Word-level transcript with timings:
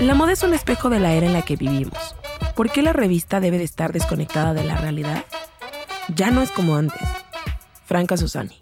La 0.00 0.14
moda 0.14 0.32
es 0.32 0.42
un 0.42 0.52
espejo 0.52 0.90
de 0.90 0.98
la 0.98 1.12
era 1.12 1.26
en 1.26 1.32
la 1.32 1.42
que 1.42 1.56
vivimos. 1.56 2.16
¿Por 2.56 2.70
qué 2.70 2.82
la 2.82 2.92
revista 2.92 3.40
debe 3.40 3.58
de 3.58 3.64
estar 3.64 3.92
desconectada 3.92 4.52
de 4.52 4.64
la 4.64 4.76
realidad? 4.76 5.24
Ya 6.14 6.30
no 6.30 6.42
es 6.42 6.50
como 6.50 6.76
antes. 6.76 7.00
Franca 7.86 8.16
Susani. 8.16 8.58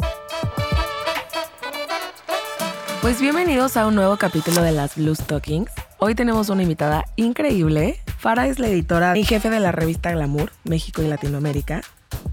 Pues 3.00 3.20
bienvenidos 3.20 3.76
a 3.76 3.86
un 3.86 3.94
nuevo 3.94 4.16
capítulo 4.18 4.62
de 4.62 4.72
las 4.72 4.96
Blue 4.96 5.14
Stockings. 5.14 5.72
Hoy 5.98 6.14
tenemos 6.14 6.50
una 6.50 6.62
invitada 6.62 7.06
increíble. 7.16 7.98
Farah 8.18 8.46
es 8.46 8.58
la 8.58 8.68
editora 8.68 9.16
y 9.16 9.24
jefe 9.24 9.50
de 9.50 9.58
la 9.58 9.72
revista 9.72 10.12
Glamour, 10.12 10.52
México 10.64 11.02
y 11.02 11.08
Latinoamérica. 11.08 11.80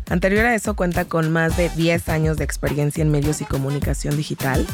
Anterior 0.09 0.45
a 0.45 0.55
eso 0.55 0.75
cuenta 0.75 1.05
con 1.05 1.31
más 1.31 1.55
de 1.55 1.69
10 1.69 2.09
años 2.09 2.37
de 2.37 2.43
experiencia 2.43 3.01
en 3.01 3.11
medios 3.11 3.41
y 3.41 3.45
comunicación 3.45 4.17
digital. 4.17 4.67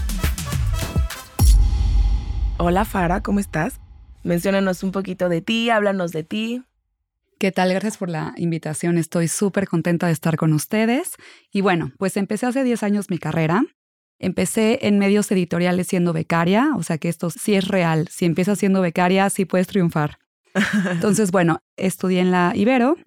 Hola 2.57 2.85
Farah, 2.85 3.21
¿cómo 3.21 3.39
estás? 3.39 3.79
Menciónanos 4.25 4.81
un 4.81 4.91
poquito 4.91 5.29
de 5.29 5.41
ti, 5.41 5.69
háblanos 5.69 6.11
de 6.11 6.23
ti. 6.23 6.63
¿Qué 7.37 7.51
tal? 7.51 7.69
Gracias 7.69 7.97
por 7.97 8.09
la 8.09 8.33
invitación. 8.37 8.97
Estoy 8.97 9.27
súper 9.27 9.67
contenta 9.67 10.07
de 10.07 10.13
estar 10.13 10.35
con 10.35 10.51
ustedes. 10.51 11.11
Y 11.51 11.61
bueno, 11.61 11.91
pues 11.99 12.17
empecé 12.17 12.47
hace 12.47 12.63
10 12.63 12.81
años 12.81 13.11
mi 13.11 13.19
carrera. 13.19 13.63
Empecé 14.17 14.79
en 14.87 14.97
medios 14.97 15.31
editoriales 15.31 15.85
siendo 15.85 16.11
becaria, 16.11 16.71
o 16.75 16.81
sea 16.81 16.97
que 16.97 17.07
esto 17.07 17.29
sí 17.29 17.53
es 17.53 17.67
real. 17.67 18.07
Si 18.09 18.25
empiezas 18.25 18.57
siendo 18.57 18.81
becaria, 18.81 19.29
sí 19.29 19.45
puedes 19.45 19.67
triunfar. 19.67 20.17
Entonces, 20.89 21.29
bueno, 21.29 21.59
estudié 21.77 22.21
en 22.21 22.31
la 22.31 22.53
Ibero 22.55 22.97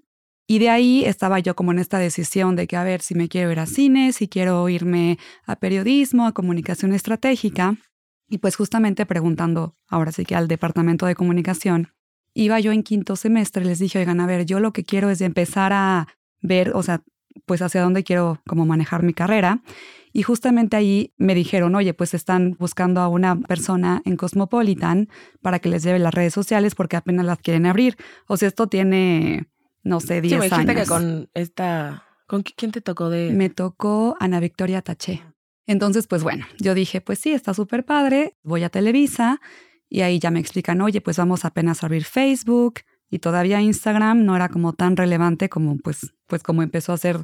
y 0.46 0.60
de 0.60 0.70
ahí 0.70 1.04
estaba 1.04 1.40
yo 1.40 1.56
como 1.56 1.72
en 1.72 1.80
esta 1.80 1.98
decisión 1.98 2.54
de 2.54 2.68
que 2.68 2.76
a 2.76 2.84
ver 2.84 3.00
si 3.00 3.16
me 3.16 3.28
quiero 3.28 3.50
ir 3.50 3.58
a 3.58 3.66
cine, 3.66 4.12
si 4.12 4.28
quiero 4.28 4.68
irme 4.68 5.18
a 5.46 5.56
periodismo, 5.56 6.28
a 6.28 6.32
comunicación 6.32 6.92
estratégica. 6.92 7.76
Y 8.28 8.38
pues 8.38 8.56
justamente 8.56 9.06
preguntando, 9.06 9.76
ahora 9.88 10.12
sí 10.12 10.24
que 10.24 10.34
al 10.34 10.48
departamento 10.48 11.06
de 11.06 11.14
comunicación, 11.14 11.92
iba 12.34 12.60
yo 12.60 12.72
en 12.72 12.82
quinto 12.82 13.16
semestre, 13.16 13.64
les 13.64 13.78
dije, 13.78 13.98
oigan, 13.98 14.20
a 14.20 14.26
ver, 14.26 14.44
yo 14.44 14.60
lo 14.60 14.72
que 14.72 14.84
quiero 14.84 15.10
es 15.10 15.20
empezar 15.20 15.72
a 15.72 16.08
ver, 16.40 16.72
o 16.74 16.82
sea, 16.82 17.02
pues 17.46 17.62
hacia 17.62 17.82
dónde 17.82 18.04
quiero 18.04 18.40
como 18.46 18.66
manejar 18.66 19.02
mi 19.02 19.14
carrera. 19.14 19.62
Y 20.12 20.22
justamente 20.22 20.76
ahí 20.76 21.12
me 21.16 21.34
dijeron, 21.34 21.74
oye, 21.74 21.94
pues 21.94 22.14
están 22.14 22.56
buscando 22.58 23.00
a 23.00 23.08
una 23.08 23.36
persona 23.40 24.02
en 24.04 24.16
Cosmopolitan 24.16 25.08
para 25.42 25.58
que 25.58 25.68
les 25.68 25.82
lleve 25.82 25.98
las 25.98 26.14
redes 26.14 26.34
sociales 26.34 26.74
porque 26.74 26.96
apenas 26.96 27.26
las 27.26 27.38
quieren 27.38 27.66
abrir. 27.66 27.96
O 28.26 28.36
sea, 28.36 28.48
esto 28.48 28.68
tiene, 28.68 29.48
no 29.82 30.00
sé, 30.00 30.20
10 30.20 30.44
sí, 30.44 30.54
años. 30.54 30.74
que 30.74 30.86
con 30.86 31.30
esta... 31.34 32.04
¿Con 32.26 32.42
quién 32.42 32.72
te 32.72 32.80
tocó 32.80 33.10
de...? 33.10 33.32
Me 33.32 33.48
tocó 33.48 34.16
Ana 34.20 34.40
Victoria 34.40 34.82
Taché. 34.82 35.22
Entonces, 35.68 36.06
pues 36.06 36.22
bueno, 36.22 36.46
yo 36.58 36.74
dije, 36.74 37.02
pues 37.02 37.18
sí, 37.18 37.30
está 37.32 37.52
súper 37.52 37.84
padre, 37.84 38.34
voy 38.42 38.64
a 38.64 38.70
Televisa 38.70 39.38
y 39.90 40.00
ahí 40.00 40.18
ya 40.18 40.30
me 40.30 40.40
explican, 40.40 40.80
oye, 40.80 41.02
pues 41.02 41.18
vamos 41.18 41.44
apenas 41.44 41.82
a 41.82 41.86
abrir 41.86 42.04
Facebook 42.04 42.80
y 43.10 43.18
todavía 43.18 43.60
Instagram 43.60 44.24
no 44.24 44.34
era 44.34 44.48
como 44.48 44.72
tan 44.72 44.96
relevante 44.96 45.50
como 45.50 45.76
pues, 45.76 46.14
pues 46.26 46.42
como 46.42 46.62
empezó 46.62 46.94
a 46.94 46.96
ser 46.96 47.18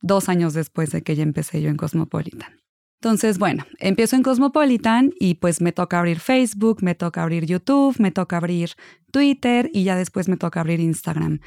dos 0.00 0.30
años 0.30 0.54
después 0.54 0.90
de 0.92 1.02
que 1.02 1.14
ya 1.14 1.22
empecé 1.22 1.60
yo 1.60 1.68
en 1.68 1.76
Cosmopolitan. 1.76 2.62
Entonces, 3.02 3.38
bueno, 3.38 3.66
empiezo 3.78 4.16
en 4.16 4.22
Cosmopolitan 4.22 5.12
y 5.20 5.34
pues 5.34 5.60
me 5.60 5.72
toca 5.72 5.98
abrir 5.98 6.20
Facebook, 6.20 6.82
me 6.82 6.94
toca 6.94 7.22
abrir 7.22 7.44
YouTube, 7.44 7.96
me 7.98 8.12
toca 8.12 8.38
abrir 8.38 8.70
Twitter 9.12 9.70
y 9.74 9.84
ya 9.84 9.94
después 9.94 10.26
me 10.28 10.38
toca 10.38 10.60
abrir 10.60 10.80
Instagram. 10.80 11.40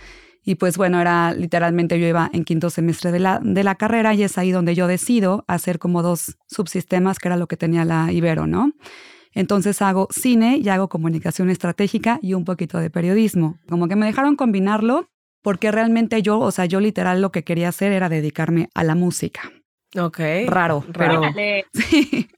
Y 0.43 0.55
pues 0.55 0.77
bueno, 0.77 0.99
era 0.99 1.33
literalmente 1.33 1.99
yo 1.99 2.07
iba 2.07 2.29
en 2.33 2.43
quinto 2.43 2.69
semestre 2.69 3.11
de 3.11 3.19
la, 3.19 3.39
de 3.41 3.63
la 3.63 3.75
carrera 3.75 4.13
y 4.13 4.23
es 4.23 4.37
ahí 4.37 4.51
donde 4.51 4.75
yo 4.75 4.87
decido 4.87 5.45
hacer 5.47 5.79
como 5.79 6.01
dos 6.01 6.37
subsistemas, 6.47 7.19
que 7.19 7.29
era 7.29 7.37
lo 7.37 7.47
que 7.47 7.57
tenía 7.57 7.85
la 7.85 8.11
Ibero, 8.11 8.45
¿no? 8.47 8.73
Entonces 9.33 9.81
hago 9.81 10.07
cine 10.11 10.57
y 10.57 10.69
hago 10.69 10.89
comunicación 10.89 11.49
estratégica 11.49 12.19
y 12.21 12.33
un 12.33 12.45
poquito 12.45 12.77
de 12.77 12.89
periodismo. 12.89 13.57
Como 13.67 13.87
que 13.87 13.95
me 13.95 14.05
dejaron 14.05 14.35
combinarlo 14.35 15.07
porque 15.41 15.71
realmente 15.71 16.21
yo, 16.21 16.39
o 16.39 16.51
sea, 16.51 16.65
yo 16.65 16.79
literal 16.79 17.21
lo 17.21 17.31
que 17.31 17.43
quería 17.43 17.69
hacer 17.69 17.91
era 17.91 18.09
dedicarme 18.09 18.69
a 18.73 18.83
la 18.83 18.95
música. 18.95 19.51
Ok. 19.97 20.19
Raro, 20.47 20.83
pero 20.93 21.21
sí. 21.73 22.29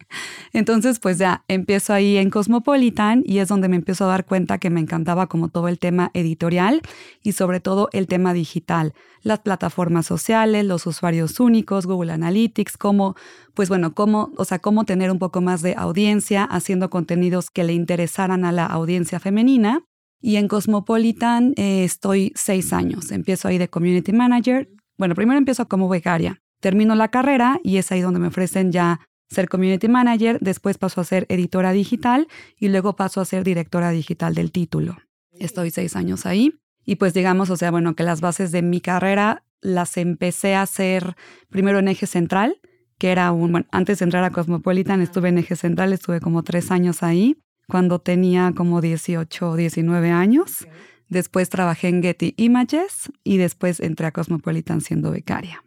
Entonces, 0.53 0.99
pues 0.99 1.17
ya 1.17 1.43
empiezo 1.47 1.93
ahí 1.93 2.17
en 2.17 2.29
Cosmopolitan 2.29 3.23
y 3.25 3.39
es 3.39 3.47
donde 3.47 3.67
me 3.67 3.75
empiezo 3.75 4.05
a 4.05 4.07
dar 4.07 4.25
cuenta 4.25 4.57
que 4.57 4.69
me 4.69 4.79
encantaba 4.79 5.27
como 5.27 5.49
todo 5.49 5.67
el 5.67 5.79
tema 5.79 6.11
editorial 6.13 6.81
y 7.23 7.33
sobre 7.33 7.59
todo 7.59 7.89
el 7.91 8.07
tema 8.07 8.33
digital, 8.33 8.93
las 9.21 9.39
plataformas 9.39 10.05
sociales, 10.05 10.65
los 10.65 10.85
usuarios 10.85 11.39
únicos, 11.39 11.85
Google 11.85 12.13
Analytics, 12.13 12.77
cómo, 12.77 13.15
pues 13.53 13.69
bueno, 13.69 13.93
cómo, 13.93 14.31
o 14.37 14.45
sea, 14.45 14.59
cómo 14.59 14.85
tener 14.85 15.11
un 15.11 15.19
poco 15.19 15.41
más 15.41 15.61
de 15.61 15.75
audiencia 15.77 16.43
haciendo 16.43 16.89
contenidos 16.89 17.49
que 17.49 17.63
le 17.63 17.73
interesaran 17.73 18.45
a 18.45 18.51
la 18.51 18.65
audiencia 18.65 19.19
femenina. 19.19 19.83
Y 20.21 20.37
en 20.37 20.47
Cosmopolitan 20.47 21.53
eh, 21.57 21.83
estoy 21.83 22.31
seis 22.35 22.73
años. 22.73 23.11
Empiezo 23.11 23.47
ahí 23.47 23.57
de 23.57 23.67
community 23.67 24.13
manager. 24.13 24.69
Bueno, 24.97 25.13
primero 25.13 25.37
empiezo 25.37 25.67
como 25.67 25.89
becaria 25.89 26.41
Termino 26.65 26.95
la 26.95 27.09
carrera 27.09 27.59
y 27.63 27.77
es 27.77 27.91
ahí 27.91 28.01
donde 28.01 28.19
me 28.19 28.27
ofrecen 28.27 28.71
ya 28.71 28.99
ser 29.29 29.49
community 29.49 29.87
manager, 29.87 30.39
después 30.39 30.77
paso 30.77 31.01
a 31.01 31.03
ser 31.03 31.25
editora 31.29 31.71
digital 31.71 32.27
y 32.59 32.69
luego 32.69 32.95
paso 32.95 33.21
a 33.21 33.25
ser 33.25 33.43
directora 33.43 33.91
digital 33.91 34.35
del 34.35 34.51
título. 34.51 34.97
Estoy 35.31 35.71
seis 35.71 35.95
años 35.95 36.25
ahí 36.25 36.53
y 36.85 36.95
pues 36.95 37.13
digamos, 37.13 37.49
o 37.49 37.57
sea, 37.57 37.71
bueno, 37.71 37.95
que 37.95 38.03
las 38.03 38.21
bases 38.21 38.51
de 38.51 38.61
mi 38.61 38.79
carrera 38.79 39.43
las 39.61 39.97
empecé 39.97 40.55
a 40.55 40.61
hacer 40.61 41.15
primero 41.49 41.79
en 41.79 41.87
eje 41.87 42.05
central, 42.05 42.61
que 42.97 43.11
era 43.11 43.31
un, 43.31 43.51
bueno, 43.51 43.67
antes 43.71 43.99
de 43.99 44.05
entrar 44.05 44.23
a 44.23 44.29
Cosmopolitan 44.29 45.01
estuve 45.01 45.29
en 45.29 45.39
eje 45.39 45.55
central, 45.55 45.91
estuve 45.91 46.21
como 46.21 46.43
tres 46.43 46.71
años 46.71 47.03
ahí, 47.03 47.37
cuando 47.67 47.99
tenía 47.99 48.53
como 48.55 48.79
18 48.79 49.49
o 49.49 49.55
19 49.55 50.11
años. 50.11 50.67
Después 51.07 51.49
trabajé 51.49 51.87
en 51.89 52.01
Getty 52.01 52.33
Images 52.37 53.11
y 53.23 53.37
después 53.37 53.79
entré 53.79 54.07
a 54.07 54.11
Cosmopolitan 54.11 54.81
siendo 54.81 55.11
becaria. 55.11 55.63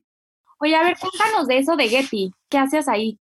Oye, 0.61 0.75
a 0.75 0.83
ver, 0.83 0.97
cuéntanos 0.99 1.47
de 1.47 1.59
eso 1.59 1.77
de 1.77 1.89
Getty. 1.89 2.33
¿Qué 2.49 2.59
haces 2.59 2.89
ahí? 2.89 3.19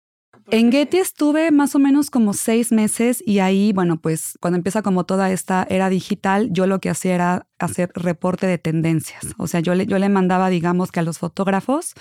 En 0.49 0.71
Getty 0.71 0.97
estuve 0.97 1.51
más 1.51 1.75
o 1.75 1.79
menos 1.79 2.09
como 2.09 2.33
seis 2.33 2.71
meses 2.71 3.21
y 3.25 3.39
ahí, 3.39 3.73
bueno, 3.73 3.99
pues 3.99 4.37
cuando 4.39 4.55
empieza 4.57 4.81
como 4.81 5.05
toda 5.05 5.29
esta 5.29 5.67
era 5.69 5.89
digital, 5.89 6.49
yo 6.51 6.67
lo 6.67 6.79
que 6.79 6.89
hacía 6.89 7.15
era 7.15 7.47
hacer 7.59 7.91
reporte 7.93 8.47
de 8.47 8.57
tendencias. 8.57 9.35
O 9.37 9.47
sea, 9.47 9.59
yo 9.59 9.75
le, 9.75 9.85
yo 9.87 9.99
le 9.99 10.07
mandaba, 10.07 10.49
digamos 10.49 10.91
que 10.91 11.01
a 11.01 11.03
los 11.03 11.17
fotógrafos, 11.17 11.95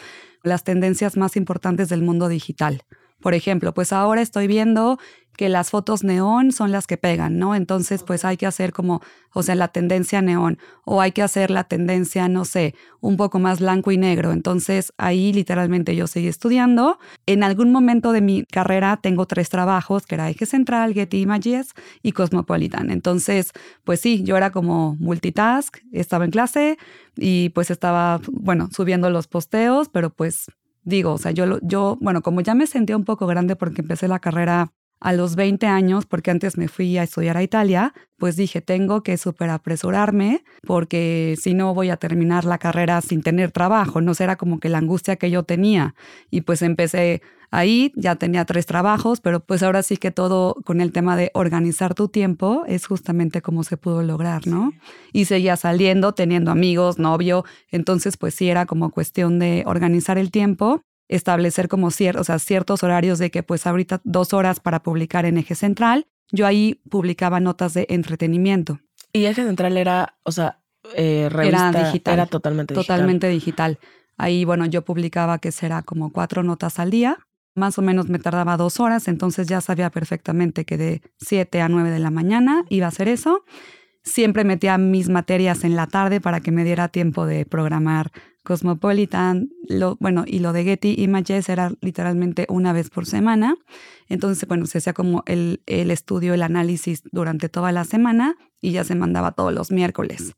las 0.44 0.62
tendencias 0.62 1.16
más 1.16 1.36
importantes 1.36 1.88
del 1.88 2.02
mundo 2.02 2.28
digital. 2.28 2.82
Por 3.26 3.34
ejemplo, 3.34 3.74
pues 3.74 3.92
ahora 3.92 4.22
estoy 4.22 4.46
viendo 4.46 5.00
que 5.36 5.48
las 5.48 5.70
fotos 5.70 6.04
neón 6.04 6.52
son 6.52 6.70
las 6.70 6.86
que 6.86 6.96
pegan, 6.96 7.40
¿no? 7.40 7.56
Entonces, 7.56 8.04
pues 8.04 8.24
hay 8.24 8.36
que 8.36 8.46
hacer 8.46 8.72
como, 8.72 9.02
o 9.34 9.42
sea, 9.42 9.56
la 9.56 9.66
tendencia 9.66 10.22
neón, 10.22 10.58
o 10.84 11.00
hay 11.00 11.10
que 11.10 11.22
hacer 11.22 11.50
la 11.50 11.64
tendencia, 11.64 12.28
no 12.28 12.44
sé, 12.44 12.76
un 13.00 13.16
poco 13.16 13.40
más 13.40 13.58
blanco 13.58 13.90
y 13.90 13.96
negro. 13.96 14.30
Entonces, 14.30 14.92
ahí 14.96 15.32
literalmente 15.32 15.96
yo 15.96 16.06
seguí 16.06 16.28
estudiando. 16.28 17.00
En 17.26 17.42
algún 17.42 17.72
momento 17.72 18.12
de 18.12 18.20
mi 18.20 18.44
carrera 18.44 19.00
tengo 19.02 19.26
tres 19.26 19.48
trabajos, 19.48 20.06
que 20.06 20.14
era 20.14 20.30
Eje 20.30 20.46
Central, 20.46 20.94
Getty 20.94 21.22
Images 21.22 21.70
y 22.04 22.12
Cosmopolitan. 22.12 22.92
Entonces, 22.92 23.50
pues 23.82 23.98
sí, 23.98 24.22
yo 24.22 24.36
era 24.36 24.52
como 24.52 24.94
multitask, 25.00 25.78
estaba 25.90 26.26
en 26.26 26.30
clase 26.30 26.78
y 27.16 27.48
pues 27.48 27.72
estaba, 27.72 28.20
bueno, 28.30 28.68
subiendo 28.70 29.10
los 29.10 29.26
posteos, 29.26 29.88
pero 29.88 30.10
pues 30.10 30.46
digo, 30.86 31.12
o 31.12 31.18
sea, 31.18 31.32
yo, 31.32 31.58
yo, 31.60 31.98
bueno, 32.00 32.22
como 32.22 32.40
ya 32.40 32.54
me 32.54 32.66
sentía 32.66 32.96
un 32.96 33.04
poco 33.04 33.26
grande 33.26 33.56
porque 33.56 33.82
empecé 33.82 34.08
la 34.08 34.20
carrera 34.20 34.72
a 35.00 35.12
los 35.12 35.36
20 35.36 35.66
años, 35.66 36.06
porque 36.06 36.30
antes 36.30 36.56
me 36.56 36.68
fui 36.68 36.96
a 36.98 37.02
estudiar 37.02 37.36
a 37.36 37.42
Italia, 37.42 37.92
pues 38.18 38.36
dije, 38.36 38.60
tengo 38.60 39.02
que 39.02 39.16
súper 39.18 39.50
apresurarme 39.50 40.42
porque 40.66 41.36
si 41.40 41.54
no 41.54 41.74
voy 41.74 41.90
a 41.90 41.96
terminar 41.96 42.44
la 42.44 42.58
carrera 42.58 43.00
sin 43.02 43.22
tener 43.22 43.52
trabajo, 43.52 44.00
no 44.00 44.14
será 44.14 44.36
como 44.36 44.58
que 44.58 44.68
la 44.68 44.78
angustia 44.78 45.16
que 45.16 45.30
yo 45.30 45.42
tenía. 45.42 45.94
Y 46.30 46.40
pues 46.42 46.62
empecé 46.62 47.20
ahí, 47.50 47.92
ya 47.94 48.16
tenía 48.16 48.44
tres 48.44 48.66
trabajos, 48.66 49.20
pero 49.20 49.40
pues 49.40 49.62
ahora 49.62 49.82
sí 49.82 49.96
que 49.96 50.10
todo 50.10 50.54
con 50.64 50.80
el 50.80 50.92
tema 50.92 51.16
de 51.16 51.30
organizar 51.34 51.94
tu 51.94 52.08
tiempo 52.08 52.64
es 52.66 52.86
justamente 52.86 53.42
como 53.42 53.64
se 53.64 53.76
pudo 53.76 54.02
lograr, 54.02 54.46
¿no? 54.46 54.72
Y 55.12 55.26
seguía 55.26 55.56
saliendo, 55.56 56.12
teniendo 56.12 56.50
amigos, 56.50 56.98
novio, 56.98 57.44
entonces 57.70 58.16
pues 58.16 58.34
sí 58.34 58.48
era 58.48 58.66
como 58.66 58.90
cuestión 58.90 59.38
de 59.38 59.62
organizar 59.66 60.18
el 60.18 60.30
tiempo 60.30 60.82
establecer 61.08 61.68
como 61.68 61.90
ciertos 61.90 62.82
horarios 62.82 63.18
de 63.18 63.30
que 63.30 63.42
pues 63.42 63.66
ahorita 63.66 64.00
dos 64.04 64.32
horas 64.32 64.60
para 64.60 64.82
publicar 64.82 65.24
en 65.24 65.38
Eje 65.38 65.54
Central. 65.54 66.06
Yo 66.32 66.46
ahí 66.46 66.80
publicaba 66.90 67.40
notas 67.40 67.74
de 67.74 67.86
entretenimiento. 67.88 68.80
Y 69.12 69.26
Eje 69.26 69.44
Central 69.44 69.76
era, 69.76 70.18
o 70.24 70.32
sea, 70.32 70.60
eh, 70.94 71.28
revista, 71.30 71.68
era 71.68 71.84
digital. 71.84 72.14
Era 72.14 72.26
totalmente 72.26 72.74
digital. 72.74 72.96
Totalmente 72.96 73.28
digital. 73.28 73.78
Ahí, 74.18 74.44
bueno, 74.44 74.66
yo 74.66 74.84
publicaba 74.84 75.38
que 75.38 75.52
será 75.52 75.82
como 75.82 76.12
cuatro 76.12 76.42
notas 76.42 76.78
al 76.78 76.90
día. 76.90 77.18
Más 77.54 77.78
o 77.78 77.82
menos 77.82 78.08
me 78.08 78.18
tardaba 78.18 78.56
dos 78.56 78.80
horas, 78.80 79.08
entonces 79.08 79.46
ya 79.46 79.60
sabía 79.60 79.90
perfectamente 79.90 80.64
que 80.64 80.76
de 80.76 81.02
siete 81.18 81.62
a 81.62 81.68
nueve 81.68 81.90
de 81.90 81.98
la 81.98 82.10
mañana 82.10 82.64
iba 82.68 82.86
a 82.86 82.90
hacer 82.90 83.08
eso. 83.08 83.44
Siempre 84.02 84.44
metía 84.44 84.76
mis 84.78 85.08
materias 85.08 85.64
en 85.64 85.74
la 85.74 85.86
tarde 85.86 86.20
para 86.20 86.40
que 86.40 86.52
me 86.52 86.64
diera 86.64 86.88
tiempo 86.88 87.24
de 87.24 87.46
programar 87.46 88.12
Cosmopolitan, 88.46 89.50
lo, 89.68 89.96
bueno, 89.98 90.22
y 90.24 90.38
lo 90.38 90.52
de 90.52 90.62
Getty 90.62 90.94
Images 90.98 91.48
era 91.48 91.72
literalmente 91.80 92.46
una 92.48 92.72
vez 92.72 92.90
por 92.90 93.04
semana. 93.04 93.56
Entonces, 94.08 94.46
bueno, 94.46 94.66
se 94.66 94.78
hacía 94.78 94.92
como 94.92 95.24
el, 95.26 95.62
el 95.66 95.90
estudio, 95.90 96.32
el 96.32 96.42
análisis 96.42 97.02
durante 97.10 97.48
toda 97.48 97.72
la 97.72 97.82
semana 97.82 98.36
y 98.60 98.70
ya 98.70 98.84
se 98.84 98.94
mandaba 98.94 99.32
todos 99.32 99.52
los 99.52 99.72
miércoles. 99.72 100.34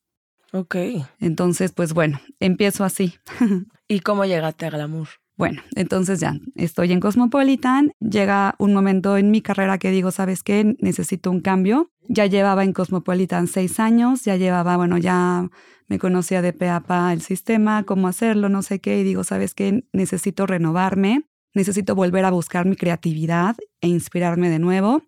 Ok. 0.55 0.77
Entonces, 1.21 1.73
pues 1.73 1.93
bueno, 1.93 2.19
empiezo 2.41 2.83
así. 2.83 3.13
¿Y 3.89 4.01
cómo 4.01 4.25
llegaste 4.25 4.65
a 4.65 4.71
Glamour? 4.71 5.09
Bueno, 5.37 5.61
entonces 5.77 6.19
ya 6.19 6.35
estoy 6.55 6.93
en 6.93 7.01
Cosmopolitan. 7.01 7.93
Llega 8.01 8.55
un 8.59 8.73
momento 8.73 9.19
en 9.19 9.31
mi 9.31 9.43
carrera 9.43 9.77
que 9.77 9.91
digo, 9.91 10.13
¿sabes 10.13 10.43
qué? 10.43 10.77
Necesito 10.81 11.31
un 11.31 11.41
cambio. 11.41 11.91
Ya 12.09 12.25
llevaba 12.25 12.65
en 12.65 12.73
Cosmopolitan 12.73 13.49
seis 13.49 13.79
años, 13.79 14.25
ya 14.25 14.37
llevaba, 14.37 14.79
bueno, 14.79 14.97
ya 14.97 15.51
me 15.89 15.99
conocía 15.99 16.43
de 16.43 16.53
pe 16.53 16.69
a 16.69 16.81
pa 16.81 17.13
el 17.13 17.23
sistema, 17.23 17.83
cómo 17.85 18.09
hacerlo, 18.09 18.49
no 18.49 18.63
sé 18.63 18.81
qué. 18.81 19.01
Y 19.01 19.05
digo, 19.05 19.25
¿sabes 19.25 19.55
qué? 19.55 19.85
Necesito 19.93 20.47
renovarme, 20.47 21.25
necesito 21.55 21.95
volver 21.95 22.25
a 22.25 22.31
buscar 22.31 22.67
mi 22.67 22.77
creatividad 22.77 23.57
e 23.81 23.89
inspirarme 23.89 24.51
de 24.51 24.59
nuevo. 24.59 25.03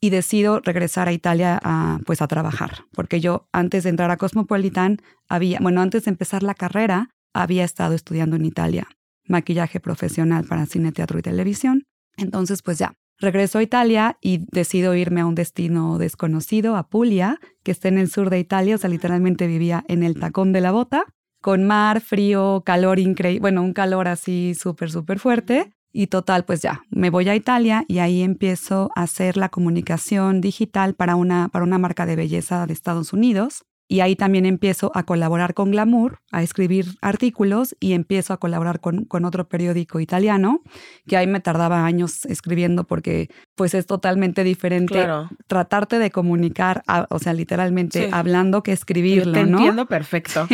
Y 0.00 0.10
decido 0.10 0.60
regresar 0.60 1.08
a 1.08 1.12
Italia 1.12 1.58
a, 1.62 1.98
pues 2.04 2.20
a 2.20 2.28
trabajar, 2.28 2.84
porque 2.92 3.20
yo 3.20 3.48
antes 3.52 3.84
de 3.84 3.90
entrar 3.90 4.10
a 4.10 4.18
Cosmopolitan 4.18 4.98
había, 5.28 5.60
bueno, 5.60 5.80
antes 5.80 6.04
de 6.04 6.10
empezar 6.10 6.42
la 6.42 6.54
carrera, 6.54 7.08
había 7.32 7.64
estado 7.64 7.94
estudiando 7.94 8.36
en 8.36 8.44
Italia 8.44 8.86
maquillaje 9.26 9.80
profesional 9.80 10.44
para 10.44 10.66
cine, 10.66 10.92
teatro 10.92 11.18
y 11.18 11.22
televisión. 11.22 11.86
Entonces, 12.16 12.62
pues 12.62 12.78
ya, 12.78 12.94
regreso 13.18 13.58
a 13.58 13.62
Italia 13.62 14.18
y 14.20 14.44
decido 14.50 14.94
irme 14.94 15.20
a 15.20 15.26
un 15.26 15.34
destino 15.34 15.98
desconocido, 15.98 16.76
a 16.76 16.88
Puglia, 16.88 17.38
que 17.62 17.70
está 17.70 17.88
en 17.88 17.98
el 17.98 18.10
sur 18.10 18.30
de 18.30 18.38
Italia, 18.38 18.74
o 18.74 18.78
sea, 18.78 18.90
literalmente 18.90 19.46
vivía 19.46 19.84
en 19.88 20.02
el 20.02 20.18
tacón 20.18 20.52
de 20.52 20.60
la 20.60 20.72
bota, 20.72 21.04
con 21.40 21.64
mar, 21.64 22.00
frío, 22.00 22.62
calor 22.64 22.98
increíble, 22.98 23.40
bueno, 23.40 23.62
un 23.62 23.72
calor 23.72 24.08
así 24.08 24.54
súper, 24.54 24.90
súper 24.90 25.18
fuerte. 25.18 25.72
Y 25.96 26.08
total, 26.08 26.44
pues 26.44 26.60
ya, 26.60 26.82
me 26.90 27.08
voy 27.08 27.28
a 27.28 27.36
Italia 27.36 27.84
y 27.86 27.98
ahí 27.98 28.22
empiezo 28.22 28.90
a 28.96 29.02
hacer 29.02 29.36
la 29.36 29.48
comunicación 29.48 30.40
digital 30.40 30.94
para 30.94 31.14
una, 31.14 31.48
para 31.50 31.64
una 31.64 31.78
marca 31.78 32.04
de 32.04 32.16
belleza 32.16 32.66
de 32.66 32.72
Estados 32.72 33.12
Unidos. 33.12 33.64
Y 33.86 34.00
ahí 34.00 34.16
también 34.16 34.46
empiezo 34.46 34.90
a 34.94 35.04
colaborar 35.04 35.52
con 35.52 35.70
Glamour, 35.70 36.20
a 36.32 36.42
escribir 36.42 36.86
artículos 37.02 37.76
y 37.80 37.92
empiezo 37.92 38.32
a 38.32 38.38
colaborar 38.38 38.80
con, 38.80 39.04
con, 39.04 39.24
otro 39.24 39.48
periódico 39.48 40.00
italiano, 40.00 40.62
que 41.06 41.16
ahí 41.16 41.26
me 41.26 41.40
tardaba 41.40 41.84
años 41.84 42.24
escribiendo 42.24 42.84
porque 42.84 43.28
pues 43.54 43.74
es 43.74 43.86
totalmente 43.86 44.42
diferente 44.42 45.06
tratarte 45.46 45.98
de 45.98 46.10
comunicar, 46.10 46.82
o 47.10 47.18
sea, 47.18 47.34
literalmente 47.34 48.08
hablando 48.10 48.62
que 48.62 48.72
escribirlo, 48.72 49.32
Te 49.32 49.44
¿no? 49.44 49.58
entiendo 49.58 49.86
perfecto. 49.86 50.46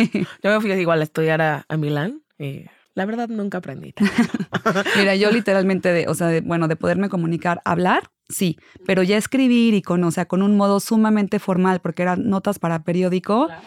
Yo 0.43 0.51
me 0.51 0.59
fui 0.59 0.71
igual 0.73 0.99
a 0.99 1.03
estudiar 1.03 1.41
a, 1.41 1.65
a 1.69 1.77
Milán 1.77 2.21
y 2.37 2.65
la 2.93 3.05
verdad 3.05 3.29
nunca 3.29 3.59
aprendí. 3.59 3.93
Mira, 4.97 5.15
yo 5.15 5.31
literalmente, 5.31 5.93
de, 5.93 6.07
o 6.07 6.13
sea, 6.13 6.27
de, 6.27 6.41
bueno, 6.41 6.67
de 6.67 6.75
poderme 6.75 7.09
comunicar, 7.09 7.61
hablar, 7.63 8.11
sí, 8.31 8.57
pero 8.85 9.03
ya 9.03 9.17
escribir 9.17 9.73
y 9.73 9.81
con, 9.81 10.03
o 10.03 10.11
sea, 10.11 10.25
con 10.25 10.41
un 10.41 10.57
modo 10.57 10.79
sumamente 10.79 11.39
formal, 11.39 11.81
porque 11.81 12.03
eran 12.03 12.29
notas 12.29 12.59
para 12.59 12.83
periódico, 12.83 13.47
claro. 13.47 13.61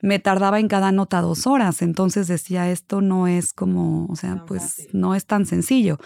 me 0.00 0.18
tardaba 0.18 0.60
en 0.60 0.68
cada 0.68 0.92
nota 0.92 1.20
dos 1.20 1.46
horas. 1.46 1.82
Entonces 1.82 2.28
decía, 2.28 2.70
esto 2.70 3.00
no 3.00 3.28
es 3.28 3.52
como, 3.52 4.06
o 4.06 4.16
sea, 4.16 4.36
no, 4.36 4.46
pues 4.46 4.62
fácil. 4.62 4.88
no 4.92 5.14
es 5.14 5.26
tan 5.26 5.46
sencillo. 5.46 5.98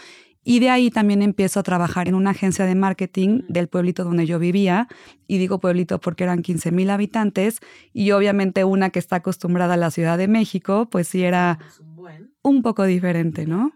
Y 0.42 0.58
de 0.60 0.70
ahí 0.70 0.90
también 0.90 1.20
empiezo 1.20 1.60
a 1.60 1.62
trabajar 1.62 2.08
en 2.08 2.14
una 2.14 2.30
agencia 2.30 2.64
de 2.64 2.74
marketing 2.74 3.42
del 3.48 3.68
pueblito 3.68 4.04
donde 4.04 4.26
yo 4.26 4.38
vivía. 4.38 4.88
Y 5.26 5.38
digo 5.38 5.60
pueblito 5.60 6.00
porque 6.00 6.24
eran 6.24 6.40
15 6.42 6.72
mil 6.72 6.88
habitantes. 6.88 7.60
Y 7.92 8.12
obviamente 8.12 8.64
una 8.64 8.90
que 8.90 8.98
está 8.98 9.16
acostumbrada 9.16 9.74
a 9.74 9.76
la 9.76 9.90
Ciudad 9.90 10.16
de 10.16 10.28
México, 10.28 10.88
pues 10.90 11.08
sí 11.08 11.22
era 11.22 11.58
un 12.42 12.62
poco 12.62 12.84
diferente, 12.84 13.46
¿no? 13.46 13.72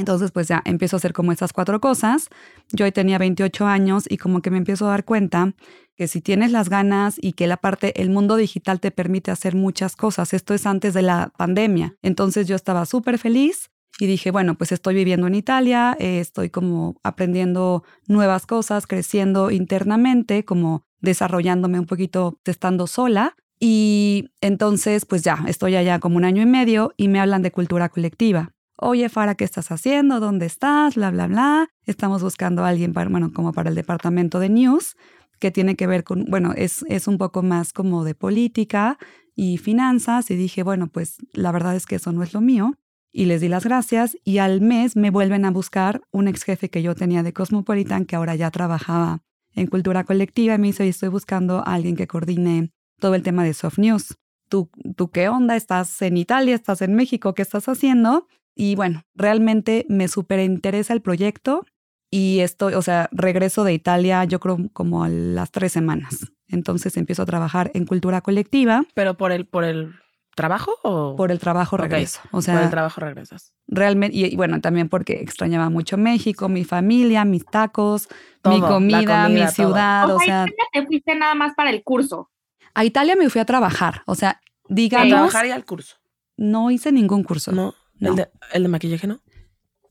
Entonces, 0.00 0.32
pues 0.32 0.48
ya 0.48 0.62
empiezo 0.64 0.96
a 0.96 0.98
hacer 0.98 1.12
como 1.12 1.32
estas 1.32 1.52
cuatro 1.52 1.80
cosas. 1.80 2.28
Yo 2.72 2.84
hoy 2.84 2.92
tenía 2.92 3.18
28 3.18 3.66
años 3.66 4.04
y 4.08 4.16
como 4.16 4.42
que 4.42 4.50
me 4.50 4.58
empiezo 4.58 4.86
a 4.86 4.90
dar 4.90 5.04
cuenta 5.04 5.54
que 5.96 6.08
si 6.08 6.20
tienes 6.20 6.50
las 6.50 6.68
ganas 6.68 7.16
y 7.20 7.34
que 7.34 7.46
la 7.46 7.58
parte, 7.58 8.00
el 8.00 8.10
mundo 8.10 8.36
digital 8.36 8.80
te 8.80 8.90
permite 8.90 9.30
hacer 9.30 9.54
muchas 9.54 9.96
cosas. 9.96 10.32
Esto 10.32 10.54
es 10.54 10.66
antes 10.66 10.94
de 10.94 11.02
la 11.02 11.32
pandemia. 11.36 11.94
Entonces 12.02 12.48
yo 12.48 12.56
estaba 12.56 12.86
súper 12.86 13.18
feliz 13.18 13.70
y 13.98 14.06
dije, 14.06 14.30
bueno, 14.30 14.56
pues 14.56 14.72
estoy 14.72 14.94
viviendo 14.94 15.26
en 15.26 15.34
Italia, 15.34 15.96
eh, 16.00 16.20
estoy 16.20 16.48
como 16.48 16.98
aprendiendo 17.02 17.84
nuevas 18.06 18.46
cosas, 18.46 18.86
creciendo 18.86 19.50
internamente, 19.50 20.44
como 20.44 20.86
desarrollándome 21.00 21.78
un 21.78 21.86
poquito 21.86 22.38
estando 22.44 22.86
sola. 22.86 23.36
Y 23.58 24.30
entonces, 24.40 25.04
pues 25.04 25.20
ya, 25.20 25.44
estoy 25.46 25.76
allá 25.76 25.98
como 25.98 26.16
un 26.16 26.24
año 26.24 26.40
y 26.40 26.46
medio 26.46 26.94
y 26.96 27.08
me 27.08 27.20
hablan 27.20 27.42
de 27.42 27.52
cultura 27.52 27.90
colectiva. 27.90 28.54
Oye, 28.82 29.10
Fara, 29.10 29.34
¿qué 29.34 29.44
estás 29.44 29.70
haciendo? 29.70 30.20
¿Dónde 30.20 30.46
estás? 30.46 30.94
Bla, 30.94 31.10
bla, 31.10 31.26
bla. 31.26 31.68
Estamos 31.84 32.22
buscando 32.22 32.64
a 32.64 32.68
alguien 32.68 32.94
para, 32.94 33.10
bueno, 33.10 33.30
como 33.30 33.52
para 33.52 33.68
el 33.68 33.74
departamento 33.74 34.40
de 34.40 34.48
news, 34.48 34.96
que 35.38 35.50
tiene 35.50 35.76
que 35.76 35.86
ver 35.86 36.02
con, 36.02 36.24
bueno, 36.24 36.54
es, 36.56 36.82
es 36.88 37.06
un 37.06 37.18
poco 37.18 37.42
más 37.42 37.74
como 37.74 38.04
de 38.04 38.14
política 38.14 38.96
y 39.36 39.58
finanzas. 39.58 40.30
Y 40.30 40.34
dije, 40.34 40.62
bueno, 40.62 40.86
pues 40.86 41.18
la 41.34 41.52
verdad 41.52 41.76
es 41.76 41.84
que 41.84 41.96
eso 41.96 42.10
no 42.12 42.22
es 42.22 42.32
lo 42.32 42.40
mío. 42.40 42.78
Y 43.12 43.26
les 43.26 43.42
di 43.42 43.48
las 43.48 43.64
gracias 43.64 44.16
y 44.24 44.38
al 44.38 44.62
mes 44.62 44.96
me 44.96 45.10
vuelven 45.10 45.44
a 45.44 45.50
buscar 45.50 46.00
un 46.10 46.26
ex 46.26 46.42
jefe 46.44 46.70
que 46.70 46.82
yo 46.82 46.94
tenía 46.94 47.22
de 47.22 47.34
Cosmopolitan, 47.34 48.06
que 48.06 48.16
ahora 48.16 48.34
ya 48.34 48.50
trabajaba 48.50 49.20
en 49.54 49.66
cultura 49.66 50.04
colectiva, 50.04 50.54
y 50.54 50.58
me 50.58 50.68
dice, 50.68 50.88
estoy 50.88 51.10
buscando 51.10 51.58
a 51.58 51.74
alguien 51.74 51.96
que 51.96 52.06
coordine 52.06 52.72
todo 52.98 53.14
el 53.14 53.22
tema 53.22 53.44
de 53.44 53.52
soft 53.52 53.76
news. 53.76 54.16
¿Tú, 54.48 54.70
¿Tú 54.96 55.10
qué 55.10 55.28
onda? 55.28 55.54
¿Estás 55.54 56.00
en 56.00 56.16
Italia? 56.16 56.54
¿Estás 56.54 56.80
en 56.80 56.94
México? 56.94 57.34
¿Qué 57.34 57.42
estás 57.42 57.68
haciendo? 57.68 58.26
Y 58.60 58.74
bueno, 58.74 59.04
realmente 59.14 59.86
me 59.88 60.06
súper 60.06 60.38
interesa 60.40 60.92
el 60.92 61.00
proyecto 61.00 61.64
y 62.10 62.40
estoy, 62.40 62.74
o 62.74 62.82
sea, 62.82 63.08
regreso 63.10 63.64
de 63.64 63.72
Italia 63.72 64.22
yo 64.24 64.38
creo 64.38 64.58
como 64.74 65.02
a 65.02 65.08
las 65.08 65.50
tres 65.50 65.72
semanas. 65.72 66.30
Entonces 66.46 66.98
empiezo 66.98 67.22
a 67.22 67.24
trabajar 67.24 67.70
en 67.72 67.86
cultura 67.86 68.20
colectiva. 68.20 68.84
¿Pero 68.92 69.16
por 69.16 69.32
el, 69.32 69.46
por 69.46 69.64
el 69.64 69.94
trabajo 70.36 70.74
o...? 70.82 71.16
Por 71.16 71.32
el 71.32 71.38
trabajo 71.38 71.78
regreso. 71.78 72.20
Okay. 72.24 72.38
O 72.38 72.42
sea, 72.42 72.54
por 72.56 72.64
el 72.64 72.70
trabajo 72.70 73.00
regresas. 73.00 73.54
Realmente, 73.66 74.14
y, 74.14 74.26
y, 74.26 74.36
bueno, 74.36 74.60
también 74.60 74.90
porque 74.90 75.22
extrañaba 75.22 75.70
mucho 75.70 75.96
México, 75.96 76.50
mi 76.50 76.64
familia, 76.64 77.24
mis 77.24 77.46
tacos, 77.46 78.08
todo, 78.42 78.52
mi 78.52 78.60
comida, 78.60 78.98
comida, 78.98 79.28
mi 79.30 79.46
ciudad, 79.48 80.06
todo. 80.06 80.16
o 80.16 80.20
sea... 80.20 80.44
te 80.70 80.84
fuiste 80.84 81.14
nada 81.14 81.34
más 81.34 81.54
para 81.54 81.70
el 81.70 81.82
curso. 81.82 82.30
A 82.74 82.84
Italia 82.84 83.16
me 83.16 83.30
fui 83.30 83.40
a 83.40 83.46
trabajar, 83.46 84.02
o 84.04 84.14
sea, 84.14 84.38
digamos... 84.68 85.06
A 85.06 85.16
trabajar 85.16 85.46
y 85.46 85.50
al 85.50 85.64
curso. 85.64 85.96
No 86.36 86.70
hice 86.70 86.92
ningún 86.92 87.24
curso. 87.24 87.52
No. 87.52 87.74
No. 88.00 88.10
¿El, 88.10 88.16
de, 88.16 88.28
¿El, 88.52 88.62
de, 88.64 88.68
maquillaje 88.68 89.06
no? 89.06 89.20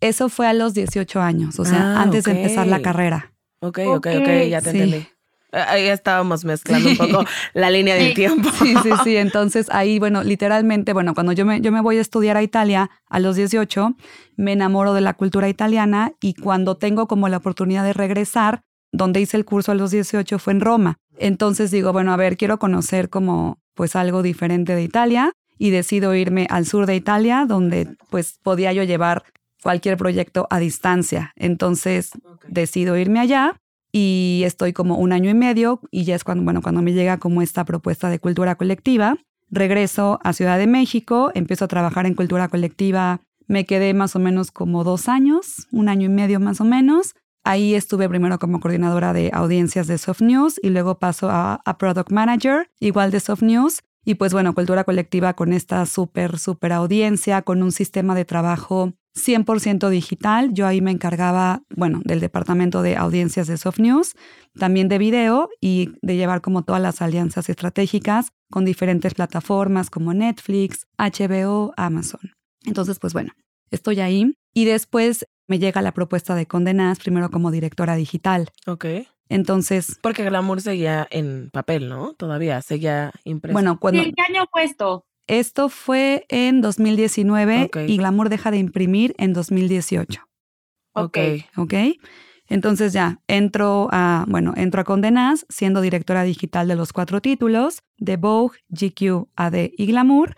Eso 0.02 0.30
fue 0.30 0.48
a 0.48 0.54
los 0.54 0.74
18 0.74 1.22
años, 1.22 1.60
o 1.60 1.66
sea, 1.66 1.98
ah, 1.98 2.02
antes 2.02 2.26
okay. 2.26 2.34
de 2.34 2.42
empezar 2.42 2.68
la 2.68 2.82
carrera. 2.82 3.34
Ok, 3.60 3.80
ok, 3.88 4.08
ok, 4.22 4.28
ya 4.50 4.62
te 4.62 4.72
sí. 4.72 4.80
entendí. 4.80 5.08
Ahí 5.52 5.88
estábamos 5.88 6.46
mezclando 6.46 6.90
un 6.90 6.98
poco 6.98 7.26
la 7.54 7.72
línea 7.72 7.96
del 7.96 8.14
tiempo. 8.14 8.50
Sí, 8.52 8.76
sí, 8.84 8.92
sí. 9.04 9.18
Entonces 9.18 9.68
ahí, 9.72 9.98
bueno, 9.98 10.24
literalmente, 10.24 10.94
bueno, 10.94 11.14
cuando 11.16 11.32
yo 11.32 11.46
me, 11.46 11.60
yo 11.60 11.72
me 11.72 11.82
voy 11.82 11.98
a 11.98 12.02
estudiar 12.02 12.38
a 12.38 12.44
Italia 12.44 12.92
a 13.08 13.20
los 13.20 13.36
18, 13.36 13.96
me 14.38 14.54
enamoro 14.54 14.94
de 14.94 15.02
la 15.02 15.16
cultura 15.16 15.50
italiana 15.50 16.14
y 16.22 16.36
cuando 16.36 16.78
tengo 16.78 17.08
como 17.08 17.30
la 17.30 17.38
oportunidad 17.38 17.84
de 17.84 17.94
regresar, 17.94 18.62
donde 18.92 19.22
hice 19.22 19.38
el 19.38 19.46
curso 19.46 19.72
a 19.72 19.76
los 19.76 19.92
18 19.92 20.38
fue 20.40 20.54
en 20.54 20.62
Roma. 20.62 20.98
Entonces 21.18 21.72
digo, 21.72 21.94
bueno, 21.94 22.14
a 22.14 22.18
ver, 22.18 22.38
quiero 22.38 22.60
conocer 22.60 23.10
como 23.10 23.60
pues 23.74 23.96
algo 23.96 24.22
diferente 24.22 24.76
de 24.76 24.84
Italia 24.84 25.34
y 25.60 25.70
decido 25.70 26.16
irme 26.16 26.48
al 26.50 26.66
sur 26.66 26.88
de 26.88 26.96
Italia, 26.96 27.46
donde 27.46 27.96
pues 28.10 28.40
podía 28.42 28.74
yo 28.74 28.82
llevar 28.84 29.24
cualquier 29.62 29.98
proyecto 29.98 30.48
a 30.50 30.58
distancia. 30.58 31.34
Entonces 31.36 32.12
okay. 32.16 32.50
decido 32.52 32.98
irme 32.98 33.20
allá 33.20 33.60
y 33.92 34.42
estoy 34.46 34.74
como 34.74 34.98
un 34.98 35.12
año 35.12 35.30
y 35.30 35.34
medio 35.34 35.82
y 35.92 36.06
ya 36.06 36.16
es 36.16 36.24
cuando, 36.24 36.44
bueno, 36.44 36.62
cuando 36.62 36.82
me 36.82 36.94
llega 36.94 37.18
como 37.18 37.42
esta 37.42 37.66
propuesta 37.66 38.10
de 38.10 38.20
cultura 38.20 38.56
colectiva. 38.56 39.18
Regreso 39.52 40.20
a 40.24 40.34
Ciudad 40.34 40.58
de 40.58 40.68
México, 40.68 41.32
empiezo 41.36 41.66
a 41.66 41.68
trabajar 41.68 42.06
en 42.06 42.14
cultura 42.14 42.48
colectiva. 42.48 43.22
Me 43.48 43.66
quedé 43.66 43.94
más 43.94 44.16
o 44.16 44.20
menos 44.20 44.52
como 44.52 44.84
dos 44.84 45.10
años, 45.10 45.68
un 45.72 45.90
año 45.90 46.06
y 46.06 46.10
medio 46.10 46.40
más 46.40 46.62
o 46.62 46.66
menos. 46.66 47.16
Ahí 47.44 47.74
estuve 47.74 48.08
primero 48.08 48.38
como 48.38 48.60
coordinadora 48.60 49.12
de 49.12 49.32
audiencias 49.34 49.88
de 49.88 49.98
Soft 49.98 50.22
News 50.22 50.60
y 50.62 50.70
luego 50.70 51.00
paso 51.00 51.30
a, 51.30 51.60
a 51.66 51.78
Product 51.78 52.12
Manager, 52.12 52.70
igual 52.80 53.12
de 53.12 53.20
Soft 53.20 53.42
News. 53.42 53.82
Y 54.06 54.16
pues 54.16 54.34
bueno, 54.34 54.56
cultura 54.56 54.84
colectiva 54.84 55.34
con 55.34 55.54
esta 55.54 55.86
súper, 55.86 56.40
súper 56.40 56.72
audiencia, 56.72 57.42
con 57.42 57.62
un 57.62 57.72
sistema 57.72 58.16
de 58.16 58.26
trabajo 58.26 58.94
100% 59.16 59.90
digital. 59.90 60.54
Yo 60.54 60.66
ahí 60.66 60.82
me 60.82 60.92
encargaba, 60.92 61.64
bueno, 61.76 62.02
del 62.06 62.20
departamento 62.20 62.82
de 62.82 62.96
audiencias 62.96 63.48
de 63.48 63.58
Soft 63.58 63.80
News, 63.80 64.16
también 64.58 64.88
de 64.88 64.98
video 64.98 65.50
y 65.62 65.92
de 66.02 66.16
llevar 66.16 66.42
como 66.42 66.64
todas 66.64 66.82
las 66.82 67.02
alianzas 67.02 67.50
estratégicas 67.50 68.32
con 68.50 68.66
diferentes 68.66 69.14
plataformas 69.14 69.90
como 69.90 70.14
Netflix, 70.14 70.88
HBO, 70.98 71.74
Amazon. 71.78 72.32
Entonces, 72.66 73.00
pues 73.00 73.14
bueno, 73.14 73.34
estoy 73.72 74.00
ahí 74.00 74.34
y 74.54 74.66
después 74.66 75.26
me 75.48 75.60
llega 75.60 75.82
la 75.82 75.94
propuesta 75.94 76.36
de 76.36 76.46
Condenas, 76.46 77.00
primero 77.00 77.30
como 77.32 77.52
directora 77.52 77.96
digital. 77.96 78.50
Ok. 78.68 78.86
Entonces. 79.30 80.00
Porque 80.02 80.26
Glamour 80.26 80.62
seguía 80.62 81.08
en 81.12 81.50
papel, 81.52 81.88
¿no? 81.88 82.14
Todavía 82.14 82.62
seguía 82.62 83.12
impreso. 83.24 83.54
Bueno, 83.54 83.80
cuando. 83.80 84.02
¿En 84.02 84.14
qué 84.14 84.22
año 84.28 84.46
fue 84.52 84.64
esto? 84.64 85.06
Esto 85.28 85.70
fue 85.70 86.26
en 86.30 86.60
2019 86.62 87.66
Ok. 87.66 87.78
y 87.88 87.98
Glamour 87.98 88.30
deja 88.30 88.50
de 88.50 88.58
imprimir 88.58 89.14
en 89.20 89.34
2018. 89.34 90.28
Ok. 90.94 91.18
¿Ok? 91.56 91.74
Entonces 92.48 92.94
ya 92.94 93.22
entro 93.28 93.90
a, 93.92 94.26
bueno, 94.28 94.54
entro 94.58 94.82
a 94.82 94.84
Condenas 94.84 95.46
siendo 95.50 95.82
directora 95.82 96.24
digital 96.24 96.68
de 96.68 96.76
los 96.76 96.94
cuatro 96.94 97.22
títulos, 97.22 97.84
de 98.00 98.18
Vogue, 98.18 98.58
GQ, 98.70 99.30
AD 99.36 99.70
y 99.78 99.86
Glamour. 99.86 100.36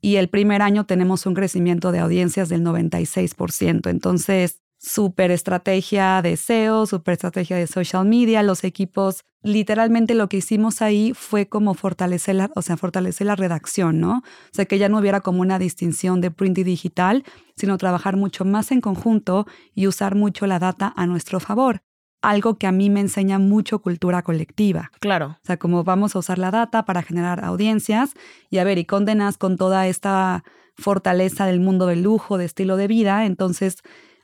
Y 0.00 0.16
el 0.16 0.28
primer 0.28 0.62
año 0.62 0.86
tenemos 0.86 1.26
un 1.26 1.34
crecimiento 1.34 1.90
de 1.90 1.98
audiencias 1.98 2.48
del 2.48 2.62
96%. 2.62 3.90
Entonces, 3.90 4.60
súper 4.78 5.30
estrategia 5.30 6.22
de 6.22 6.36
SEO, 6.36 6.86
súper 6.86 7.14
estrategia 7.14 7.56
de 7.56 7.66
social 7.66 8.06
media, 8.06 8.42
los 8.42 8.64
equipos, 8.64 9.24
literalmente 9.42 10.14
lo 10.14 10.28
que 10.28 10.38
hicimos 10.38 10.82
ahí 10.82 11.12
fue 11.14 11.48
como 11.48 11.74
fortalecer 11.74 12.36
la, 12.36 12.50
o 12.54 12.62
sea, 12.62 12.76
fortalecer 12.76 13.26
la 13.26 13.36
redacción, 13.36 14.00
¿no? 14.00 14.18
O 14.18 14.52
sea, 14.52 14.64
que 14.66 14.78
ya 14.78 14.88
no 14.88 14.98
hubiera 14.98 15.20
como 15.20 15.40
una 15.40 15.58
distinción 15.58 16.20
de 16.20 16.30
print 16.30 16.58
y 16.58 16.64
digital, 16.64 17.24
sino 17.56 17.76
trabajar 17.76 18.16
mucho 18.16 18.44
más 18.44 18.70
en 18.70 18.80
conjunto 18.80 19.46
y 19.74 19.86
usar 19.86 20.14
mucho 20.14 20.46
la 20.46 20.58
data 20.58 20.92
a 20.96 21.06
nuestro 21.06 21.40
favor. 21.40 21.82
Algo 22.20 22.58
que 22.58 22.66
a 22.66 22.72
mí 22.72 22.90
me 22.90 23.00
enseña 23.00 23.38
mucho 23.38 23.80
cultura 23.80 24.22
colectiva. 24.22 24.90
Claro. 25.00 25.38
O 25.42 25.46
sea, 25.46 25.56
como 25.56 25.84
vamos 25.84 26.16
a 26.16 26.18
usar 26.18 26.38
la 26.38 26.50
data 26.50 26.84
para 26.84 27.02
generar 27.02 27.44
audiencias 27.44 28.14
y 28.50 28.58
a 28.58 28.64
ver, 28.64 28.78
y 28.78 28.84
condenas 28.84 29.38
con 29.38 29.56
toda 29.56 29.86
esta 29.86 30.42
fortaleza 30.76 31.46
del 31.46 31.60
mundo 31.60 31.86
del 31.86 32.02
lujo, 32.02 32.38
de 32.38 32.44
estilo 32.44 32.76
de 32.76 32.88
vida. 32.88 33.24
Entonces, 33.24 33.78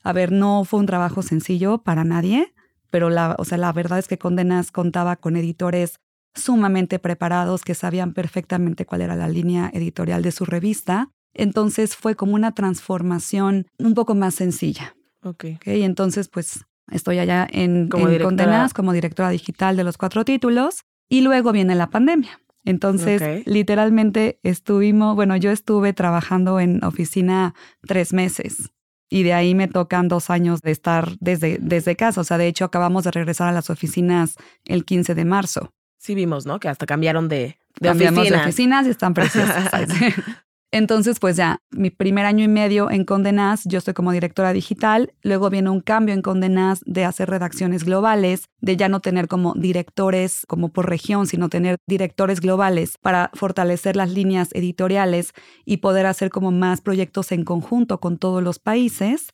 a 0.05 0.13
ver, 0.13 0.31
no 0.31 0.65
fue 0.65 0.81
un 0.81 0.87
trabajo 0.87 1.23
sencillo 1.23 1.79
para 1.79 2.05
nadie, 2.05 2.53
pero 2.91 3.09
la, 3.11 3.35
o 3.39 3.45
sea, 3.45 3.59
la 3.59 3.73
verdad 3.73 3.99
es 3.99 4.07
que 4.07 4.19
Condenas 4.19 4.71
contaba 4.71 5.17
con 5.17 5.35
editores 5.37 5.99
sumamente 6.35 6.99
preparados 6.99 7.63
que 7.63 7.75
sabían 7.75 8.13
perfectamente 8.13 8.85
cuál 8.85 9.01
era 9.01 9.17
la 9.17 9.29
línea 9.29 9.71
editorial 9.73 10.23
de 10.23 10.31
su 10.31 10.45
revista. 10.45 11.09
Entonces 11.33 11.97
fue 11.97 12.17
como 12.17 12.35
una 12.35 12.53
transformación 12.53 13.67
un 13.79 13.95
poco 13.95 14.15
más 14.15 14.35
sencilla. 14.35 14.95
Ok. 15.23 15.47
¿ok? 15.57 15.67
Entonces, 15.67 16.29
pues 16.29 16.67
estoy 16.91 17.19
allá 17.19 17.49
en, 17.51 17.89
Como 17.89 18.05
en 18.05 18.13
directora. 18.13 18.45
Condenas 18.45 18.75
como 18.75 18.93
directora 18.93 19.31
digital 19.31 19.77
de 19.77 19.85
los 19.85 19.97
cuatro 19.97 20.25
títulos 20.25 20.83
y 21.09 21.23
luego 21.23 21.51
viene 21.51 21.75
la 21.75 21.89
pandemia. 21.89 22.41
Entonces, 22.67 23.47
literalmente 23.47 24.39
estuvimos, 24.43 25.15
bueno, 25.17 25.37
yo 25.37 25.51
estuve 25.51 25.93
trabajando 25.93 26.61
en 26.61 26.83
oficina 26.83 27.55
tres 27.83 28.13
meses 28.13 28.74
y 29.09 29.23
de 29.23 29.33
ahí 29.33 29.55
me 29.55 29.69
tocan 29.69 30.09
dos 30.09 30.31
años 30.31 30.61
de 30.61 30.71
estar 30.71 31.17
desde, 31.21 31.59
desde 31.61 31.97
casa. 31.97 32.21
O 32.21 32.25
sea, 32.25 32.39
de 32.39 32.47
hecho, 32.47 32.65
acabamos 32.65 33.05
de 33.05 33.11
regresar 33.11 33.49
a 33.49 33.53
las 33.53 33.71
oficinas 33.71 34.37
el 34.65 34.85
15 34.85 35.15
de 35.15 35.25
marzo. 35.25 35.73
Sí 35.99 36.15
vimos, 36.15 36.47
¿no? 36.47 36.61
Que 36.61 36.69
hasta 36.69 36.87
cambiaron 36.87 37.29
de, 37.29 37.59
de 37.81 37.89
Cambiamos 37.89 38.21
oficina. 38.21 38.39
de 38.39 38.45
oficinas 38.45 38.87
y 38.87 38.91
están 38.91 39.15
preciosas. 39.15 39.71
Entonces, 40.75 41.21
pues 41.21 41.37
ya, 41.37 41.63
mi 41.71 41.91
primer 41.91 42.27
año 42.27 42.43
y 42.43 42.49
medio 42.49 42.91
en 42.91 43.05
Condenas, 43.05 43.63
yo 43.63 43.79
estoy 43.79 43.95
como 43.95 44.11
directora 44.11 44.53
digital, 44.53 45.15
luego 45.23 45.49
viene 45.49 45.71
un 45.71 45.81
cambio 45.81 46.17
en 46.17 46.21
Condenas 46.21 46.81
de 46.85 47.05
hacer 47.05 47.31
redacciones 47.31 47.85
globales, 47.85 48.49
de 48.61 48.77
ya 48.77 48.89
no 48.89 48.99
tener 48.99 49.29
como 49.29 49.55
directores 49.55 50.45
como 50.49 50.73
por 50.73 50.91
región, 50.91 51.29
sino 51.29 51.49
tener 51.49 51.77
directores 51.87 52.41
globales 52.41 52.99
para 52.99 53.31
fortalecer 53.35 53.95
las 53.95 54.11
líneas 54.11 54.49
editoriales 54.53 55.31
y 55.65 55.77
poder 55.77 56.07
hacer 56.07 56.31
como 56.31 56.51
más 56.51 56.81
proyectos 56.81 57.31
en 57.31 57.45
conjunto 57.45 58.01
con 58.01 58.19
todos 58.19 58.43
los 58.43 58.59
países. 58.59 59.29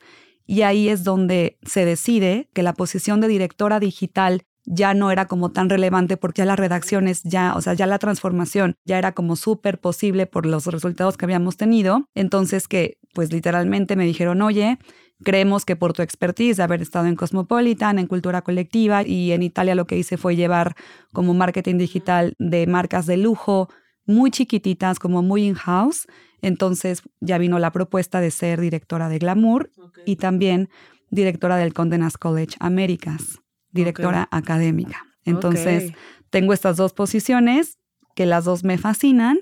Y 0.46 0.60
ahí 0.60 0.90
es 0.90 1.04
donde 1.04 1.58
se 1.62 1.86
decide 1.86 2.50
que 2.52 2.62
la 2.62 2.74
posición 2.74 3.22
de 3.22 3.28
directora 3.28 3.80
digital 3.80 4.42
ya 4.72 4.94
no 4.94 5.10
era 5.10 5.26
como 5.26 5.50
tan 5.50 5.68
relevante 5.68 6.16
porque 6.16 6.42
ya 6.42 6.46
las 6.46 6.58
redacciones, 6.58 7.24
ya, 7.24 7.54
o 7.56 7.60
sea, 7.60 7.74
ya 7.74 7.86
la 7.86 7.98
transformación 7.98 8.76
ya 8.84 8.98
era 8.98 9.12
como 9.12 9.34
súper 9.34 9.80
posible 9.80 10.26
por 10.26 10.46
los 10.46 10.66
resultados 10.66 11.16
que 11.16 11.24
habíamos 11.24 11.56
tenido. 11.56 12.08
Entonces 12.14 12.68
que, 12.68 12.96
pues 13.12 13.32
literalmente 13.32 13.96
me 13.96 14.04
dijeron, 14.04 14.40
oye, 14.42 14.78
creemos 15.24 15.64
que 15.64 15.74
por 15.74 15.92
tu 15.92 16.02
expertise 16.02 16.56
de 16.56 16.62
haber 16.62 16.82
estado 16.82 17.06
en 17.06 17.16
Cosmopolitan, 17.16 17.98
en 17.98 18.06
cultura 18.06 18.42
colectiva 18.42 19.02
y 19.04 19.32
en 19.32 19.42
Italia 19.42 19.74
lo 19.74 19.88
que 19.88 19.98
hice 19.98 20.16
fue 20.16 20.36
llevar 20.36 20.76
como 21.12 21.34
marketing 21.34 21.76
digital 21.76 22.34
de 22.38 22.68
marcas 22.68 23.06
de 23.06 23.16
lujo 23.16 23.68
muy 24.06 24.30
chiquititas, 24.30 25.00
como 25.00 25.20
muy 25.20 25.46
in-house. 25.46 26.06
Entonces 26.42 27.02
ya 27.20 27.38
vino 27.38 27.58
la 27.58 27.72
propuesta 27.72 28.20
de 28.20 28.30
ser 28.30 28.60
directora 28.60 29.08
de 29.08 29.18
Glamour 29.18 29.72
y 30.06 30.14
también 30.14 30.68
directora 31.10 31.56
del 31.56 31.74
Condenas 31.74 32.16
College 32.16 32.56
Américas, 32.60 33.39
directora 33.72 34.28
académica. 34.30 35.06
Entonces, 35.24 35.92
tengo 36.30 36.52
estas 36.52 36.76
dos 36.76 36.92
posiciones 36.92 37.78
que 38.14 38.26
las 38.26 38.44
dos 38.44 38.64
me 38.64 38.78
fascinan, 38.78 39.38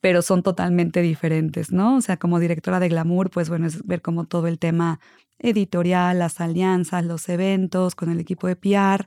pero 0.00 0.22
son 0.22 0.42
totalmente 0.42 1.00
diferentes, 1.00 1.72
¿no? 1.72 1.96
O 1.96 2.00
sea, 2.00 2.18
como 2.18 2.38
directora 2.38 2.78
de 2.78 2.88
Glamour, 2.88 3.30
pues 3.30 3.48
bueno, 3.48 3.66
es 3.66 3.86
ver 3.86 4.02
como 4.02 4.26
todo 4.26 4.48
el 4.48 4.58
tema 4.58 5.00
editorial, 5.38 6.18
las 6.18 6.40
alianzas, 6.40 7.04
los 7.04 7.28
eventos 7.28 7.94
con 7.94 8.10
el 8.10 8.20
equipo 8.20 8.46
de 8.46 8.56
PR, 8.56 9.06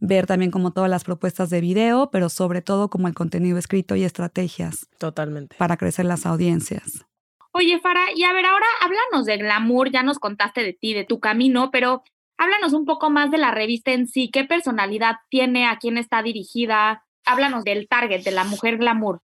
ver 0.00 0.26
también 0.26 0.50
como 0.50 0.72
todas 0.72 0.90
las 0.90 1.04
propuestas 1.04 1.50
de 1.50 1.60
video, 1.60 2.10
pero 2.10 2.28
sobre 2.28 2.62
todo 2.62 2.88
como 2.88 3.08
el 3.08 3.14
contenido 3.14 3.58
escrito 3.58 3.96
y 3.96 4.04
estrategias 4.04 4.86
Totalmente. 4.98 5.56
para 5.56 5.76
crecer 5.76 6.04
las 6.04 6.26
audiencias. 6.26 7.06
Oye, 7.52 7.78
Fara, 7.80 8.06
y 8.14 8.24
a 8.24 8.32
ver, 8.32 8.44
ahora 8.46 8.66
háblanos 8.82 9.26
de 9.26 9.36
Glamour, 9.38 9.90
ya 9.90 10.02
nos 10.02 10.18
contaste 10.18 10.62
de 10.62 10.72
ti, 10.72 10.92
de 10.92 11.04
tu 11.04 11.20
camino, 11.20 11.70
pero 11.70 12.02
háblanos 12.38 12.72
un 12.72 12.84
poco 12.84 13.10
más 13.10 13.30
de 13.30 13.38
la 13.38 13.50
revista 13.50 13.92
en 13.92 14.06
sí, 14.06 14.30
qué 14.32 14.44
personalidad 14.44 15.16
tiene, 15.30 15.66
a 15.66 15.78
quién 15.78 15.98
está 15.98 16.22
dirigida, 16.22 17.04
háblanos 17.24 17.64
del 17.64 17.88
target, 17.88 18.22
de 18.24 18.30
la 18.30 18.44
mujer 18.44 18.78
Glamour. 18.78 19.20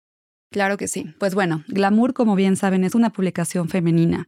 Claro 0.50 0.76
que 0.76 0.88
sí. 0.88 1.06
Pues 1.18 1.34
bueno, 1.34 1.62
Glamour, 1.68 2.12
como 2.12 2.34
bien 2.34 2.56
saben, 2.56 2.82
es 2.82 2.94
una 2.94 3.10
publicación 3.10 3.68
femenina. 3.68 4.26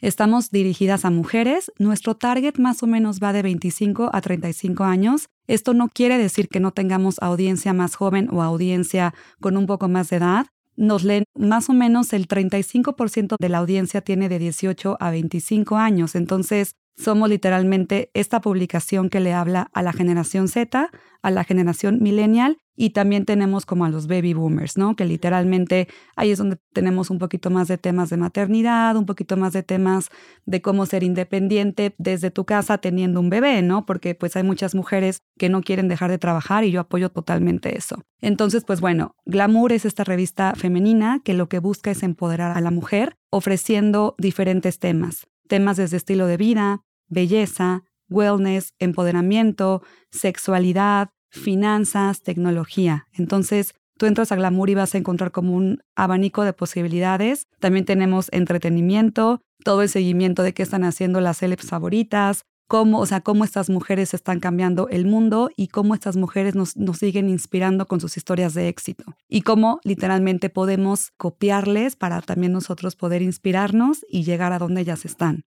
Estamos 0.00 0.50
dirigidas 0.50 1.04
a 1.04 1.10
mujeres. 1.10 1.70
Nuestro 1.78 2.16
target 2.16 2.56
más 2.58 2.82
o 2.82 2.86
menos 2.86 3.20
va 3.22 3.32
de 3.32 3.42
25 3.42 4.10
a 4.12 4.20
35 4.20 4.82
años. 4.82 5.28
Esto 5.46 5.74
no 5.74 5.88
quiere 5.88 6.18
decir 6.18 6.48
que 6.48 6.58
no 6.58 6.72
tengamos 6.72 7.16
audiencia 7.20 7.72
más 7.72 7.94
joven 7.94 8.28
o 8.32 8.42
audiencia 8.42 9.14
con 9.40 9.56
un 9.56 9.66
poco 9.66 9.88
más 9.88 10.08
de 10.10 10.16
edad. 10.16 10.46
Nos 10.76 11.04
leen 11.04 11.24
más 11.34 11.68
o 11.68 11.74
menos 11.74 12.12
el 12.14 12.26
35% 12.26 13.36
de 13.38 13.48
la 13.48 13.58
audiencia 13.58 14.00
tiene 14.00 14.28
de 14.28 14.38
18 14.38 14.96
a 14.98 15.10
25 15.10 15.76
años. 15.76 16.14
Entonces, 16.14 16.74
somos 17.00 17.28
literalmente 17.28 18.10
esta 18.14 18.40
publicación 18.40 19.08
que 19.08 19.20
le 19.20 19.32
habla 19.32 19.70
a 19.72 19.82
la 19.82 19.92
generación 19.92 20.48
Z, 20.48 20.90
a 21.22 21.30
la 21.30 21.44
generación 21.44 21.98
millennial 22.02 22.58
y 22.76 22.90
también 22.90 23.26
tenemos 23.26 23.66
como 23.66 23.84
a 23.84 23.90
los 23.90 24.06
baby 24.06 24.32
boomers, 24.32 24.78
¿no? 24.78 24.96
Que 24.96 25.04
literalmente 25.04 25.86
ahí 26.16 26.30
es 26.30 26.38
donde 26.38 26.56
tenemos 26.72 27.10
un 27.10 27.18
poquito 27.18 27.50
más 27.50 27.68
de 27.68 27.76
temas 27.76 28.08
de 28.08 28.16
maternidad, 28.16 28.96
un 28.96 29.04
poquito 29.04 29.36
más 29.36 29.52
de 29.52 29.62
temas 29.62 30.08
de 30.46 30.62
cómo 30.62 30.86
ser 30.86 31.02
independiente 31.02 31.94
desde 31.98 32.30
tu 32.30 32.46
casa 32.46 32.78
teniendo 32.78 33.20
un 33.20 33.28
bebé, 33.28 33.60
¿no? 33.60 33.84
Porque 33.84 34.14
pues 34.14 34.34
hay 34.36 34.44
muchas 34.44 34.74
mujeres 34.74 35.22
que 35.38 35.50
no 35.50 35.60
quieren 35.60 35.88
dejar 35.88 36.10
de 36.10 36.16
trabajar 36.16 36.64
y 36.64 36.70
yo 36.70 36.80
apoyo 36.80 37.10
totalmente 37.10 37.76
eso. 37.76 38.02
Entonces, 38.22 38.64
pues 38.64 38.80
bueno, 38.80 39.14
Glamour 39.26 39.72
es 39.72 39.84
esta 39.84 40.04
revista 40.04 40.54
femenina 40.54 41.20
que 41.22 41.34
lo 41.34 41.50
que 41.50 41.58
busca 41.58 41.90
es 41.90 42.02
empoderar 42.02 42.56
a 42.56 42.62
la 42.62 42.70
mujer 42.70 43.16
ofreciendo 43.30 44.14
diferentes 44.18 44.78
temas. 44.78 45.26
Temas 45.48 45.76
desde 45.76 45.98
estilo 45.98 46.26
de 46.26 46.38
vida, 46.38 46.82
belleza, 47.10 47.84
wellness, 48.08 48.74
empoderamiento, 48.78 49.82
sexualidad, 50.10 51.10
finanzas, 51.28 52.22
tecnología. 52.22 53.06
Entonces, 53.12 53.74
tú 53.98 54.06
entras 54.06 54.32
a 54.32 54.36
Glamour 54.36 54.70
y 54.70 54.74
vas 54.74 54.94
a 54.94 54.98
encontrar 54.98 55.30
como 55.30 55.54
un 55.54 55.82
abanico 55.94 56.44
de 56.44 56.52
posibilidades. 56.52 57.46
También 57.60 57.84
tenemos 57.84 58.28
entretenimiento, 58.32 59.42
todo 59.64 59.82
el 59.82 59.88
seguimiento 59.88 60.42
de 60.42 60.54
qué 60.54 60.62
están 60.62 60.84
haciendo 60.84 61.20
las 61.20 61.38
celebs 61.38 61.68
favoritas, 61.68 62.44
cómo, 62.66 63.00
o 63.00 63.06
sea, 63.06 63.20
cómo 63.20 63.44
estas 63.44 63.68
mujeres 63.68 64.14
están 64.14 64.40
cambiando 64.40 64.88
el 64.88 65.04
mundo 65.04 65.50
y 65.56 65.68
cómo 65.68 65.94
estas 65.94 66.16
mujeres 66.16 66.54
nos, 66.54 66.76
nos 66.76 66.98
siguen 66.98 67.28
inspirando 67.28 67.86
con 67.86 68.00
sus 68.00 68.16
historias 68.16 68.54
de 68.54 68.68
éxito. 68.68 69.16
Y 69.28 69.42
cómo 69.42 69.80
literalmente 69.84 70.50
podemos 70.50 71.10
copiarles 71.16 71.96
para 71.96 72.22
también 72.22 72.52
nosotros 72.52 72.96
poder 72.96 73.22
inspirarnos 73.22 74.06
y 74.08 74.22
llegar 74.22 74.52
a 74.52 74.58
donde 74.58 74.82
ellas 74.82 75.04
están. 75.04 75.44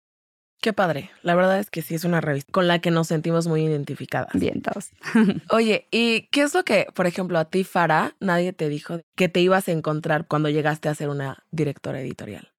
Qué 0.61 0.73
padre. 0.73 1.09
La 1.23 1.33
verdad 1.33 1.59
es 1.59 1.71
que 1.71 1.81
sí 1.81 1.95
es 1.95 2.03
una 2.03 2.21
revista 2.21 2.51
con 2.51 2.67
la 2.67 2.77
que 2.79 2.91
nos 2.91 3.07
sentimos 3.07 3.47
muy 3.47 3.63
identificadas. 3.63 4.29
Bien, 4.33 4.61
todos. 4.61 4.91
Oye, 5.49 5.87
¿y 5.89 6.27
qué 6.27 6.43
es 6.43 6.53
lo 6.53 6.63
que, 6.63 6.85
por 6.93 7.07
ejemplo, 7.07 7.39
a 7.39 7.45
ti, 7.45 7.63
Fara, 7.63 8.15
nadie 8.19 8.53
te 8.53 8.69
dijo 8.69 9.01
que 9.15 9.27
te 9.27 9.41
ibas 9.41 9.67
a 9.67 9.71
encontrar 9.71 10.27
cuando 10.27 10.49
llegaste 10.49 10.87
a 10.87 10.93
ser 10.93 11.09
una 11.09 11.43
directora 11.49 11.99
editorial? 11.99 12.51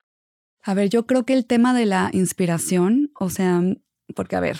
A 0.64 0.74
ver, 0.74 0.88
yo 0.88 1.06
creo 1.06 1.24
que 1.24 1.32
el 1.32 1.46
tema 1.46 1.74
de 1.74 1.86
la 1.86 2.10
inspiración, 2.12 3.12
o 3.18 3.30
sea, 3.30 3.62
porque 4.16 4.34
a 4.34 4.40
ver, 4.40 4.58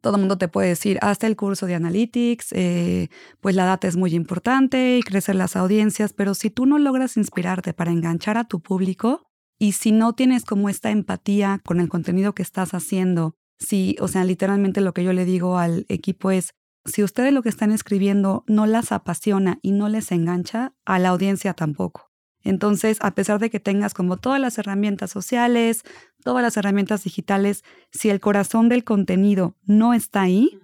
todo 0.00 0.16
el 0.16 0.20
mundo 0.20 0.36
te 0.36 0.48
puede 0.48 0.68
decir, 0.68 0.98
hasta 1.00 1.28
el 1.28 1.36
curso 1.36 1.66
de 1.66 1.76
Analytics, 1.76 2.52
eh, 2.52 3.08
pues 3.40 3.54
la 3.54 3.66
data 3.66 3.86
es 3.86 3.96
muy 3.96 4.14
importante 4.14 4.98
y 4.98 5.02
crecer 5.02 5.36
las 5.36 5.54
audiencias, 5.54 6.12
pero 6.12 6.34
si 6.34 6.50
tú 6.50 6.66
no 6.66 6.78
logras 6.78 7.16
inspirarte 7.16 7.72
para 7.72 7.92
enganchar 7.92 8.36
a 8.36 8.44
tu 8.44 8.60
público 8.60 9.29
y 9.60 9.72
si 9.72 9.92
no 9.92 10.14
tienes 10.14 10.46
como 10.46 10.70
esta 10.70 10.90
empatía 10.90 11.60
con 11.66 11.80
el 11.80 11.90
contenido 11.90 12.34
que 12.34 12.42
estás 12.42 12.72
haciendo, 12.72 13.34
si, 13.58 13.94
o 14.00 14.08
sea, 14.08 14.24
literalmente 14.24 14.80
lo 14.80 14.94
que 14.94 15.04
yo 15.04 15.12
le 15.12 15.26
digo 15.26 15.58
al 15.58 15.84
equipo 15.90 16.30
es, 16.30 16.54
si 16.86 17.02
ustedes 17.02 17.34
lo 17.34 17.42
que 17.42 17.50
están 17.50 17.70
escribiendo 17.70 18.42
no 18.46 18.64
las 18.64 18.90
apasiona 18.90 19.58
y 19.60 19.72
no 19.72 19.90
les 19.90 20.12
engancha, 20.12 20.72
a 20.86 20.98
la 20.98 21.10
audiencia 21.10 21.52
tampoco. 21.52 22.10
Entonces, 22.42 22.96
a 23.02 23.10
pesar 23.10 23.38
de 23.38 23.50
que 23.50 23.60
tengas 23.60 23.92
como 23.92 24.16
todas 24.16 24.40
las 24.40 24.56
herramientas 24.56 25.10
sociales, 25.10 25.82
todas 26.24 26.42
las 26.42 26.56
herramientas 26.56 27.04
digitales, 27.04 27.62
si 27.92 28.08
el 28.08 28.18
corazón 28.18 28.70
del 28.70 28.82
contenido 28.82 29.58
no 29.66 29.92
está 29.92 30.22
ahí, 30.22 30.58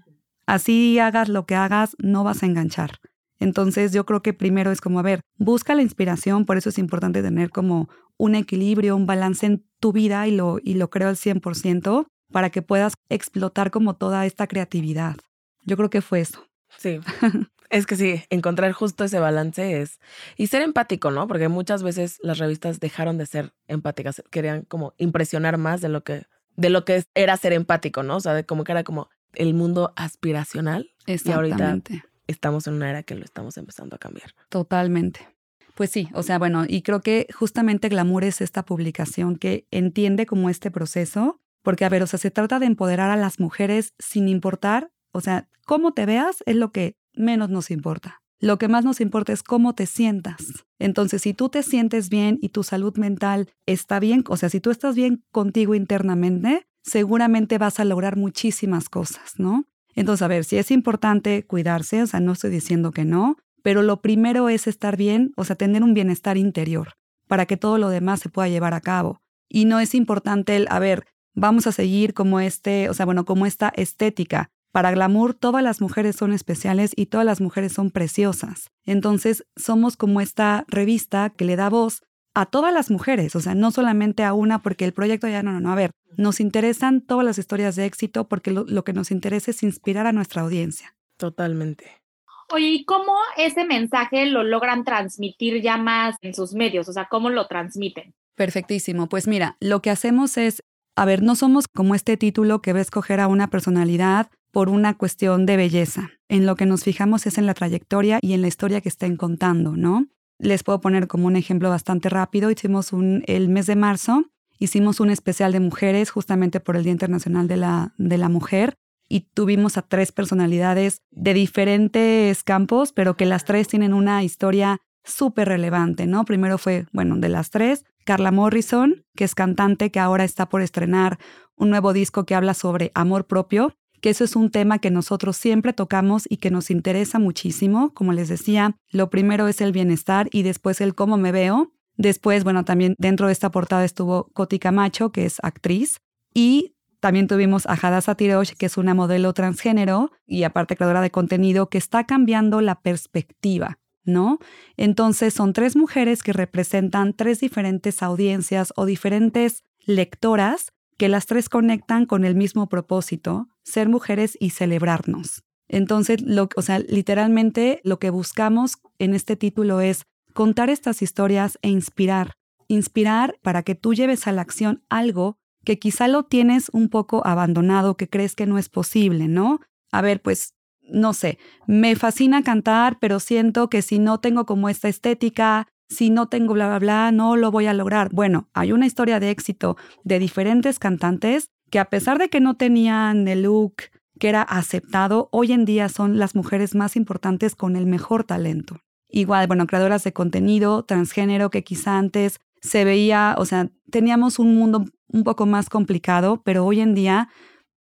así 0.46 0.98
hagas 0.98 1.28
lo 1.28 1.44
que 1.44 1.54
hagas, 1.54 1.96
no 1.98 2.24
vas 2.24 2.42
a 2.42 2.46
enganchar. 2.46 2.92
Entonces 3.38 3.92
yo 3.92 4.06
creo 4.06 4.22
que 4.22 4.32
primero 4.32 4.70
es 4.70 4.80
como, 4.80 5.00
a 5.00 5.02
ver, 5.02 5.20
busca 5.36 5.74
la 5.74 5.82
inspiración, 5.82 6.46
por 6.46 6.56
eso 6.56 6.70
es 6.70 6.78
importante 6.78 7.22
tener 7.22 7.50
como 7.50 7.90
un 8.18 8.34
equilibrio, 8.34 8.96
un 8.96 9.06
balance 9.06 9.46
en 9.46 9.64
tu 9.80 9.92
vida 9.92 10.26
y 10.26 10.32
lo, 10.32 10.58
y 10.62 10.74
lo 10.74 10.90
creo 10.90 11.08
al 11.08 11.16
100% 11.16 12.06
para 12.32 12.50
que 12.50 12.62
puedas 12.62 12.94
explotar 13.08 13.70
como 13.70 13.96
toda 13.96 14.26
esta 14.26 14.46
creatividad. 14.46 15.16
Yo 15.64 15.76
creo 15.76 15.90
que 15.90 16.02
fue 16.02 16.20
eso. 16.20 16.46
Sí. 16.78 17.00
Es 17.68 17.86
que 17.86 17.96
sí, 17.96 18.22
encontrar 18.30 18.70
justo 18.70 19.02
ese 19.02 19.18
balance 19.18 19.80
es. 19.80 19.98
Y 20.36 20.46
ser 20.46 20.62
empático, 20.62 21.10
¿no? 21.10 21.26
Porque 21.26 21.48
muchas 21.48 21.82
veces 21.82 22.18
las 22.22 22.38
revistas 22.38 22.78
dejaron 22.78 23.18
de 23.18 23.26
ser 23.26 23.54
empáticas, 23.66 24.22
querían 24.30 24.62
como 24.62 24.94
impresionar 24.98 25.58
más 25.58 25.80
de 25.80 25.88
lo 25.88 26.04
que, 26.04 26.26
de 26.54 26.70
lo 26.70 26.84
que 26.84 27.04
era 27.14 27.36
ser 27.36 27.52
empático, 27.52 28.04
¿no? 28.04 28.16
O 28.16 28.20
sea, 28.20 28.34
de 28.34 28.46
como 28.46 28.64
que 28.64 28.72
era 28.72 28.84
como 28.84 29.08
el 29.34 29.54
mundo 29.54 29.92
aspiracional. 29.96 30.92
Y 31.06 31.30
ahorita 31.30 31.80
estamos 32.26 32.66
en 32.66 32.74
una 32.74 32.90
era 32.90 33.02
que 33.02 33.14
lo 33.14 33.24
estamos 33.24 33.56
empezando 33.56 33.96
a 33.96 33.98
cambiar. 33.98 34.32
Totalmente. 34.48 35.28
Pues 35.76 35.90
sí, 35.90 36.08
o 36.14 36.22
sea, 36.22 36.38
bueno, 36.38 36.64
y 36.66 36.80
creo 36.80 37.02
que 37.02 37.26
justamente 37.34 37.90
Glamour 37.90 38.24
es 38.24 38.40
esta 38.40 38.64
publicación 38.64 39.36
que 39.36 39.66
entiende 39.70 40.24
como 40.24 40.48
este 40.48 40.70
proceso, 40.70 41.38
porque 41.62 41.84
a 41.84 41.90
ver, 41.90 42.02
o 42.02 42.06
sea, 42.06 42.18
se 42.18 42.30
trata 42.30 42.58
de 42.58 42.64
empoderar 42.64 43.10
a 43.10 43.16
las 43.16 43.38
mujeres 43.38 43.92
sin 43.98 44.26
importar, 44.26 44.90
o 45.12 45.20
sea, 45.20 45.50
cómo 45.66 45.92
te 45.92 46.06
veas 46.06 46.42
es 46.46 46.56
lo 46.56 46.72
que 46.72 46.96
menos 47.12 47.50
nos 47.50 47.70
importa. 47.70 48.22
Lo 48.40 48.56
que 48.56 48.68
más 48.68 48.86
nos 48.86 49.02
importa 49.02 49.34
es 49.34 49.42
cómo 49.42 49.74
te 49.74 49.84
sientas. 49.84 50.64
Entonces, 50.78 51.20
si 51.20 51.34
tú 51.34 51.50
te 51.50 51.62
sientes 51.62 52.08
bien 52.08 52.38
y 52.40 52.48
tu 52.48 52.62
salud 52.62 52.96
mental 52.96 53.50
está 53.66 54.00
bien, 54.00 54.24
o 54.28 54.38
sea, 54.38 54.48
si 54.48 54.60
tú 54.60 54.70
estás 54.70 54.94
bien 54.94 55.24
contigo 55.30 55.74
internamente, 55.74 56.66
seguramente 56.82 57.58
vas 57.58 57.80
a 57.80 57.84
lograr 57.84 58.16
muchísimas 58.16 58.88
cosas, 58.88 59.34
¿no? 59.36 59.64
Entonces, 59.94 60.22
a 60.22 60.28
ver, 60.28 60.44
si 60.44 60.56
es 60.56 60.70
importante 60.70 61.44
cuidarse, 61.46 62.02
o 62.02 62.06
sea, 62.06 62.20
no 62.20 62.32
estoy 62.32 62.50
diciendo 62.50 62.92
que 62.92 63.04
no, 63.04 63.36
pero 63.66 63.82
lo 63.82 64.00
primero 64.00 64.48
es 64.48 64.68
estar 64.68 64.96
bien, 64.96 65.32
o 65.36 65.42
sea, 65.42 65.56
tener 65.56 65.82
un 65.82 65.92
bienestar 65.92 66.36
interior 66.36 66.92
para 67.26 67.46
que 67.46 67.56
todo 67.56 67.78
lo 67.78 67.88
demás 67.88 68.20
se 68.20 68.28
pueda 68.28 68.46
llevar 68.46 68.74
a 68.74 68.80
cabo. 68.80 69.22
Y 69.48 69.64
no 69.64 69.80
es 69.80 69.96
importante 69.96 70.54
el, 70.54 70.68
a 70.70 70.78
ver, 70.78 71.08
vamos 71.34 71.66
a 71.66 71.72
seguir 71.72 72.14
como 72.14 72.38
este, 72.38 72.88
o 72.88 72.94
sea, 72.94 73.06
bueno, 73.06 73.24
como 73.24 73.44
esta 73.44 73.72
estética. 73.74 74.50
Para 74.70 74.92
Glamour, 74.92 75.34
todas 75.34 75.64
las 75.64 75.80
mujeres 75.80 76.14
son 76.14 76.32
especiales 76.32 76.92
y 76.94 77.06
todas 77.06 77.26
las 77.26 77.40
mujeres 77.40 77.72
son 77.72 77.90
preciosas. 77.90 78.70
Entonces, 78.84 79.44
somos 79.56 79.96
como 79.96 80.20
esta 80.20 80.64
revista 80.68 81.30
que 81.30 81.44
le 81.44 81.56
da 81.56 81.68
voz 81.68 82.04
a 82.34 82.46
todas 82.46 82.72
las 82.72 82.88
mujeres, 82.88 83.34
o 83.34 83.40
sea, 83.40 83.56
no 83.56 83.72
solamente 83.72 84.22
a 84.22 84.32
una, 84.32 84.62
porque 84.62 84.84
el 84.84 84.92
proyecto 84.92 85.26
ya 85.26 85.42
no, 85.42 85.50
no, 85.50 85.58
no, 85.58 85.72
a 85.72 85.74
ver, 85.74 85.90
nos 86.16 86.38
interesan 86.38 87.00
todas 87.00 87.26
las 87.26 87.36
historias 87.36 87.74
de 87.74 87.86
éxito 87.86 88.28
porque 88.28 88.52
lo, 88.52 88.62
lo 88.62 88.84
que 88.84 88.92
nos 88.92 89.10
interesa 89.10 89.50
es 89.50 89.64
inspirar 89.64 90.06
a 90.06 90.12
nuestra 90.12 90.42
audiencia. 90.42 90.94
Totalmente. 91.16 92.05
Oye, 92.48 92.68
¿y 92.68 92.84
cómo 92.84 93.12
ese 93.36 93.64
mensaje 93.64 94.26
lo 94.26 94.44
logran 94.44 94.84
transmitir 94.84 95.60
ya 95.62 95.76
más 95.76 96.16
en 96.20 96.34
sus 96.34 96.54
medios? 96.54 96.88
O 96.88 96.92
sea, 96.92 97.06
¿cómo 97.10 97.28
lo 97.30 97.46
transmiten? 97.48 98.14
Perfectísimo. 98.36 99.08
Pues 99.08 99.26
mira, 99.26 99.56
lo 99.60 99.82
que 99.82 99.90
hacemos 99.90 100.36
es, 100.36 100.62
a 100.94 101.04
ver, 101.04 101.22
no 101.22 101.34
somos 101.34 101.66
como 101.66 101.94
este 101.94 102.16
título 102.16 102.62
que 102.62 102.72
va 102.72 102.78
a 102.78 102.82
escoger 102.82 103.18
a 103.20 103.28
una 103.28 103.48
personalidad 103.48 104.28
por 104.52 104.68
una 104.68 104.96
cuestión 104.96 105.44
de 105.44 105.56
belleza. 105.56 106.10
En 106.28 106.46
lo 106.46 106.54
que 106.54 106.66
nos 106.66 106.84
fijamos 106.84 107.26
es 107.26 107.36
en 107.36 107.46
la 107.46 107.54
trayectoria 107.54 108.18
y 108.22 108.32
en 108.32 108.42
la 108.42 108.48
historia 108.48 108.80
que 108.80 108.88
estén 108.88 109.16
contando, 109.16 109.76
¿no? 109.76 110.06
Les 110.38 110.62
puedo 110.62 110.80
poner 110.80 111.08
como 111.08 111.26
un 111.26 111.36
ejemplo 111.36 111.68
bastante 111.68 112.08
rápido. 112.08 112.50
Hicimos 112.50 112.92
un, 112.92 113.24
el 113.26 113.48
mes 113.48 113.66
de 113.66 113.76
marzo, 113.76 114.26
hicimos 114.58 115.00
un 115.00 115.10
especial 115.10 115.52
de 115.52 115.60
mujeres 115.60 116.10
justamente 116.10 116.60
por 116.60 116.76
el 116.76 116.84
Día 116.84 116.92
Internacional 116.92 117.48
de 117.48 117.56
la, 117.56 117.94
de 117.98 118.18
la 118.18 118.28
Mujer 118.28 118.76
y 119.08 119.20
tuvimos 119.32 119.76
a 119.76 119.82
tres 119.82 120.12
personalidades 120.12 121.02
de 121.10 121.34
diferentes 121.34 122.42
campos, 122.42 122.92
pero 122.92 123.16
que 123.16 123.26
las 123.26 123.44
tres 123.44 123.68
tienen 123.68 123.94
una 123.94 124.22
historia 124.24 124.78
súper 125.04 125.48
relevante, 125.48 126.06
¿no? 126.06 126.24
Primero 126.24 126.58
fue, 126.58 126.86
bueno, 126.92 127.16
de 127.16 127.28
las 127.28 127.50
tres, 127.50 127.84
Carla 128.04 128.32
Morrison, 128.32 129.04
que 129.14 129.24
es 129.24 129.34
cantante, 129.34 129.90
que 129.90 130.00
ahora 130.00 130.24
está 130.24 130.48
por 130.48 130.62
estrenar 130.62 131.18
un 131.56 131.70
nuevo 131.70 131.92
disco 131.92 132.26
que 132.26 132.34
habla 132.34 132.54
sobre 132.54 132.90
amor 132.94 133.26
propio 133.26 133.74
que 134.00 134.10
eso 134.10 134.24
es 134.24 134.36
un 134.36 134.50
tema 134.50 134.78
que 134.78 134.90
nosotros 134.90 135.36
siempre 135.36 135.72
tocamos 135.72 136.24
y 136.28 136.36
que 136.36 136.50
nos 136.50 136.70
interesa 136.70 137.18
muchísimo. 137.18 137.92
Como 137.94 138.12
les 138.12 138.28
decía, 138.28 138.76
lo 138.90 139.10
primero 139.10 139.48
es 139.48 139.60
el 139.60 139.72
bienestar 139.72 140.28
y 140.32 140.42
después 140.42 140.80
el 140.80 140.94
cómo 140.94 141.16
me 141.16 141.32
veo. 141.32 141.72
Después, 141.96 142.44
bueno, 142.44 142.64
también 142.64 142.94
dentro 142.98 143.26
de 143.26 143.32
esta 143.32 143.50
portada 143.50 143.84
estuvo 143.84 144.28
Coti 144.34 144.58
Camacho, 144.58 145.12
que 145.12 145.24
es 145.24 145.38
actriz, 145.42 146.00
y 146.34 146.75
también 147.06 147.28
tuvimos 147.28 147.66
a 147.66 147.74
Hadassah 147.74 148.16
Tirosh, 148.16 148.54
que 148.58 148.66
es 148.66 148.76
una 148.76 148.92
modelo 148.92 149.32
transgénero 149.32 150.10
y 150.26 150.42
aparte 150.42 150.74
creadora 150.74 151.00
de 151.00 151.12
contenido 151.12 151.68
que 151.68 151.78
está 151.78 152.02
cambiando 152.02 152.60
la 152.60 152.80
perspectiva, 152.80 153.78
¿no? 154.02 154.40
Entonces 154.76 155.32
son 155.32 155.52
tres 155.52 155.76
mujeres 155.76 156.24
que 156.24 156.32
representan 156.32 157.14
tres 157.14 157.38
diferentes 157.38 158.02
audiencias 158.02 158.72
o 158.74 158.86
diferentes 158.86 159.62
lectoras 159.84 160.72
que 160.96 161.08
las 161.08 161.26
tres 161.26 161.48
conectan 161.48 162.06
con 162.06 162.24
el 162.24 162.34
mismo 162.34 162.68
propósito, 162.68 163.46
ser 163.62 163.88
mujeres 163.88 164.36
y 164.40 164.50
celebrarnos. 164.50 165.44
Entonces, 165.68 166.20
lo, 166.22 166.48
o 166.56 166.62
sea, 166.62 166.80
literalmente 166.80 167.80
lo 167.84 168.00
que 168.00 168.10
buscamos 168.10 168.78
en 168.98 169.14
este 169.14 169.36
título 169.36 169.80
es 169.80 170.06
contar 170.32 170.70
estas 170.70 171.02
historias 171.02 171.56
e 171.62 171.68
inspirar. 171.68 172.32
Inspirar 172.66 173.38
para 173.42 173.62
que 173.62 173.76
tú 173.76 173.94
lleves 173.94 174.26
a 174.26 174.32
la 174.32 174.42
acción 174.42 174.82
algo 174.88 175.38
que 175.66 175.78
quizá 175.80 176.06
lo 176.06 176.22
tienes 176.22 176.70
un 176.72 176.88
poco 176.88 177.26
abandonado, 177.26 177.96
que 177.96 178.08
crees 178.08 178.36
que 178.36 178.46
no 178.46 178.56
es 178.56 178.68
posible, 178.68 179.26
¿no? 179.26 179.60
A 179.90 180.00
ver, 180.00 180.22
pues, 180.22 180.54
no 180.88 181.12
sé, 181.12 181.38
me 181.66 181.96
fascina 181.96 182.44
cantar, 182.44 182.98
pero 183.00 183.18
siento 183.18 183.68
que 183.68 183.82
si 183.82 183.98
no 183.98 184.20
tengo 184.20 184.46
como 184.46 184.68
esta 184.68 184.88
estética, 184.88 185.66
si 185.88 186.08
no 186.08 186.28
tengo 186.28 186.54
bla, 186.54 186.68
bla, 186.68 186.78
bla, 186.78 187.12
no 187.12 187.36
lo 187.36 187.50
voy 187.50 187.66
a 187.66 187.74
lograr. 187.74 188.10
Bueno, 188.12 188.48
hay 188.54 188.70
una 188.70 188.86
historia 188.86 189.18
de 189.18 189.30
éxito 189.30 189.76
de 190.04 190.20
diferentes 190.20 190.78
cantantes 190.78 191.50
que 191.68 191.80
a 191.80 191.86
pesar 191.86 192.18
de 192.18 192.28
que 192.28 192.40
no 192.40 192.54
tenían 192.54 193.26
el 193.26 193.42
look 193.42 193.74
que 194.20 194.28
era 194.28 194.42
aceptado, 194.42 195.28
hoy 195.32 195.52
en 195.52 195.64
día 195.64 195.88
son 195.88 196.16
las 196.16 196.36
mujeres 196.36 196.76
más 196.76 196.94
importantes 196.94 197.56
con 197.56 197.74
el 197.74 197.86
mejor 197.86 198.22
talento. 198.22 198.78
Igual, 199.08 199.48
bueno, 199.48 199.66
creadoras 199.66 200.04
de 200.04 200.12
contenido, 200.12 200.84
transgénero, 200.84 201.50
que 201.50 201.64
quizá 201.64 201.98
antes 201.98 202.38
se 202.60 202.84
veía, 202.84 203.34
o 203.38 203.44
sea, 203.44 203.70
teníamos 203.90 204.38
un 204.38 204.56
mundo 204.56 204.84
un 205.08 205.24
poco 205.24 205.46
más 205.46 205.68
complicado, 205.68 206.42
pero 206.44 206.64
hoy 206.64 206.80
en 206.80 206.94
día, 206.94 207.28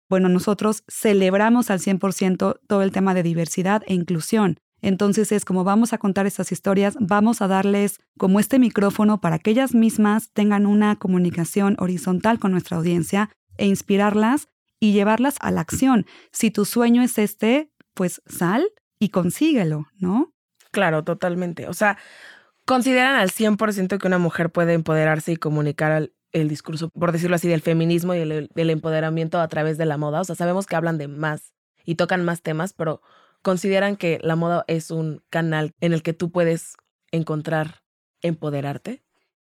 bueno, 0.08 0.28
nosotros 0.28 0.84
celebramos 0.88 1.70
al 1.70 1.80
100% 1.80 2.60
todo 2.66 2.82
el 2.82 2.92
tema 2.92 3.14
de 3.14 3.22
diversidad 3.22 3.82
e 3.86 3.94
inclusión. 3.94 4.58
Entonces 4.82 5.32
es 5.32 5.44
como 5.44 5.64
vamos 5.64 5.92
a 5.92 5.98
contar 5.98 6.26
estas 6.26 6.52
historias, 6.52 6.96
vamos 7.00 7.42
a 7.42 7.48
darles 7.48 7.98
como 8.18 8.38
este 8.38 8.58
micrófono 8.58 9.20
para 9.20 9.38
que 9.38 9.50
ellas 9.50 9.74
mismas 9.74 10.30
tengan 10.32 10.66
una 10.66 10.96
comunicación 10.96 11.76
horizontal 11.78 12.38
con 12.38 12.52
nuestra 12.52 12.76
audiencia 12.76 13.30
e 13.56 13.66
inspirarlas 13.66 14.48
y 14.78 14.92
llevarlas 14.92 15.36
a 15.40 15.50
la 15.50 15.62
acción. 15.62 16.06
Si 16.30 16.50
tu 16.50 16.64
sueño 16.64 17.02
es 17.02 17.18
este, 17.18 17.72
pues 17.94 18.22
sal 18.26 18.66
y 18.98 19.08
consíguelo, 19.08 19.86
¿no? 19.98 20.34
Claro, 20.70 21.04
totalmente. 21.04 21.68
O 21.68 21.74
sea, 21.74 21.96
consideran 22.66 23.16
al 23.16 23.30
100% 23.30 23.98
que 23.98 24.06
una 24.06 24.18
mujer 24.18 24.50
puede 24.50 24.74
empoderarse 24.74 25.32
y 25.32 25.36
comunicar 25.36 26.10
el, 26.32 26.48
discurso, 26.48 26.90
por 26.90 27.12
decirlo 27.12 27.36
así, 27.36 27.48
del 27.48 27.62
feminismo 27.62 28.14
y 28.14 28.18
el, 28.18 28.50
empoderamiento 28.54 29.40
a 29.40 29.48
través 29.48 29.78
de 29.78 29.86
la 29.86 29.96
moda. 29.96 30.20
O 30.20 30.24
sea, 30.24 30.34
sabemos 30.34 30.66
que 30.66 30.76
hablan 30.76 30.98
de 30.98 31.08
más 31.08 31.54
y 31.84 31.94
tocan 31.94 32.24
más 32.24 32.42
temas, 32.42 32.74
pero 32.74 33.00
consideran 33.40 33.96
que 33.96 34.18
la 34.22 34.36
moda 34.36 34.64
es 34.66 34.90
un 34.90 35.22
canal 35.30 35.72
en 35.80 35.94
el 35.94 36.02
que 36.02 36.12
tú 36.12 36.30
puedes 36.30 36.74
encontrar 37.10 37.82
empoderarte? 38.22 39.02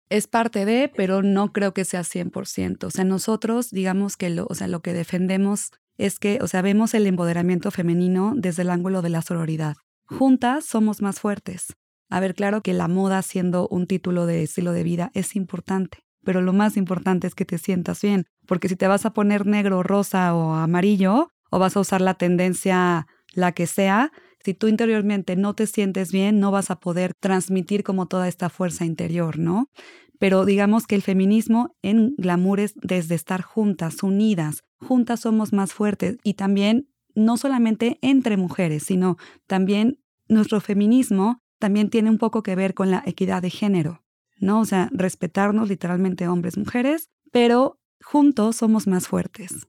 Es 0.08 0.26
parte 0.26 0.64
de, 0.64 0.92
pero 0.94 1.22
no 1.22 1.52
creo 1.52 1.72
que 1.72 1.84
sea 1.84 2.02
100%. 2.02 2.84
O 2.84 2.90
sea, 2.90 3.04
nosotros, 3.04 3.70
digamos 3.70 4.16
que 4.16 4.28
lo, 4.30 4.46
o 4.48 4.54
sea, 4.54 4.68
lo 4.68 4.82
que 4.82 4.92
defendemos 4.92 5.70
es 5.96 6.18
que, 6.18 6.38
o 6.42 6.48
sea, 6.48 6.62
vemos 6.62 6.94
el 6.94 7.06
empoderamiento 7.06 7.70
femenino 7.70 8.34
desde 8.36 8.62
el 8.62 8.70
ángulo 8.70 9.00
de 9.02 9.10
la 9.10 9.22
sororidad. 9.22 9.76
Juntas 10.04 10.66
somos 10.66 11.00
más 11.00 11.20
fuertes. 11.20 11.76
A 12.12 12.20
ver, 12.20 12.34
claro 12.34 12.60
que 12.60 12.74
la 12.74 12.88
moda 12.88 13.22
siendo 13.22 13.66
un 13.68 13.86
título 13.86 14.26
de 14.26 14.42
estilo 14.42 14.72
de 14.72 14.82
vida 14.82 15.10
es 15.14 15.34
importante, 15.34 16.04
pero 16.22 16.42
lo 16.42 16.52
más 16.52 16.76
importante 16.76 17.26
es 17.26 17.34
que 17.34 17.46
te 17.46 17.56
sientas 17.56 18.02
bien, 18.02 18.26
porque 18.46 18.68
si 18.68 18.76
te 18.76 18.86
vas 18.86 19.06
a 19.06 19.14
poner 19.14 19.46
negro, 19.46 19.82
rosa 19.82 20.34
o 20.34 20.52
amarillo, 20.52 21.30
o 21.50 21.58
vas 21.58 21.74
a 21.74 21.80
usar 21.80 22.02
la 22.02 22.12
tendencia 22.12 23.06
la 23.32 23.52
que 23.52 23.66
sea, 23.66 24.12
si 24.44 24.52
tú 24.52 24.68
interiormente 24.68 25.36
no 25.36 25.54
te 25.54 25.66
sientes 25.66 26.12
bien, 26.12 26.38
no 26.38 26.50
vas 26.50 26.70
a 26.70 26.80
poder 26.80 27.14
transmitir 27.14 27.82
como 27.82 28.04
toda 28.04 28.28
esta 28.28 28.50
fuerza 28.50 28.84
interior, 28.84 29.38
¿no? 29.38 29.70
Pero 30.18 30.44
digamos 30.44 30.86
que 30.86 30.96
el 30.96 31.02
feminismo 31.02 31.74
en 31.80 32.14
glamour 32.18 32.60
es 32.60 32.74
desde 32.74 33.14
estar 33.14 33.40
juntas, 33.40 34.02
unidas, 34.02 34.64
juntas 34.78 35.20
somos 35.20 35.54
más 35.54 35.72
fuertes 35.72 36.18
y 36.22 36.34
también 36.34 36.90
no 37.14 37.38
solamente 37.38 37.98
entre 38.02 38.36
mujeres, 38.36 38.82
sino 38.82 39.16
también 39.46 39.98
nuestro 40.28 40.60
feminismo 40.60 41.38
también 41.62 41.90
tiene 41.90 42.10
un 42.10 42.18
poco 42.18 42.42
que 42.42 42.56
ver 42.56 42.74
con 42.74 42.90
la 42.90 43.04
equidad 43.06 43.40
de 43.40 43.48
género, 43.48 44.02
¿no? 44.40 44.58
O 44.58 44.64
sea, 44.64 44.88
respetarnos 44.90 45.68
literalmente 45.68 46.26
hombres, 46.26 46.58
mujeres, 46.58 47.08
pero 47.30 47.78
juntos 48.02 48.56
somos 48.56 48.88
más 48.88 49.06
fuertes. 49.06 49.68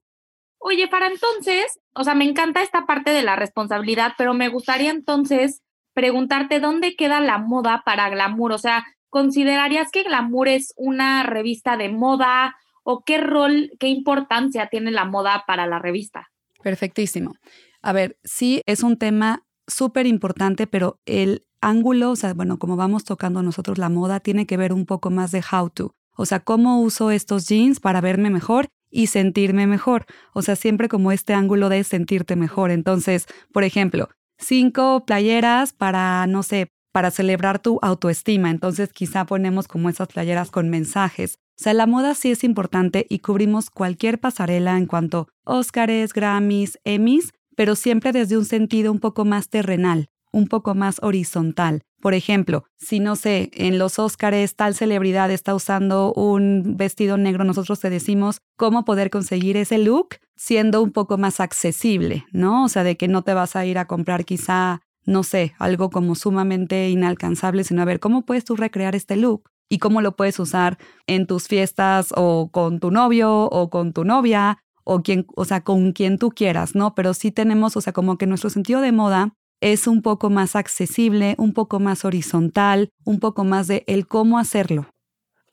Oye, 0.57 0.87
para 0.87 1.05
entonces, 1.05 1.79
o 1.93 2.03
sea, 2.03 2.15
me 2.15 2.25
encanta 2.25 2.63
esta 2.63 2.87
parte 2.87 3.11
de 3.11 3.21
la 3.21 3.35
responsabilidad, 3.35 4.13
pero 4.17 4.33
me 4.33 4.49
gustaría 4.49 4.89
entonces 4.89 5.61
preguntarte 5.93 6.59
dónde 6.59 6.95
queda 6.95 7.19
la 7.19 7.37
moda 7.37 7.83
para 7.85 8.09
Glamour. 8.09 8.53
O 8.53 8.57
sea, 8.57 8.83
¿considerarías 9.09 9.91
que 9.91 10.01
Glamour 10.01 10.47
es 10.47 10.73
una 10.75 11.21
revista 11.21 11.77
de 11.77 11.89
moda 11.89 12.55
o 12.81 13.03
qué 13.03 13.19
rol, 13.19 13.69
qué 13.79 13.89
importancia 13.89 14.65
tiene 14.65 14.89
la 14.89 15.05
moda 15.05 15.43
para 15.45 15.67
la 15.67 15.77
revista? 15.77 16.31
Perfectísimo. 16.63 17.35
A 17.83 17.93
ver, 17.93 18.17
sí, 18.23 18.63
es 18.65 18.81
un 18.81 18.97
tema 18.97 19.45
súper 19.67 20.07
importante, 20.07 20.65
pero 20.65 20.99
el 21.05 21.45
ángulo, 21.63 22.11
o 22.11 22.15
sea, 22.15 22.33
bueno, 22.33 22.59
como 22.59 22.75
vamos 22.75 23.03
tocando 23.03 23.41
nosotros 23.41 23.77
la 23.77 23.89
moda, 23.89 24.19
tiene 24.19 24.45
que 24.45 24.57
ver 24.57 24.73
un 24.73 24.85
poco 24.85 25.09
más 25.09 25.31
de 25.31 25.43
how 25.51 25.69
to. 25.69 25.95
O 26.15 26.25
sea, 26.25 26.39
cómo 26.39 26.81
uso 26.81 27.11
estos 27.11 27.47
jeans 27.47 27.79
para 27.79 28.01
verme 28.01 28.29
mejor 28.29 28.67
y 28.91 29.07
sentirme 29.07 29.65
mejor. 29.65 30.05
O 30.33 30.41
sea, 30.41 30.55
siempre 30.55 30.87
como 30.87 31.11
este 31.11 31.33
ángulo 31.33 31.69
de 31.69 31.83
sentirte 31.83 32.35
mejor. 32.35 32.71
Entonces, 32.71 33.25
por 33.51 33.63
ejemplo, 33.63 34.09
cinco 34.37 35.03
playeras 35.05 35.73
para, 35.73 36.27
no 36.27 36.43
sé, 36.43 36.67
para 36.91 37.09
celebrar 37.09 37.59
tu 37.59 37.79
autoestima. 37.81 38.51
Entonces, 38.51 38.93
quizá 38.93 39.25
ponemos 39.25 39.67
como 39.67 39.89
esas 39.89 40.07
playeras 40.07 40.51
con 40.51 40.69
mensajes. 40.69 41.39
O 41.59 41.63
sea, 41.63 41.73
la 41.73 41.87
moda 41.87 42.13
sí 42.15 42.31
es 42.31 42.43
importante 42.43 43.05
y 43.09 43.19
cubrimos 43.19 43.69
cualquier 43.69 44.19
pasarela 44.19 44.77
en 44.77 44.85
cuanto 44.85 45.27
Óscares, 45.43 46.13
Grammys, 46.13 46.79
Emmys, 46.83 47.31
pero 47.55 47.75
siempre 47.75 48.11
desde 48.11 48.37
un 48.37 48.45
sentido 48.45 48.91
un 48.91 48.99
poco 48.99 49.25
más 49.25 49.49
terrenal, 49.49 50.07
un 50.33 50.47
poco 50.47 50.75
más 50.75 50.97
horizontal. 51.01 51.83
Por 52.01 52.13
ejemplo, 52.13 52.65
si 52.75 52.99
no 52.99 53.15
sé, 53.15 53.49
en 53.53 53.77
los 53.77 53.97
Óscares 53.97 54.57
tal 54.57 54.75
celebridad 54.75 55.31
está 55.31 55.55
usando 55.55 56.11
un 56.13 56.75
vestido 56.75 57.15
negro, 57.17 57.45
nosotros 57.45 57.79
te 57.79 57.89
decimos 57.89 58.41
cómo 58.57 58.83
poder 58.83 59.09
conseguir 59.09 59.55
ese 59.55 59.77
look 59.77 60.17
siendo 60.35 60.81
un 60.81 60.91
poco 60.91 61.17
más 61.17 61.39
accesible, 61.39 62.25
¿no? 62.33 62.65
O 62.65 62.67
sea, 62.67 62.83
de 62.83 62.97
que 62.97 63.07
no 63.07 63.21
te 63.21 63.33
vas 63.33 63.55
a 63.55 63.65
ir 63.65 63.77
a 63.77 63.85
comprar 63.85 64.25
quizá, 64.25 64.81
no 65.05 65.23
sé, 65.23 65.53
algo 65.59 65.89
como 65.89 66.15
sumamente 66.15 66.89
inalcanzable, 66.89 67.63
sino 67.63 67.81
a 67.81 67.85
ver 67.85 68.01
cómo 68.01 68.25
puedes 68.25 68.43
tú 68.43 68.57
recrear 68.57 68.95
este 68.95 69.15
look 69.15 69.49
y 69.69 69.77
cómo 69.77 70.01
lo 70.01 70.17
puedes 70.17 70.39
usar 70.39 70.77
en 71.07 71.25
tus 71.25 71.47
fiestas 71.47 72.13
o 72.17 72.49
con 72.51 72.79
tu 72.79 72.91
novio 72.91 73.45
o 73.45 73.69
con 73.69 73.93
tu 73.93 74.03
novia 74.03 74.57
o 74.83 75.01
quien, 75.03 75.25
o 75.35 75.45
sea, 75.45 75.61
con 75.61 75.93
quien 75.93 76.17
tú 76.17 76.31
quieras, 76.31 76.75
¿no? 76.75 76.95
Pero 76.95 77.13
sí 77.13 77.31
tenemos, 77.31 77.77
o 77.77 77.81
sea, 77.81 77.93
como 77.93 78.17
que 78.17 78.27
nuestro 78.27 78.49
sentido 78.49 78.81
de 78.81 78.91
moda 78.91 79.35
es 79.63 79.87
un 79.87 80.01
poco 80.01 80.29
más 80.29 80.57
accesible, 80.57 81.35
un 81.37 81.53
poco 81.53 81.79
más 81.79 82.03
horizontal, 82.03 82.89
un 83.05 83.21
poco 83.21 83.45
más 83.45 83.67
de 83.67 83.85
el 83.87 84.07
cómo 84.07 84.37
hacerlo. 84.37 84.89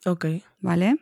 Ok. 0.05 0.25
¿Vale? 0.59 0.97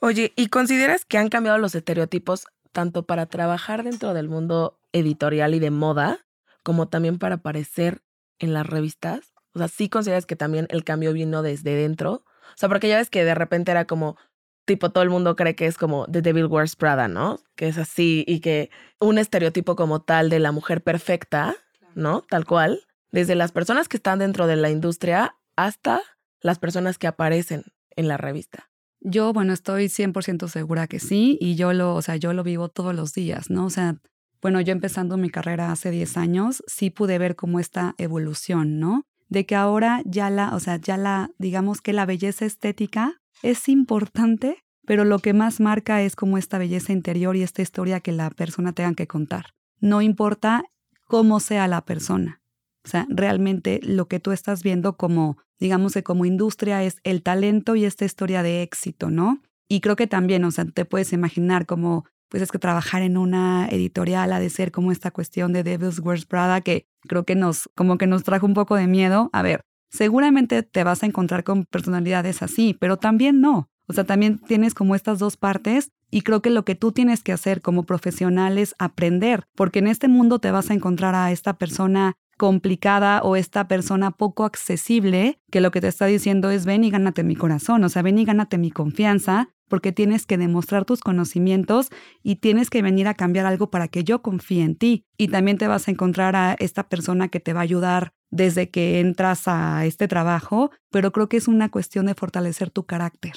Oye, 0.00 0.32
¿y 0.34 0.48
consideras 0.48 1.04
que 1.04 1.18
han 1.18 1.28
cambiado 1.28 1.58
los 1.58 1.76
estereotipos 1.76 2.48
tanto 2.72 3.06
para 3.06 3.26
trabajar 3.26 3.84
dentro 3.84 4.12
del 4.12 4.28
mundo 4.28 4.80
editorial 4.92 5.54
y 5.54 5.60
de 5.60 5.70
moda, 5.70 6.26
como 6.64 6.88
también 6.88 7.18
para 7.18 7.36
aparecer 7.36 8.02
en 8.40 8.54
las 8.54 8.66
revistas? 8.66 9.32
O 9.54 9.60
sea, 9.60 9.68
¿sí 9.68 9.88
consideras 9.88 10.26
que 10.26 10.34
también 10.34 10.66
el 10.70 10.82
cambio 10.82 11.12
vino 11.12 11.42
desde 11.42 11.76
dentro? 11.76 12.12
O 12.12 12.56
sea, 12.56 12.68
porque 12.68 12.88
ya 12.88 12.98
ves 12.98 13.08
que 13.08 13.24
de 13.24 13.36
repente 13.36 13.70
era 13.70 13.84
como, 13.84 14.16
tipo, 14.64 14.90
todo 14.90 15.04
el 15.04 15.10
mundo 15.10 15.36
cree 15.36 15.54
que 15.54 15.66
es 15.66 15.78
como 15.78 16.06
The 16.06 16.22
Devil 16.22 16.46
Wears 16.46 16.74
Prada, 16.74 17.06
¿no? 17.06 17.38
Que 17.54 17.68
es 17.68 17.78
así 17.78 18.24
y 18.26 18.40
que 18.40 18.70
un 18.98 19.16
estereotipo 19.16 19.76
como 19.76 20.02
tal 20.02 20.28
de 20.28 20.40
la 20.40 20.50
mujer 20.50 20.82
perfecta 20.82 21.56
¿no? 22.00 22.22
Tal 22.22 22.44
cual, 22.44 22.80
desde 23.12 23.34
las 23.34 23.52
personas 23.52 23.88
que 23.88 23.96
están 23.96 24.18
dentro 24.18 24.46
de 24.46 24.56
la 24.56 24.70
industria 24.70 25.36
hasta 25.56 26.00
las 26.40 26.58
personas 26.58 26.98
que 26.98 27.06
aparecen 27.06 27.64
en 27.96 28.08
la 28.08 28.16
revista. 28.16 28.70
Yo, 29.00 29.32
bueno, 29.32 29.52
estoy 29.52 29.86
100% 29.86 30.48
segura 30.48 30.86
que 30.86 31.00
sí 31.00 31.38
y 31.40 31.54
yo 31.54 31.72
lo, 31.72 31.94
o 31.94 32.02
sea, 32.02 32.16
yo 32.16 32.32
lo 32.32 32.42
vivo 32.42 32.68
todos 32.68 32.94
los 32.94 33.14
días, 33.14 33.50
¿no? 33.50 33.64
O 33.66 33.70
sea, 33.70 33.96
bueno, 34.42 34.60
yo 34.60 34.72
empezando 34.72 35.16
mi 35.16 35.30
carrera 35.30 35.70
hace 35.70 35.90
10 35.90 36.16
años, 36.16 36.62
sí 36.66 36.90
pude 36.90 37.18
ver 37.18 37.36
como 37.36 37.60
esta 37.60 37.94
evolución, 37.98 38.78
¿no? 38.78 39.04
De 39.28 39.46
que 39.46 39.54
ahora 39.54 40.02
ya 40.04 40.28
la, 40.28 40.54
o 40.54 40.60
sea, 40.60 40.76
ya 40.76 40.96
la, 40.96 41.30
digamos 41.38 41.80
que 41.80 41.92
la 41.92 42.06
belleza 42.06 42.44
estética 42.44 43.20
es 43.42 43.68
importante, 43.68 44.64
pero 44.86 45.04
lo 45.04 45.18
que 45.18 45.34
más 45.34 45.60
marca 45.60 46.02
es 46.02 46.16
como 46.16 46.36
esta 46.36 46.58
belleza 46.58 46.92
interior 46.92 47.36
y 47.36 47.42
esta 47.42 47.62
historia 47.62 48.00
que 48.00 48.12
la 48.12 48.30
persona 48.30 48.72
tenga 48.72 48.94
que 48.94 49.06
contar. 49.06 49.54
No 49.78 50.02
importa 50.02 50.64
cómo 51.10 51.40
sea 51.40 51.68
la 51.68 51.84
persona. 51.84 52.40
O 52.84 52.88
sea, 52.88 53.06
realmente 53.10 53.80
lo 53.82 54.08
que 54.08 54.20
tú 54.20 54.30
estás 54.32 54.62
viendo 54.62 54.96
como, 54.96 55.36
digamos 55.58 55.92
que 55.92 56.02
como 56.02 56.24
industria 56.24 56.82
es 56.84 56.96
el 57.02 57.22
talento 57.22 57.76
y 57.76 57.84
esta 57.84 58.06
historia 58.06 58.42
de 58.42 58.62
éxito, 58.62 59.10
¿no? 59.10 59.42
Y 59.68 59.80
creo 59.80 59.96
que 59.96 60.06
también, 60.06 60.44
o 60.44 60.50
sea, 60.50 60.64
te 60.64 60.84
puedes 60.84 61.12
imaginar 61.12 61.66
como, 61.66 62.06
pues 62.28 62.42
es 62.42 62.50
que 62.50 62.58
trabajar 62.58 63.02
en 63.02 63.18
una 63.18 63.68
editorial 63.68 64.32
ha 64.32 64.40
de 64.40 64.50
ser 64.50 64.70
como 64.70 64.92
esta 64.92 65.10
cuestión 65.10 65.52
de 65.52 65.64
Devil's 65.64 65.98
Wears 65.98 66.26
Prada 66.26 66.60
que 66.60 66.86
creo 67.02 67.24
que 67.24 67.34
nos, 67.34 67.68
como 67.74 67.98
que 67.98 68.06
nos 68.06 68.22
trajo 68.22 68.46
un 68.46 68.54
poco 68.54 68.76
de 68.76 68.86
miedo. 68.86 69.28
A 69.32 69.42
ver, 69.42 69.62
seguramente 69.90 70.62
te 70.62 70.84
vas 70.84 71.02
a 71.02 71.06
encontrar 71.06 71.44
con 71.44 71.64
personalidades 71.66 72.40
así, 72.40 72.74
pero 72.80 72.96
también 72.96 73.40
no. 73.40 73.68
O 73.88 73.92
sea, 73.92 74.04
también 74.04 74.38
tienes 74.38 74.74
como 74.74 74.94
estas 74.94 75.18
dos 75.18 75.36
partes 75.36 75.90
y 76.10 76.22
creo 76.22 76.42
que 76.42 76.50
lo 76.50 76.64
que 76.64 76.74
tú 76.74 76.92
tienes 76.92 77.22
que 77.22 77.32
hacer 77.32 77.62
como 77.62 77.84
profesional 77.84 78.58
es 78.58 78.74
aprender, 78.78 79.44
porque 79.54 79.78
en 79.78 79.86
este 79.86 80.08
mundo 80.08 80.38
te 80.38 80.50
vas 80.50 80.70
a 80.70 80.74
encontrar 80.74 81.14
a 81.14 81.32
esta 81.32 81.54
persona 81.54 82.14
complicada 82.36 83.20
o 83.22 83.36
esta 83.36 83.68
persona 83.68 84.12
poco 84.12 84.44
accesible 84.44 85.38
que 85.50 85.60
lo 85.60 85.70
que 85.70 85.82
te 85.82 85.88
está 85.88 86.06
diciendo 86.06 86.50
es 86.50 86.64
ven 86.64 86.84
y 86.84 86.90
gánate 86.90 87.22
mi 87.22 87.36
corazón, 87.36 87.84
o 87.84 87.88
sea, 87.90 88.00
ven 88.00 88.18
y 88.18 88.24
gánate 88.24 88.56
mi 88.56 88.70
confianza, 88.70 89.50
porque 89.68 89.92
tienes 89.92 90.26
que 90.26 90.38
demostrar 90.38 90.84
tus 90.84 91.00
conocimientos 91.00 91.90
y 92.22 92.36
tienes 92.36 92.70
que 92.70 92.82
venir 92.82 93.08
a 93.08 93.14
cambiar 93.14 93.46
algo 93.46 93.70
para 93.70 93.88
que 93.88 94.04
yo 94.04 94.22
confíe 94.22 94.64
en 94.64 94.74
ti. 94.74 95.04
Y 95.16 95.28
también 95.28 95.58
te 95.58 95.68
vas 95.68 95.86
a 95.86 95.90
encontrar 95.90 96.34
a 96.34 96.56
esta 96.58 96.88
persona 96.88 97.28
que 97.28 97.40
te 97.40 97.52
va 97.52 97.60
a 97.60 97.62
ayudar 97.62 98.12
desde 98.30 98.70
que 98.70 99.00
entras 99.00 99.46
a 99.46 99.84
este 99.84 100.08
trabajo, 100.08 100.70
pero 100.90 101.12
creo 101.12 101.28
que 101.28 101.36
es 101.36 101.46
una 101.46 101.68
cuestión 101.68 102.06
de 102.06 102.14
fortalecer 102.14 102.70
tu 102.70 102.84
carácter. 102.84 103.34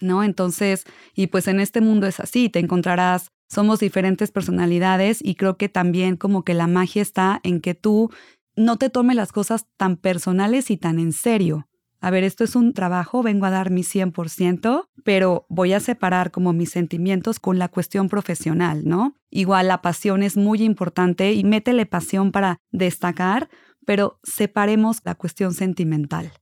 ¿No? 0.00 0.22
Entonces, 0.22 0.84
y 1.14 1.28
pues 1.28 1.48
en 1.48 1.60
este 1.60 1.80
mundo 1.80 2.06
es 2.06 2.20
así, 2.20 2.48
te 2.48 2.58
encontrarás, 2.58 3.28
somos 3.48 3.80
diferentes 3.80 4.30
personalidades 4.30 5.18
y 5.22 5.34
creo 5.34 5.56
que 5.56 5.68
también 5.68 6.16
como 6.16 6.44
que 6.44 6.54
la 6.54 6.66
magia 6.66 7.02
está 7.02 7.40
en 7.42 7.60
que 7.60 7.74
tú 7.74 8.10
no 8.56 8.76
te 8.76 8.90
tomes 8.90 9.16
las 9.16 9.32
cosas 9.32 9.66
tan 9.76 9.96
personales 9.96 10.70
y 10.70 10.76
tan 10.76 10.98
en 10.98 11.12
serio. 11.12 11.68
A 12.00 12.10
ver, 12.10 12.22
esto 12.22 12.44
es 12.44 12.54
un 12.54 12.74
trabajo, 12.74 13.22
vengo 13.22 13.46
a 13.46 13.50
dar 13.50 13.70
mi 13.70 13.82
100%, 13.82 14.90
pero 15.04 15.46
voy 15.48 15.72
a 15.72 15.80
separar 15.80 16.30
como 16.30 16.52
mis 16.52 16.70
sentimientos 16.70 17.40
con 17.40 17.58
la 17.58 17.68
cuestión 17.68 18.10
profesional, 18.10 18.82
¿no? 18.84 19.16
Igual 19.30 19.68
la 19.68 19.80
pasión 19.80 20.22
es 20.22 20.36
muy 20.36 20.62
importante 20.62 21.32
y 21.32 21.44
métele 21.44 21.86
pasión 21.86 22.30
para 22.30 22.58
destacar, 22.70 23.48
pero 23.86 24.20
separemos 24.22 24.98
la 25.04 25.14
cuestión 25.14 25.54
sentimental. 25.54 26.32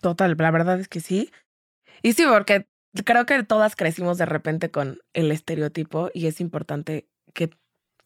Total, 0.00 0.34
la 0.36 0.50
verdad 0.50 0.80
es 0.80 0.88
que 0.88 1.00
sí. 1.00 1.30
Y 2.02 2.14
sí, 2.14 2.24
porque 2.28 2.66
creo 3.04 3.26
que 3.26 3.42
todas 3.42 3.76
crecimos 3.76 4.18
de 4.18 4.26
repente 4.26 4.70
con 4.70 4.98
el 5.12 5.30
estereotipo 5.30 6.10
y 6.14 6.26
es 6.26 6.40
importante 6.40 7.08
que 7.34 7.50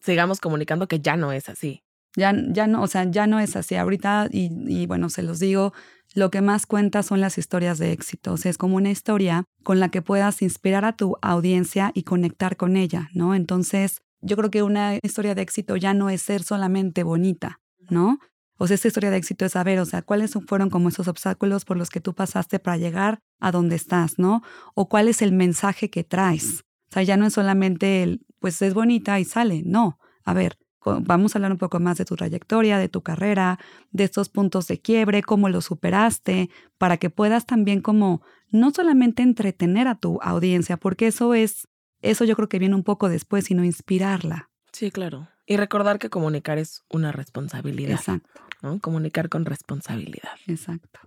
sigamos 0.00 0.40
comunicando 0.40 0.88
que 0.88 1.00
ya 1.00 1.16
no 1.16 1.33
es 1.33 1.48
así. 1.48 1.83
Ya, 2.16 2.35
ya 2.48 2.66
no, 2.66 2.83
o 2.83 2.87
sea, 2.87 3.05
ya 3.09 3.26
no 3.26 3.38
es 3.38 3.55
así. 3.57 3.76
Ahorita, 3.76 4.29
y, 4.31 4.87
bueno, 4.87 5.11
se 5.11 5.22
los 5.22 5.38
digo, 5.38 5.72
lo 6.14 6.31
que 6.31 6.40
más 6.40 6.66
cuenta 6.66 7.03
son 7.03 7.20
las 7.20 7.38
historias 7.38 7.79
de 7.79 7.92
éxito. 7.92 8.33
O 8.33 8.37
sea, 8.37 8.50
es 8.50 8.59
como 8.59 8.76
una 8.76 8.90
historia 8.90 9.44
con 9.62 9.79
la 9.79 9.90
que 9.90 10.03
puedas 10.03 10.42
inspirar 10.42 10.85
a 10.85 10.96
tu 10.96 11.16
audiencia 11.22 11.92
y 11.94 12.03
conectar 12.03 12.57
con 12.57 12.76
ella, 12.76 13.11
¿no? 13.14 13.35
Entonces, 13.35 14.03
yo 14.22 14.37
creo 14.37 14.50
que 14.50 14.62
una 14.62 14.98
historia 15.03 15.35
de 15.35 15.42
éxito 15.42 15.76
ya 15.76 15.94
no 15.94 16.11
es 16.11 16.22
ser 16.22 16.42
solamente 16.42 17.05
bonita, 17.05 17.61
¿no? 17.90 18.18
O 18.62 18.66
sea, 18.66 18.75
esta 18.75 18.88
historia 18.88 19.11
de 19.11 19.16
éxito 19.16 19.46
es 19.46 19.53
saber, 19.53 19.79
o 19.79 19.87
sea, 19.87 20.03
cuáles 20.03 20.35
fueron 20.46 20.68
como 20.68 20.90
esos 20.90 21.09
obstáculos 21.09 21.64
por 21.64 21.79
los 21.79 21.88
que 21.88 22.03
tú 22.03 22.14
pasaste 22.14 22.59
para 22.59 22.77
llegar 22.77 23.23
a 23.38 23.53
donde 23.53 23.75
estás, 23.75 24.18
¿no? 24.18 24.42
O 24.75 24.87
cuál 24.87 25.09
es 25.09 25.23
el 25.23 25.33
mensaje 25.33 25.88
que 25.88 26.05
traes. 26.05 26.61
O 26.90 26.92
sea, 26.92 27.03
ya 27.03 27.16
no 27.16 27.25
es 27.25 27.33
solamente 27.33 28.03
el, 28.03 28.20
pues 28.38 28.61
es 28.61 28.75
bonita 28.75 29.18
y 29.18 29.25
sale, 29.25 29.62
no. 29.64 29.99
A 30.25 30.35
ver, 30.35 30.59
vamos 30.85 31.35
a 31.35 31.38
hablar 31.38 31.53
un 31.53 31.57
poco 31.57 31.81
más 31.81 31.96
de 31.96 32.05
tu 32.05 32.16
trayectoria, 32.16 32.77
de 32.77 32.90
tu 32.90 33.01
carrera, 33.01 33.59
de 33.92 34.05
estos 34.05 34.29
puntos 34.29 34.66
de 34.66 34.79
quiebre, 34.79 35.23
cómo 35.23 35.49
lo 35.49 35.62
superaste, 35.62 36.51
para 36.77 36.99
que 36.99 37.09
puedas 37.09 37.46
también 37.46 37.81
como 37.81 38.20
no 38.51 38.73
solamente 38.73 39.23
entretener 39.23 39.88
a 39.88 39.94
tu 39.94 40.18
audiencia, 40.20 40.77
porque 40.77 41.07
eso 41.07 41.33
es, 41.33 41.66
eso 42.03 42.27
yo 42.27 42.37
creo 42.37 42.51
que 42.51 42.59
viene 42.59 42.75
un 42.75 42.85
poco 42.85 43.09
después, 43.09 43.46
sino 43.46 43.64
inspirarla. 43.64 44.51
Sí, 44.70 44.90
claro. 44.90 45.29
Y 45.46 45.57
recordar 45.57 45.99
que 45.99 46.11
comunicar 46.11 46.59
es 46.59 46.85
una 46.90 47.11
responsabilidad. 47.11 47.92
Exacto. 47.92 48.49
¿No? 48.62 48.81
Comunicar 48.81 49.29
con 49.29 49.44
responsabilidad. 49.44 50.33
Exacto. 50.46 51.01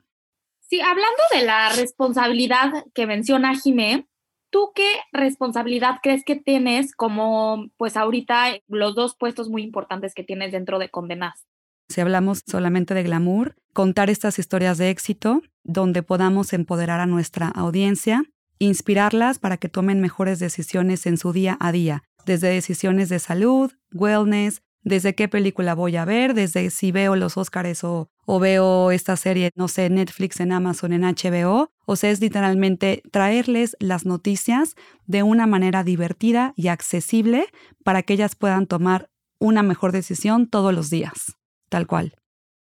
Sí, 0.62 0.82
hablando 0.82 1.22
de 1.32 1.46
la 1.46 1.70
responsabilidad 1.70 2.72
que 2.94 3.06
menciona 3.06 3.56
Jimé, 3.56 4.08
¿tú 4.50 4.72
qué 4.74 4.88
responsabilidad 5.12 6.00
crees 6.02 6.24
que 6.24 6.36
tienes 6.36 6.96
como, 6.96 7.70
pues 7.78 7.98
ahorita, 7.98 8.58
los 8.68 8.96
dos 8.96 9.16
puestos 9.16 9.50
muy 9.50 9.62
importantes 9.64 10.14
que 10.14 10.24
tienes 10.24 10.52
dentro 10.52 10.80
de 10.80 10.90
Condenas? 10.90 11.46
Si 11.90 12.02
hablamos 12.02 12.42
solamente 12.48 12.94
de 12.94 13.04
glamour, 13.04 13.56
contar 13.74 14.10
estas 14.10 14.40
historias 14.40 14.78
de 14.78 14.90
éxito 14.90 15.42
donde 15.64 16.02
podamos 16.02 16.54
empoderar 16.54 17.00
a 17.00 17.06
nuestra 17.06 17.50
audiencia, 17.50 18.24
inspirarlas 18.60 19.40
para 19.40 19.58
que 19.58 19.70
tomen 19.70 20.02
mejores 20.02 20.40
decisiones 20.40 21.06
en 21.06 21.18
su 21.18 21.34
día 21.34 21.58
a 21.60 21.72
día, 21.72 22.04
desde 22.26 22.50
decisiones 22.50 23.10
de 23.10 23.20
salud, 23.20 23.72
wellness, 23.92 24.64
desde 24.84 25.16
qué 25.16 25.28
película 25.28 25.76
voy 25.76 25.96
a 25.96 26.06
ver, 26.06 26.34
desde 26.34 26.70
si 26.70 26.92
veo 26.92 27.16
los 27.16 27.38
Óscares 27.38 27.84
o, 27.84 28.10
o, 28.26 28.40
veo 28.40 28.92
esta 28.92 29.16
serie, 29.16 29.52
no 29.56 29.68
sé, 29.68 29.90
Netflix, 29.90 30.40
en 30.40 30.52
Amazon, 30.52 30.94
en 30.94 31.02
HBO. 31.02 31.72
O 31.86 31.96
sea, 31.96 32.12
es 32.12 32.20
literalmente 32.22 33.02
traerles 33.12 33.76
las 33.80 34.06
noticias 34.06 34.76
de 35.06 35.24
una 35.24 35.48
manera 35.48 35.84
divertida 35.84 36.54
y 36.56 36.68
accesible 36.68 37.46
para 37.84 38.04
que 38.04 38.14
ellas 38.14 38.36
puedan 38.36 38.68
tomar 38.68 39.10
una 39.40 39.64
mejor 39.64 39.92
decisión 39.92 40.48
todos 40.48 40.74
los 40.74 40.90
días, 40.90 41.38
tal 41.70 41.88
cual. 41.88 42.16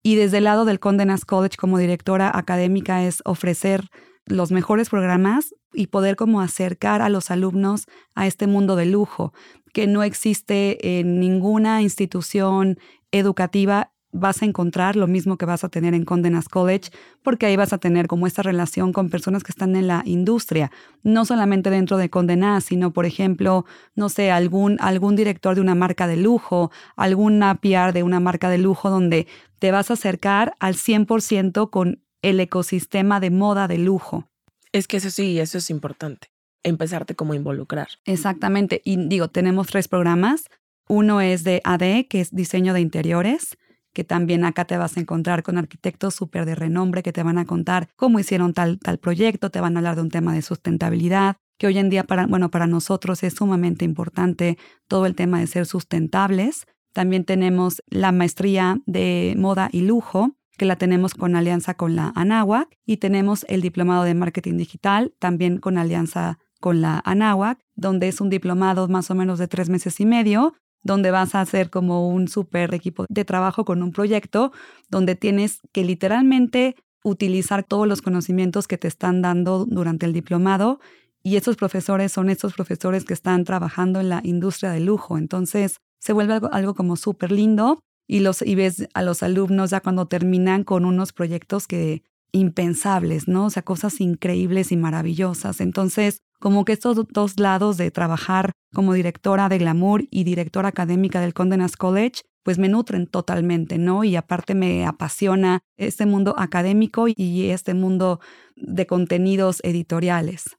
Y 0.03 0.16
desde 0.16 0.38
el 0.38 0.44
lado 0.44 0.64
del 0.64 0.81
Condenas 0.81 1.24
College 1.24 1.57
como 1.57 1.79
directora 1.79 2.31
académica 2.33 3.05
es 3.05 3.22
ofrecer 3.24 3.88
los 4.27 4.53
mejores 4.53 4.88
programas 4.90 5.55
y 5.72 5.88
poder 5.88 6.16
como 6.16 6.40
acercar 6.40 7.03
a 7.03 7.09
los 7.09 7.31
alumnos 7.31 7.87
a 8.14 8.27
este 8.27 8.46
mundo 8.46 8.77
de 8.77 8.87
lujo 8.87 9.33
que 9.74 9.87
no 9.87 10.02
existe 10.02 10.98
en 10.98 11.20
ninguna 11.20 11.82
institución 11.82 12.78
educativa 13.12 13.90
vas 14.14 14.40
a 14.42 14.44
encontrar 14.46 14.94
lo 14.94 15.08
mismo 15.08 15.37
que 15.37 15.44
vas 15.44 15.64
a 15.64 15.68
tener 15.68 15.92
en 15.92 16.04
Condenas 16.04 16.48
College, 16.48 16.90
porque 17.22 17.46
ahí 17.46 17.56
vas 17.56 17.72
a 17.72 17.78
tener 17.78 18.06
como 18.06 18.28
esta 18.28 18.42
relación 18.42 18.92
con 18.92 19.10
personas 19.10 19.42
que 19.42 19.50
están 19.50 19.74
en 19.74 19.88
la 19.88 20.02
industria, 20.06 20.70
no 21.02 21.24
solamente 21.24 21.68
dentro 21.68 21.96
de 21.96 22.10
Condenas, 22.10 22.64
sino 22.64 22.92
por 22.92 23.06
ejemplo, 23.06 23.66
no 23.96 24.08
sé, 24.08 24.30
algún, 24.30 24.76
algún 24.80 25.16
director 25.16 25.56
de 25.56 25.60
una 25.60 25.74
marca 25.74 26.06
de 26.06 26.16
lujo, 26.16 26.70
alguna 26.94 27.56
PR 27.56 27.92
de 27.92 28.04
una 28.04 28.20
marca 28.20 28.48
de 28.48 28.58
lujo 28.58 28.88
donde 28.88 29.26
te 29.58 29.72
vas 29.72 29.90
a 29.90 29.94
acercar 29.94 30.54
al 30.60 30.74
100% 30.74 31.68
con 31.70 32.00
el 32.22 32.38
ecosistema 32.38 33.18
de 33.18 33.30
moda 33.30 33.66
de 33.66 33.78
lujo. 33.78 34.28
Es 34.70 34.87
que 34.87 34.98
eso 34.98 35.10
sí, 35.10 35.40
eso 35.40 35.58
es 35.58 35.70
importante, 35.70 36.28
empezarte 36.64 37.14
como 37.14 37.35
involucrar. 37.35 37.88
Exactamente, 38.05 38.83
y 38.85 38.96
digo, 39.09 39.29
tenemos 39.29 39.68
tres 39.68 39.87
programas. 39.87 40.48
Uno 40.88 41.20
es 41.20 41.44
de 41.44 41.61
AD, 41.64 42.07
que 42.09 42.20
es 42.20 42.35
diseño 42.35 42.74
de 42.74 42.81
interiores, 42.81 43.57
que 43.94 44.05
también 44.05 44.44
acá 44.44 44.64
te 44.66 44.77
vas 44.77 44.96
a 44.96 45.00
encontrar 45.00 45.42
con 45.42 45.57
arquitectos 45.57 46.14
súper 46.14 46.44
de 46.44 46.55
renombre 46.55 47.03
que 47.03 47.12
te 47.12 47.22
van 47.22 47.38
a 47.38 47.46
contar 47.46 47.88
cómo 47.96 48.18
hicieron 48.18 48.53
tal, 48.53 48.79
tal 48.81 48.98
proyecto, 48.98 49.50
te 49.50 49.61
van 49.61 49.77
a 49.77 49.79
hablar 49.79 49.94
de 49.94 50.03
un 50.03 50.11
tema 50.11 50.35
de 50.35 50.42
sustentabilidad, 50.42 51.37
que 51.59 51.68
hoy 51.68 51.79
en 51.79 51.88
día 51.88 52.05
para, 52.05 52.27
bueno, 52.27 52.50
para 52.50 52.66
nosotros 52.66 53.22
es 53.22 53.35
sumamente 53.35 53.85
importante 53.85 54.59
todo 54.88 55.07
el 55.07 55.14
tema 55.14 55.38
de 55.38 55.46
ser 55.46 55.66
sustentables. 55.66 56.66
También 56.92 57.24
tenemos 57.24 57.83
la 57.88 58.12
maestría 58.12 58.81
de 58.87 59.35
moda 59.38 59.68
y 59.72 59.83
lujo, 59.83 60.37
que 60.57 60.64
la 60.64 60.77
tenemos 60.77 61.14
con 61.14 61.35
alianza 61.37 61.74
con 61.74 61.96
la 61.96 62.12
Anáhuac, 62.14 62.77
y 62.85 62.98
tenemos 62.98 63.44
el 63.48 63.61
diplomado 63.61 64.05
de 64.05 64.14
marketing 64.14 64.57
digital, 64.57 65.14
también 65.18 65.59
con 65.59 65.79
alianza 65.79 66.38
con 66.64 66.81
la 66.81 67.03
Anáhuac, 67.05 67.59
donde 67.77 68.09
es 68.09 68.22
un 68.22 68.31
diplomado 68.31 68.88
más 68.88 69.11
o 69.11 69.14
menos 69.14 69.38
de 69.38 69.48
tres 69.48 69.68
meses 69.68 70.00
y 70.00 70.07
medio, 70.07 70.55
donde 70.83 71.11
vas 71.11 71.35
a 71.35 71.42
hacer 71.42 71.68
como 71.68 72.09
un 72.09 72.27
super 72.27 72.72
equipo 72.72 73.05
de 73.11 73.27
trabajo 73.27 73.66
con 73.66 73.83
un 73.83 73.92
proyecto, 73.92 74.50
donde 74.88 75.14
tienes 75.14 75.61
que 75.72 75.85
literalmente 75.85 76.74
utilizar 77.05 77.64
todos 77.64 77.87
los 77.87 78.00
conocimientos 78.00 78.66
que 78.66 78.79
te 78.79 78.88
están 78.88 79.20
dando 79.20 79.66
durante 79.66 80.07
el 80.07 80.14
diplomado 80.14 80.81
y 81.22 81.37
estos 81.37 81.57
profesores 81.57 82.12
son 82.12 82.31
estos 82.31 82.55
profesores 82.55 83.05
que 83.05 83.12
están 83.12 83.44
trabajando 83.44 84.00
en 84.00 84.09
la 84.09 84.22
industria 84.24 84.70
del 84.70 84.87
lujo. 84.87 85.18
Entonces 85.18 85.77
se 86.00 86.14
vuelve 86.14 86.40
algo, 86.50 86.74
como 86.74 86.96
súper 86.96 87.31
lindo 87.31 87.81
y, 88.09 88.20
los, 88.20 88.40
y 88.40 88.55
ves 88.55 88.88
a 88.94 89.03
los 89.03 89.22
alumnos 89.22 89.68
ya 89.68 89.83
cuando 89.83 90.07
terminan 90.07 90.64
con 90.64 90.87
unos 90.87 91.12
proyectos 91.12 91.66
que 91.66 92.05
impensables, 92.33 93.29
¿no? 93.29 93.44
O 93.44 93.50
sea, 93.50 93.62
cosas 93.62 94.00
increíbles 94.00 94.72
y 94.72 94.77
maravillosas. 94.77 95.61
Entonces, 95.61 96.22
como 96.44 96.66
que 96.66 96.72
estos 96.72 97.09
dos 97.09 97.40
lados 97.40 97.78
de 97.78 97.90
trabajar 97.90 98.52
como 98.74 98.92
directora 98.92 99.48
de 99.48 99.57
Glamour 99.57 100.04
y 100.11 100.24
directora 100.24 100.68
académica 100.68 101.22
del 101.22 101.33
Condenas 101.33 101.74
College, 101.74 102.20
pues 102.42 102.59
me 102.59 102.68
nutren 102.68 103.07
totalmente, 103.07 103.78
¿no? 103.78 104.04
Y 104.04 104.14
aparte 104.14 104.54
me 104.54 104.85
apasiona 104.85 105.61
este 105.78 106.04
mundo 106.04 106.35
académico 106.37 107.07
y 107.09 107.48
este 107.48 107.72
mundo 107.72 108.20
de 108.57 108.87
contenidos 108.87 109.61
editoriales. 109.64 110.59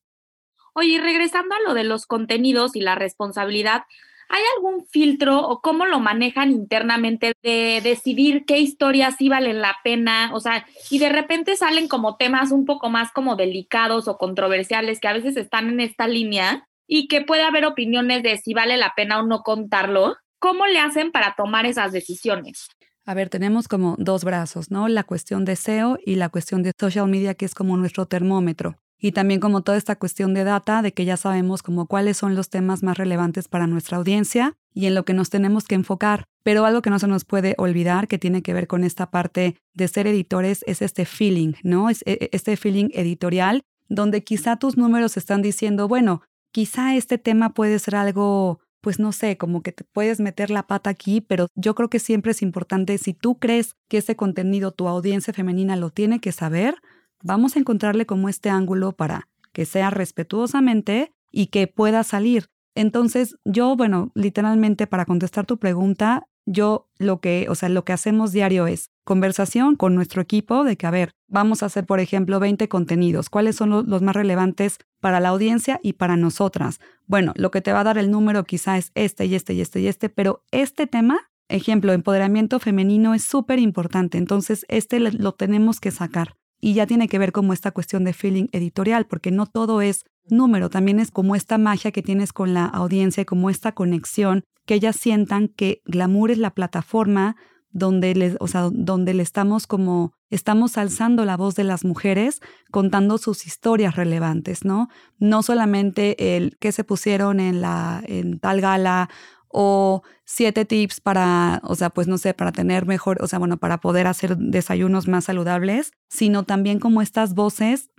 Oye, 0.74 1.00
regresando 1.00 1.54
a 1.54 1.62
lo 1.68 1.76
de 1.76 1.84
los 1.84 2.08
contenidos 2.08 2.76
y 2.76 2.82
la 2.82 2.96
responsabilidad, 2.96 3.84
¿Hay 4.30 4.42
algún 4.56 4.86
filtro 4.88 5.40
o 5.48 5.62
cómo 5.62 5.86
lo 5.86 6.00
manejan 6.00 6.52
internamente 6.52 7.34
de 7.44 7.82
decidir 7.84 8.46
qué 8.46 8.58
historias 8.58 9.16
sí 9.18 9.30
valen 9.30 9.62
la 9.62 9.76
pena? 9.84 10.32
O 10.34 10.40
sea, 10.40 10.66
y 10.90 11.00
de 11.00 11.10
repente 11.10 11.56
salen 11.56 11.88
como 11.88 12.18
temas 12.18 12.52
un 12.52 12.66
poco 12.66 12.90
más 12.90 13.12
como 13.12 13.36
delicados 13.36 14.08
o 14.08 14.18
controversiales 14.18 15.00
que 15.00 15.08
a 15.08 15.14
veces 15.14 15.38
están 15.38 15.70
en 15.70 15.80
esta 15.80 16.08
línea 16.08 16.68
y 16.88 17.08
que 17.08 17.22
puede 17.22 17.44
haber 17.44 17.66
opiniones 17.66 18.24
de 18.24 18.38
si 18.38 18.54
vale 18.54 18.78
la 18.78 18.94
pena 18.96 19.20
o 19.20 19.24
no 19.24 19.42
contarlo. 19.42 20.18
¿Cómo 20.40 20.66
le 20.68 20.80
hacen 20.80 21.12
para 21.12 21.36
tomar 21.36 21.66
esas 21.66 21.92
decisiones? 21.92 22.68
A 23.06 23.14
ver, 23.14 23.30
tenemos 23.30 23.68
como 23.68 23.96
dos 24.00 24.24
brazos, 24.24 24.72
¿no? 24.72 24.88
La 24.88 25.04
cuestión 25.04 25.46
de 25.46 25.56
SEO 25.56 25.98
y 26.04 26.16
la 26.16 26.30
cuestión 26.30 26.64
de 26.64 26.72
social 26.80 27.08
media, 27.08 27.36
que 27.36 27.46
es 27.46 27.54
como 27.54 27.78
nuestro 27.78 28.08
termómetro 28.08 28.80
y 29.06 29.12
también 29.12 29.40
como 29.40 29.62
toda 29.62 29.78
esta 29.78 29.98
cuestión 29.98 30.34
de 30.34 30.44
data, 30.44 30.82
de 30.82 30.92
que 30.92 31.06
ya 31.06 31.16
sabemos 31.16 31.62
como 31.62 31.86
cuáles 31.86 32.18
son 32.18 32.34
los 32.34 32.50
temas 32.50 32.82
más 32.82 32.98
relevantes 32.98 33.48
para 33.48 33.68
nuestra 33.68 33.98
audiencia 33.98 34.58
y 34.74 34.88
en 34.88 34.96
lo 34.96 35.06
que 35.06 35.14
nos 35.14 35.30
tenemos 35.30 35.66
que 35.66 35.76
enfocar. 35.76 36.26
Pero 36.42 36.66
algo 36.66 36.82
que 36.82 36.90
no 36.90 36.98
se 36.98 37.06
nos 37.06 37.24
puede 37.24 37.54
olvidar 37.60 38.08
que 38.08 38.18
tiene 38.18 38.42
que 38.42 38.56
ver 38.56 38.66
con 38.66 38.84
esta 38.84 39.12
parte 39.12 39.58
de 39.76 39.88
ser 39.88 40.08
editores 40.08 40.64
es 40.66 40.82
este 40.82 41.06
feeling, 41.06 41.54
¿no? 41.62 41.92
Es 41.92 42.02
e, 42.08 42.14
e, 42.14 42.30
este 42.32 42.58
feeling 42.58 42.90
editorial 42.94 43.62
donde 43.90 44.24
quizá 44.24 44.58
tus 44.58 44.76
números 44.76 45.18
están 45.18 45.44
diciendo, 45.44 45.88
bueno, 45.88 46.24
quizá 46.52 46.96
este 46.96 47.20
tema 47.20 47.54
puede 47.54 47.78
ser 47.78 47.98
algo 47.98 48.60
pues 48.82 49.00
no 49.00 49.12
sé, 49.12 49.38
como 49.38 49.62
que 49.62 49.72
te 49.72 49.84
puedes 49.84 50.20
meter 50.20 50.50
la 50.50 50.66
pata 50.66 50.92
aquí, 50.92 51.20
pero 51.20 51.48
yo 51.56 51.74
creo 51.74 51.90
que 51.90 51.98
siempre 51.98 52.32
es 52.32 52.44
importante, 52.44 53.00
si 53.00 53.14
tú 53.14 53.40
crees 53.40 53.76
que 53.88 53.98
ese 53.98 54.16
contenido 54.16 54.72
tu 54.72 54.88
audiencia 54.88 55.34
femenina 55.34 55.76
lo 55.76 55.90
tiene 55.90 56.20
que 56.20 56.32
saber, 56.32 56.76
vamos 57.24 57.56
a 57.56 57.60
encontrarle 57.60 58.06
como 58.06 58.30
este 58.30 58.50
ángulo 58.50 58.92
para 58.92 59.28
que 59.52 59.66
sea 59.66 59.90
respetuosamente 59.90 61.12
y 61.32 61.48
que 61.48 61.68
pueda 61.68 62.04
salir. 62.04 62.50
Entonces, 62.76 63.38
yo, 63.46 63.76
bueno, 63.76 64.12
literalmente 64.16 64.86
para 64.86 65.06
contestar 65.06 65.46
tu 65.46 65.58
pregunta, 65.58 66.28
yo 66.46 66.88
lo 67.00 67.20
que, 67.20 67.48
o 67.50 67.56
sea, 67.56 67.70
lo 67.70 67.86
que 67.86 67.94
hacemos 67.94 68.32
diario 68.32 68.68
es 68.68 68.92
conversación 69.04 69.76
con 69.76 69.96
nuestro 69.96 70.22
equipo 70.22 70.64
de 70.64 70.78
que, 70.78 70.86
a 70.86 70.92
ver, 70.92 71.12
vamos 71.28 71.64
a 71.64 71.68
hacer, 71.68 71.86
por 71.86 72.00
ejemplo, 72.00 72.40
20 72.40 72.68
contenidos. 72.68 73.30
¿Cuáles 73.30 73.56
son 73.56 73.70
los, 73.70 74.02
más 74.02 74.16
relevantes 74.16 74.78
para 75.00 75.20
la 75.20 75.30
audiencia 75.30 75.80
y 75.82 75.94
para 75.94 76.18
nosotras? 76.18 76.80
Bueno, 77.08 77.34
lo 77.36 77.50
que 77.50 77.62
te 77.62 77.72
va 77.72 77.80
a 77.80 77.86
dar 77.86 77.98
el 77.98 78.12
número 78.12 78.44
quizá 78.44 78.78
es 78.78 78.92
este 78.94 79.26
y 79.26 79.36
este 79.36 79.54
y 79.54 79.62
este 79.62 79.80
y 79.80 79.88
este, 79.88 80.10
pero 80.10 80.44
este 80.52 80.86
tema, 80.86 81.20
ejemplo, 81.48 81.94
empoderamiento 81.94 82.60
femenino 82.60 83.14
es 83.14 83.24
súper 83.24 83.60
importante. 83.60 84.18
Entonces, 84.18 84.66
este 84.70 85.00
lo 85.00 85.32
tenemos 85.34 85.80
que 85.80 85.92
sacar 85.92 86.36
y 86.66 86.74
ya 86.74 86.88
tiene 86.88 87.08
que 87.08 87.20
ver 87.20 87.32
como 87.32 87.54
esta 87.54 87.70
cuestión 87.70 88.04
de 88.06 88.14
feeling 88.14 88.48
editorial, 88.52 89.06
porque 89.06 89.30
no 89.30 89.46
todo 89.46 89.84
es 89.84 90.04
número, 90.28 90.72
también 90.72 91.00
es 91.00 91.12
como 91.12 91.36
esta 91.36 91.60
magia 91.60 91.92
que 91.92 92.02
tienes 92.02 92.34
con 92.34 92.56
la 92.56 92.66
audiencia 92.66 93.22
y 93.22 93.26
como 93.26 93.52
esta 93.52 93.74
conexión, 93.74 94.46
que 94.66 94.74
ellas 94.74 94.96
sientan 94.96 95.48
que 95.48 95.84
Glamour 95.86 96.32
es 96.32 96.40
la 96.40 96.56
plataforma 96.56 97.36
donde 97.70 98.16
les, 98.16 98.36
o 98.40 98.48
sea, 98.48 98.70
donde 98.72 99.14
le 99.14 99.22
estamos 99.22 99.68
como 99.68 100.14
estamos 100.32 100.80
alzando 100.80 101.24
la 101.24 101.38
voz 101.38 101.54
de 101.54 101.66
las 101.66 101.86
mujeres 101.86 102.42
contando 102.72 103.20
sus 103.20 103.46
historias 103.46 103.96
relevantes, 103.96 104.66
¿no? 104.66 104.88
No 105.20 105.44
solamente 105.44 106.36
el 106.36 106.58
que 106.58 106.72
se 106.72 106.84
pusieron 106.84 107.40
en 107.40 107.62
la 107.62 108.02
en 108.08 108.40
tal 108.40 108.60
gala 108.60 109.10
o 109.58 110.04
siete 110.26 110.66
tips 110.66 111.00
para, 111.00 111.62
o 111.64 111.76
sea, 111.76 111.90
pues 111.90 112.10
no 112.10 112.18
sé, 112.18 112.34
para 112.34 112.52
tener 112.52 112.86
mejor, 112.86 113.24
o 113.24 113.28
sea, 113.28 113.40
bueno, 113.40 113.56
para 113.56 113.80
poder 113.80 114.06
hacer 114.06 114.36
desayunos 114.36 115.08
más 115.08 115.24
saludables, 115.24 115.94
sino 116.10 116.44
también 116.44 116.78
como 116.78 117.02
estas 117.02 117.36
voces 117.36 117.90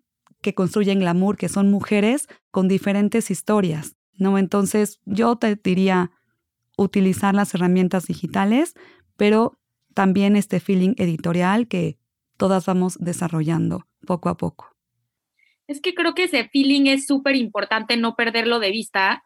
que 0.43 0.55
construyen 0.55 1.01
glamour, 1.01 1.39
que 1.39 1.49
son 1.49 1.71
mujeres 1.71 2.29
con 2.51 2.69
diferentes 2.69 3.31
historias, 3.31 3.97
¿no? 4.19 4.37
Entonces, 4.37 5.01
yo 5.07 5.37
te 5.37 5.57
diría 5.57 6.11
utilizar 6.77 7.35
las 7.35 7.55
herramientas 7.55 8.07
digitales, 8.07 8.75
pero 9.17 9.59
también 9.95 10.37
este 10.37 10.61
feeling 10.61 10.93
editorial 10.99 11.69
que 11.69 11.99
todas 12.37 12.67
vamos 12.67 12.99
desarrollando 13.01 13.87
poco 14.07 14.29
a 14.29 14.37
poco. 14.37 14.77
Es 15.69 15.81
que 15.81 15.95
creo 15.95 16.15
que 16.15 16.25
ese 16.25 16.51
feeling 16.51 16.85
es 16.85 17.07
súper 17.07 17.35
importante 17.35 17.97
no 17.97 18.15
perderlo 18.15 18.59
de 18.59 18.73
vista, 18.73 19.25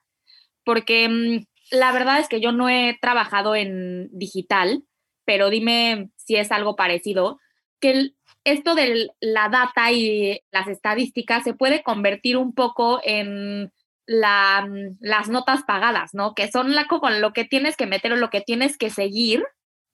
porque 0.65 1.09
mm, 1.09 1.50
la 1.71 1.93
verdad 1.93 2.19
es 2.19 2.29
que 2.29 2.41
yo 2.41 2.53
no 2.53 2.69
he 2.69 2.99
trabajado 3.01 3.55
en 3.55 4.09
digital, 4.13 4.85
pero 5.25 5.51
dime 5.51 6.11
si 6.17 6.37
es 6.37 6.53
algo 6.53 6.77
parecido, 6.77 7.39
que 7.81 8.11
esto 8.45 8.75
de 8.75 9.11
la 9.21 9.49
data 9.49 9.93
y 9.93 10.41
las 10.51 10.69
estadísticas 10.69 11.45
se 11.45 11.55
puede 11.55 11.83
convertir 11.83 12.37
un 12.37 12.55
poco 12.55 13.01
en 13.05 13.73
la, 14.07 14.69
las 15.01 15.29
notas 15.29 15.63
pagadas, 15.65 16.15
¿no? 16.15 16.35
Que 16.35 16.51
son 16.51 16.75
la, 16.75 16.87
con 16.87 17.21
lo 17.21 17.33
que 17.33 17.45
tienes 17.45 17.77
que 17.77 17.87
meter 17.87 18.13
o 18.13 18.17
lo 18.17 18.31
que 18.31 18.41
tienes 18.41 18.77
que 18.77 18.91
seguir, 18.91 19.45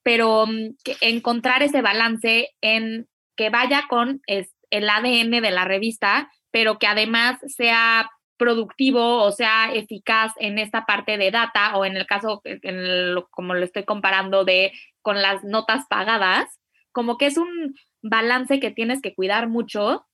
pero 0.03 0.47
mm, 0.47 0.75
encontrar 1.01 1.61
ese 1.61 1.81
balance 1.81 2.49
en 2.61 3.07
que 3.35 3.49
vaya 3.49 3.83
con 3.89 4.21
el 4.25 4.89
ADN 4.89 5.41
de 5.41 5.51
la 5.51 5.65
revista, 5.65 6.31
pero 6.51 6.79
que 6.79 6.87
además 6.87 7.37
sea 7.45 8.09
productivo 8.37 9.23
o 9.23 9.31
sea 9.31 9.73
eficaz 9.73 10.31
en 10.39 10.57
esta 10.57 10.85
parte 10.85 11.17
de 11.17 11.31
data 11.31 11.77
o 11.77 11.85
en 11.85 11.97
el 11.97 12.05
caso, 12.05 12.41
como 13.31 13.53
lo 13.53 13.63
estoy 13.63 13.83
comparando, 13.83 14.45
de 14.45 14.71
con 15.01 15.21
las 15.21 15.43
notas 15.43 15.85
pagadas, 15.89 16.59
como 16.91 17.17
que 17.17 17.27
es 17.27 17.37
un 17.37 17.75
balance 18.01 18.59
que 18.59 18.71
tienes 18.71 19.01
que 19.01 19.13
cuidar 19.13 19.47
mucho 19.47 20.06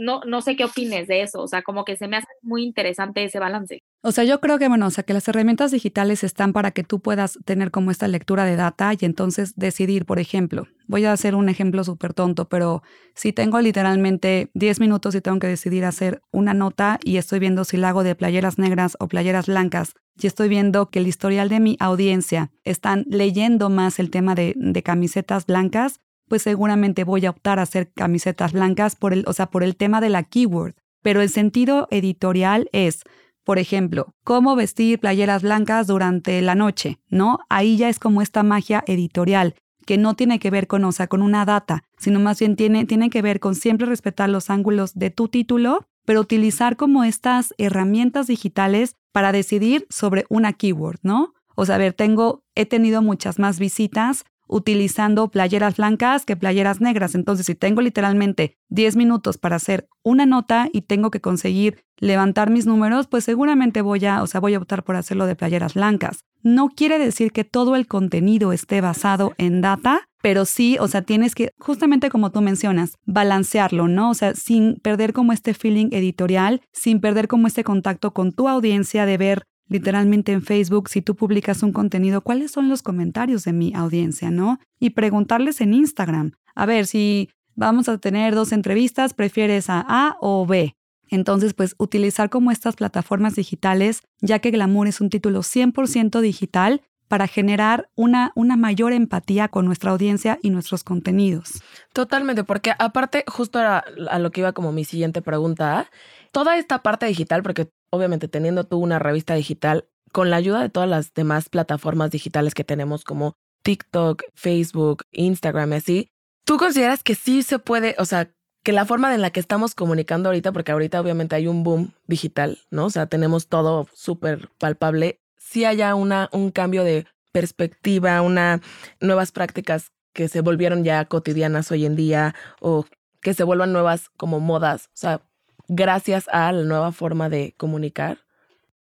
no, 0.00 0.22
no 0.26 0.40
sé 0.40 0.56
qué 0.56 0.64
opines 0.64 1.06
de 1.06 1.22
eso, 1.22 1.42
o 1.42 1.46
sea, 1.46 1.62
como 1.62 1.84
que 1.84 1.94
se 1.96 2.08
me 2.08 2.16
hace 2.16 2.26
muy 2.42 2.64
interesante 2.64 3.22
ese 3.22 3.38
balance. 3.38 3.82
O 4.02 4.12
sea, 4.12 4.24
yo 4.24 4.40
creo 4.40 4.58
que, 4.58 4.66
bueno, 4.66 4.86
o 4.86 4.90
sea, 4.90 5.04
que 5.04 5.12
las 5.12 5.28
herramientas 5.28 5.72
digitales 5.72 6.24
están 6.24 6.54
para 6.54 6.70
que 6.70 6.84
tú 6.84 7.00
puedas 7.00 7.38
tener 7.44 7.70
como 7.70 7.90
esta 7.90 8.08
lectura 8.08 8.46
de 8.46 8.56
data 8.56 8.92
y 8.98 9.04
entonces 9.04 9.54
decidir, 9.56 10.06
por 10.06 10.18
ejemplo, 10.18 10.66
voy 10.86 11.04
a 11.04 11.12
hacer 11.12 11.34
un 11.34 11.50
ejemplo 11.50 11.84
súper 11.84 12.14
tonto, 12.14 12.48
pero 12.48 12.82
si 13.14 13.34
tengo 13.34 13.60
literalmente 13.60 14.50
10 14.54 14.80
minutos 14.80 15.14
y 15.14 15.20
tengo 15.20 15.38
que 15.38 15.48
decidir 15.48 15.84
hacer 15.84 16.22
una 16.32 16.54
nota 16.54 16.98
y 17.04 17.18
estoy 17.18 17.38
viendo 17.38 17.64
si 17.64 17.76
la 17.76 17.90
hago 17.90 18.02
de 18.02 18.14
playeras 18.14 18.58
negras 18.58 18.96
o 19.00 19.08
playeras 19.08 19.46
blancas, 19.46 19.94
y 20.22 20.26
estoy 20.26 20.48
viendo 20.48 20.90
que 20.90 20.98
el 20.98 21.06
historial 21.06 21.48
de 21.48 21.60
mi 21.60 21.76
audiencia 21.80 22.50
están 22.64 23.04
leyendo 23.08 23.70
más 23.70 23.98
el 23.98 24.10
tema 24.10 24.34
de, 24.34 24.54
de 24.56 24.82
camisetas 24.82 25.46
blancas, 25.46 26.00
pues 26.30 26.42
seguramente 26.42 27.02
voy 27.02 27.26
a 27.26 27.30
optar 27.30 27.58
a 27.58 27.62
hacer 27.62 27.90
camisetas 27.92 28.52
blancas 28.52 28.94
por 28.94 29.12
el, 29.12 29.24
o 29.26 29.32
sea, 29.32 29.46
por 29.46 29.64
el 29.64 29.74
tema 29.74 30.00
de 30.00 30.10
la 30.10 30.22
keyword. 30.22 30.74
Pero 31.02 31.22
el 31.22 31.28
sentido 31.28 31.88
editorial 31.90 32.68
es, 32.70 33.02
por 33.42 33.58
ejemplo, 33.58 34.14
cómo 34.22 34.54
vestir 34.54 35.00
playeras 35.00 35.42
blancas 35.42 35.88
durante 35.88 36.40
la 36.40 36.54
noche, 36.54 37.00
¿no? 37.08 37.40
Ahí 37.48 37.76
ya 37.76 37.88
es 37.88 37.98
como 37.98 38.22
esta 38.22 38.44
magia 38.44 38.84
editorial 38.86 39.56
que 39.86 39.98
no 39.98 40.14
tiene 40.14 40.38
que 40.38 40.50
ver 40.50 40.68
con, 40.68 40.84
o 40.84 40.92
sea, 40.92 41.08
con 41.08 41.20
una 41.20 41.44
data, 41.44 41.82
sino 41.98 42.20
más 42.20 42.38
bien 42.38 42.54
tiene, 42.54 42.84
tiene 42.84 43.10
que 43.10 43.22
ver 43.22 43.40
con 43.40 43.56
siempre 43.56 43.88
respetar 43.88 44.28
los 44.28 44.50
ángulos 44.50 44.94
de 44.94 45.10
tu 45.10 45.26
título, 45.26 45.88
pero 46.04 46.20
utilizar 46.20 46.76
como 46.76 47.02
estas 47.02 47.54
herramientas 47.58 48.28
digitales 48.28 48.94
para 49.10 49.32
decidir 49.32 49.88
sobre 49.90 50.26
una 50.28 50.52
keyword, 50.52 51.00
¿no? 51.02 51.34
O 51.56 51.66
sea, 51.66 51.76
ver, 51.76 51.92
tengo, 51.92 52.44
he 52.54 52.66
tenido 52.66 53.02
muchas 53.02 53.40
más 53.40 53.58
visitas 53.58 54.24
utilizando 54.50 55.28
playeras 55.28 55.76
blancas 55.76 56.26
que 56.26 56.36
playeras 56.36 56.80
negras. 56.80 57.14
Entonces, 57.14 57.46
si 57.46 57.54
tengo 57.54 57.80
literalmente 57.80 58.58
10 58.68 58.96
minutos 58.96 59.38
para 59.38 59.56
hacer 59.56 59.88
una 60.02 60.26
nota 60.26 60.68
y 60.72 60.82
tengo 60.82 61.10
que 61.10 61.20
conseguir 61.20 61.84
levantar 61.98 62.50
mis 62.50 62.66
números, 62.66 63.06
pues 63.06 63.24
seguramente 63.24 63.82
voy 63.82 64.04
a, 64.06 64.22
o 64.22 64.26
sea, 64.26 64.40
voy 64.40 64.54
a 64.54 64.58
optar 64.58 64.82
por 64.82 64.96
hacerlo 64.96 65.26
de 65.26 65.36
playeras 65.36 65.74
blancas. 65.74 66.24
No 66.42 66.68
quiere 66.68 66.98
decir 66.98 67.32
que 67.32 67.44
todo 67.44 67.76
el 67.76 67.86
contenido 67.86 68.52
esté 68.52 68.80
basado 68.80 69.34
en 69.36 69.60
data, 69.60 70.08
pero 70.22 70.44
sí, 70.44 70.76
o 70.80 70.88
sea, 70.88 71.02
tienes 71.02 71.34
que, 71.34 71.50
justamente 71.58 72.10
como 72.10 72.30
tú 72.30 72.40
mencionas, 72.40 72.96
balancearlo, 73.04 73.88
¿no? 73.88 74.10
O 74.10 74.14
sea, 74.14 74.34
sin 74.34 74.76
perder 74.76 75.12
como 75.12 75.32
este 75.32 75.54
feeling 75.54 75.88
editorial, 75.92 76.62
sin 76.72 77.00
perder 77.00 77.28
como 77.28 77.46
este 77.46 77.64
contacto 77.64 78.12
con 78.12 78.32
tu 78.32 78.48
audiencia 78.48 79.06
de 79.06 79.18
ver 79.18 79.42
literalmente 79.70 80.32
en 80.32 80.42
Facebook, 80.42 80.90
si 80.90 81.00
tú 81.00 81.14
publicas 81.14 81.62
un 81.62 81.72
contenido, 81.72 82.20
cuáles 82.20 82.50
son 82.50 82.68
los 82.68 82.82
comentarios 82.82 83.44
de 83.44 83.54
mi 83.54 83.72
audiencia, 83.74 84.30
¿no? 84.30 84.58
Y 84.78 84.90
preguntarles 84.90 85.62
en 85.62 85.72
Instagram, 85.72 86.32
a 86.54 86.66
ver, 86.66 86.86
si 86.86 87.30
vamos 87.54 87.88
a 87.88 87.96
tener 87.96 88.34
dos 88.34 88.52
entrevistas, 88.52 89.14
¿prefieres 89.14 89.70
a 89.70 89.84
A 89.88 90.16
o 90.20 90.44
B? 90.44 90.74
Entonces, 91.08 91.54
pues 91.54 91.74
utilizar 91.78 92.30
como 92.30 92.50
estas 92.50 92.76
plataformas 92.76 93.36
digitales, 93.36 94.02
ya 94.20 94.40
que 94.40 94.50
Glamour 94.50 94.88
es 94.88 95.00
un 95.00 95.08
título 95.08 95.40
100% 95.40 96.20
digital, 96.20 96.82
para 97.10 97.26
generar 97.26 97.90
una, 97.96 98.30
una 98.36 98.56
mayor 98.56 98.92
empatía 98.92 99.48
con 99.48 99.66
nuestra 99.66 99.90
audiencia 99.90 100.38
y 100.42 100.50
nuestros 100.50 100.84
contenidos. 100.84 101.60
Totalmente, 101.92 102.44
porque 102.44 102.72
aparte, 102.78 103.24
justo 103.26 103.58
a, 103.58 103.82
a 104.08 104.18
lo 104.20 104.30
que 104.30 104.42
iba 104.42 104.52
como 104.52 104.70
mi 104.70 104.84
siguiente 104.84 105.20
pregunta, 105.20 105.90
toda 106.32 106.58
esta 106.58 106.82
parte 106.82 107.06
digital, 107.06 107.42
porque 107.42 107.70
obviamente 107.90 108.28
teniendo 108.28 108.64
tú 108.64 108.78
una 108.78 108.98
revista 108.98 109.34
digital, 109.34 109.88
con 110.12 110.30
la 110.30 110.36
ayuda 110.36 110.60
de 110.60 110.68
todas 110.68 110.88
las 110.88 111.14
demás 111.14 111.48
plataformas 111.48 112.10
digitales 112.10 112.54
que 112.54 112.64
tenemos 112.64 113.04
como 113.04 113.34
TikTok, 113.62 114.24
Facebook, 114.34 115.04
Instagram 115.12 115.72
y 115.72 115.76
así, 115.76 116.08
¿tú 116.44 116.56
consideras 116.56 117.02
que 117.02 117.14
sí 117.14 117.42
se 117.42 117.58
puede, 117.58 117.94
o 117.98 118.04
sea, 118.04 118.32
que 118.62 118.72
la 118.72 118.84
forma 118.84 119.14
en 119.14 119.22
la 119.22 119.30
que 119.30 119.40
estamos 119.40 119.74
comunicando 119.74 120.28
ahorita, 120.28 120.52
porque 120.52 120.72
ahorita 120.72 121.00
obviamente 121.00 121.36
hay 121.36 121.46
un 121.46 121.62
boom 121.62 121.94
digital, 122.06 122.58
¿no? 122.70 122.86
O 122.86 122.90
sea, 122.90 123.06
tenemos 123.06 123.48
todo 123.48 123.88
súper 123.94 124.50
palpable, 124.58 125.20
sí 125.38 125.64
haya 125.64 125.94
una, 125.94 126.28
un 126.32 126.50
cambio 126.50 126.84
de 126.84 127.06
perspectiva, 127.32 128.20
una 128.22 128.60
nuevas 129.00 129.32
prácticas 129.32 129.92
que 130.12 130.28
se 130.28 130.40
volvieron 130.40 130.84
ya 130.84 131.04
cotidianas 131.04 131.70
hoy 131.70 131.86
en 131.86 131.96
día 131.96 132.34
o 132.60 132.84
que 133.20 133.34
se 133.34 133.44
vuelvan 133.44 133.72
nuevas 133.72 134.10
como 134.16 134.40
modas. 134.40 134.86
O 134.86 134.96
sea, 134.96 135.22
gracias 135.70 136.28
a 136.28 136.50
la 136.50 136.64
nueva 136.64 136.92
forma 136.92 137.28
de 137.28 137.54
comunicar? 137.56 138.18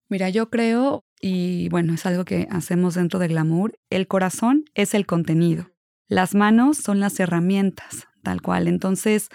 Mira, 0.09 0.31
yo 0.31 0.51
creo, 0.51 1.05
y 1.21 1.69
bueno, 1.69 1.95
es 1.95 2.07
algo 2.07 2.25
que 2.25 2.47
hacemos 2.51 2.95
dentro 2.95 3.19
de 3.19 3.27
Glamour, 3.29 3.77
el 3.91 4.07
corazón 4.07 4.65
es 4.75 4.95
el 4.95 5.05
contenido, 5.05 5.73
las 6.07 6.35
manos 6.37 6.79
son 6.79 7.01
las 7.01 7.19
herramientas, 7.19 8.07
tal 8.23 8.41
cual. 8.41 8.69
Entonces, 8.69 9.29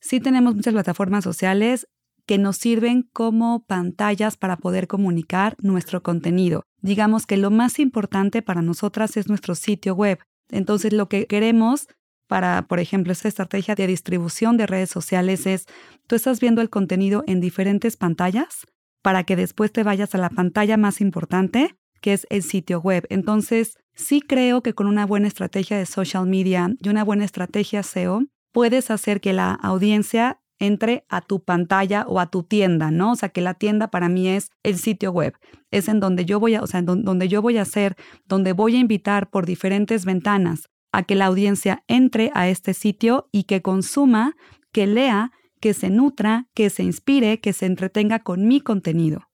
sí 0.00 0.20
tenemos 0.20 0.54
muchas 0.54 0.74
plataformas 0.74 1.24
sociales 1.24 1.88
que 2.26 2.36
nos 2.36 2.58
sirven 2.58 3.08
como 3.14 3.64
pantallas 3.64 4.36
para 4.36 4.58
poder 4.58 4.86
comunicar 4.86 5.56
nuestro 5.62 6.02
contenido. 6.02 6.64
Digamos 6.82 7.24
que 7.24 7.38
lo 7.38 7.50
más 7.50 7.78
importante 7.78 8.42
para 8.42 8.60
nosotras 8.60 9.16
es 9.16 9.28
nuestro 9.28 9.54
sitio 9.54 9.94
web. 9.94 10.18
Entonces, 10.50 10.92
lo 10.92 11.08
que 11.08 11.26
queremos 11.26 11.88
para, 12.28 12.62
por 12.68 12.78
ejemplo, 12.78 13.12
esta 13.12 13.26
estrategia 13.26 13.74
de 13.74 13.86
distribución 13.86 14.56
de 14.56 14.66
redes 14.66 14.90
sociales 14.90 15.46
es, 15.46 15.66
tú 16.06 16.14
estás 16.14 16.38
viendo 16.40 16.60
el 16.60 16.70
contenido 16.70 17.24
en 17.26 17.40
diferentes 17.40 17.96
pantallas 17.96 18.66
para 19.02 19.24
que 19.24 19.34
después 19.34 19.72
te 19.72 19.82
vayas 19.82 20.14
a 20.14 20.18
la 20.18 20.30
pantalla 20.30 20.76
más 20.76 21.00
importante, 21.00 21.74
que 22.00 22.12
es 22.12 22.26
el 22.30 22.42
sitio 22.42 22.80
web. 22.80 23.06
Entonces, 23.08 23.78
sí 23.94 24.20
creo 24.20 24.62
que 24.62 24.74
con 24.74 24.86
una 24.86 25.06
buena 25.06 25.26
estrategia 25.26 25.78
de 25.78 25.86
social 25.86 26.26
media 26.26 26.70
y 26.80 26.88
una 26.90 27.02
buena 27.02 27.24
estrategia 27.24 27.82
SEO, 27.82 28.22
puedes 28.52 28.90
hacer 28.90 29.20
que 29.20 29.32
la 29.32 29.54
audiencia 29.54 30.40
entre 30.60 31.04
a 31.08 31.20
tu 31.20 31.42
pantalla 31.44 32.04
o 32.08 32.20
a 32.20 32.26
tu 32.26 32.42
tienda, 32.42 32.90
¿no? 32.90 33.12
O 33.12 33.16
sea, 33.16 33.28
que 33.28 33.40
la 33.40 33.54
tienda 33.54 33.88
para 33.88 34.08
mí 34.08 34.28
es 34.28 34.50
el 34.64 34.76
sitio 34.76 35.12
web. 35.12 35.34
Es 35.70 35.88
en 35.88 36.00
donde 36.00 36.24
yo 36.24 36.40
voy 36.40 36.56
a, 36.56 36.62
o 36.62 36.66
sea, 36.66 36.82
donde 36.82 37.28
yo 37.28 37.40
voy 37.40 37.58
a 37.58 37.62
hacer, 37.62 37.96
donde 38.26 38.52
voy 38.52 38.76
a 38.76 38.80
invitar 38.80 39.30
por 39.30 39.46
diferentes 39.46 40.04
ventanas 40.04 40.68
a 40.92 41.02
que 41.02 41.14
la 41.14 41.26
audiencia 41.26 41.84
entre 41.88 42.30
a 42.34 42.48
este 42.48 42.74
sitio 42.74 43.28
y 43.32 43.44
que 43.44 43.62
consuma, 43.62 44.36
que 44.72 44.86
lea, 44.86 45.32
que 45.60 45.74
se 45.74 45.90
nutra, 45.90 46.46
que 46.54 46.70
se 46.70 46.82
inspire, 46.82 47.40
que 47.40 47.52
se 47.52 47.66
entretenga 47.66 48.20
con 48.20 48.46
mi 48.46 48.60
contenido. 48.60 49.28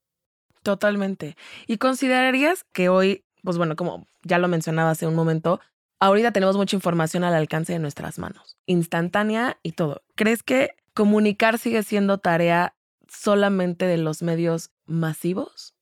Totalmente. 0.63 1.37
¿Y 1.67 1.77
considerarías 1.77 2.65
que 2.73 2.89
hoy, 2.89 3.23
pues 3.43 3.57
bueno, 3.57 3.75
como 3.75 4.07
ya 4.23 4.39
lo 4.39 4.47
mencionaba 4.47 4.91
hace 4.91 5.05
un 5.05 5.15
momento, 5.15 5.59
ahorita 5.99 6.31
tenemos 6.31 6.57
mucha 6.57 6.75
información 6.75 7.23
al 7.23 7.35
alcance 7.35 7.73
de 7.73 7.79
nuestras 7.79 8.19
manos, 8.19 8.57
instantánea 8.65 9.57
y 9.63 9.73
todo. 9.73 10.01
¿Crees 10.15 10.43
que 10.43 10.71
comunicar 10.93 11.59
sigue 11.59 11.83
siendo 11.83 12.17
tarea 12.17 12.75
solamente 13.07 13.85
de 13.85 13.97
los 13.97 14.21
medios 14.21 14.71
masivos? 14.85 15.75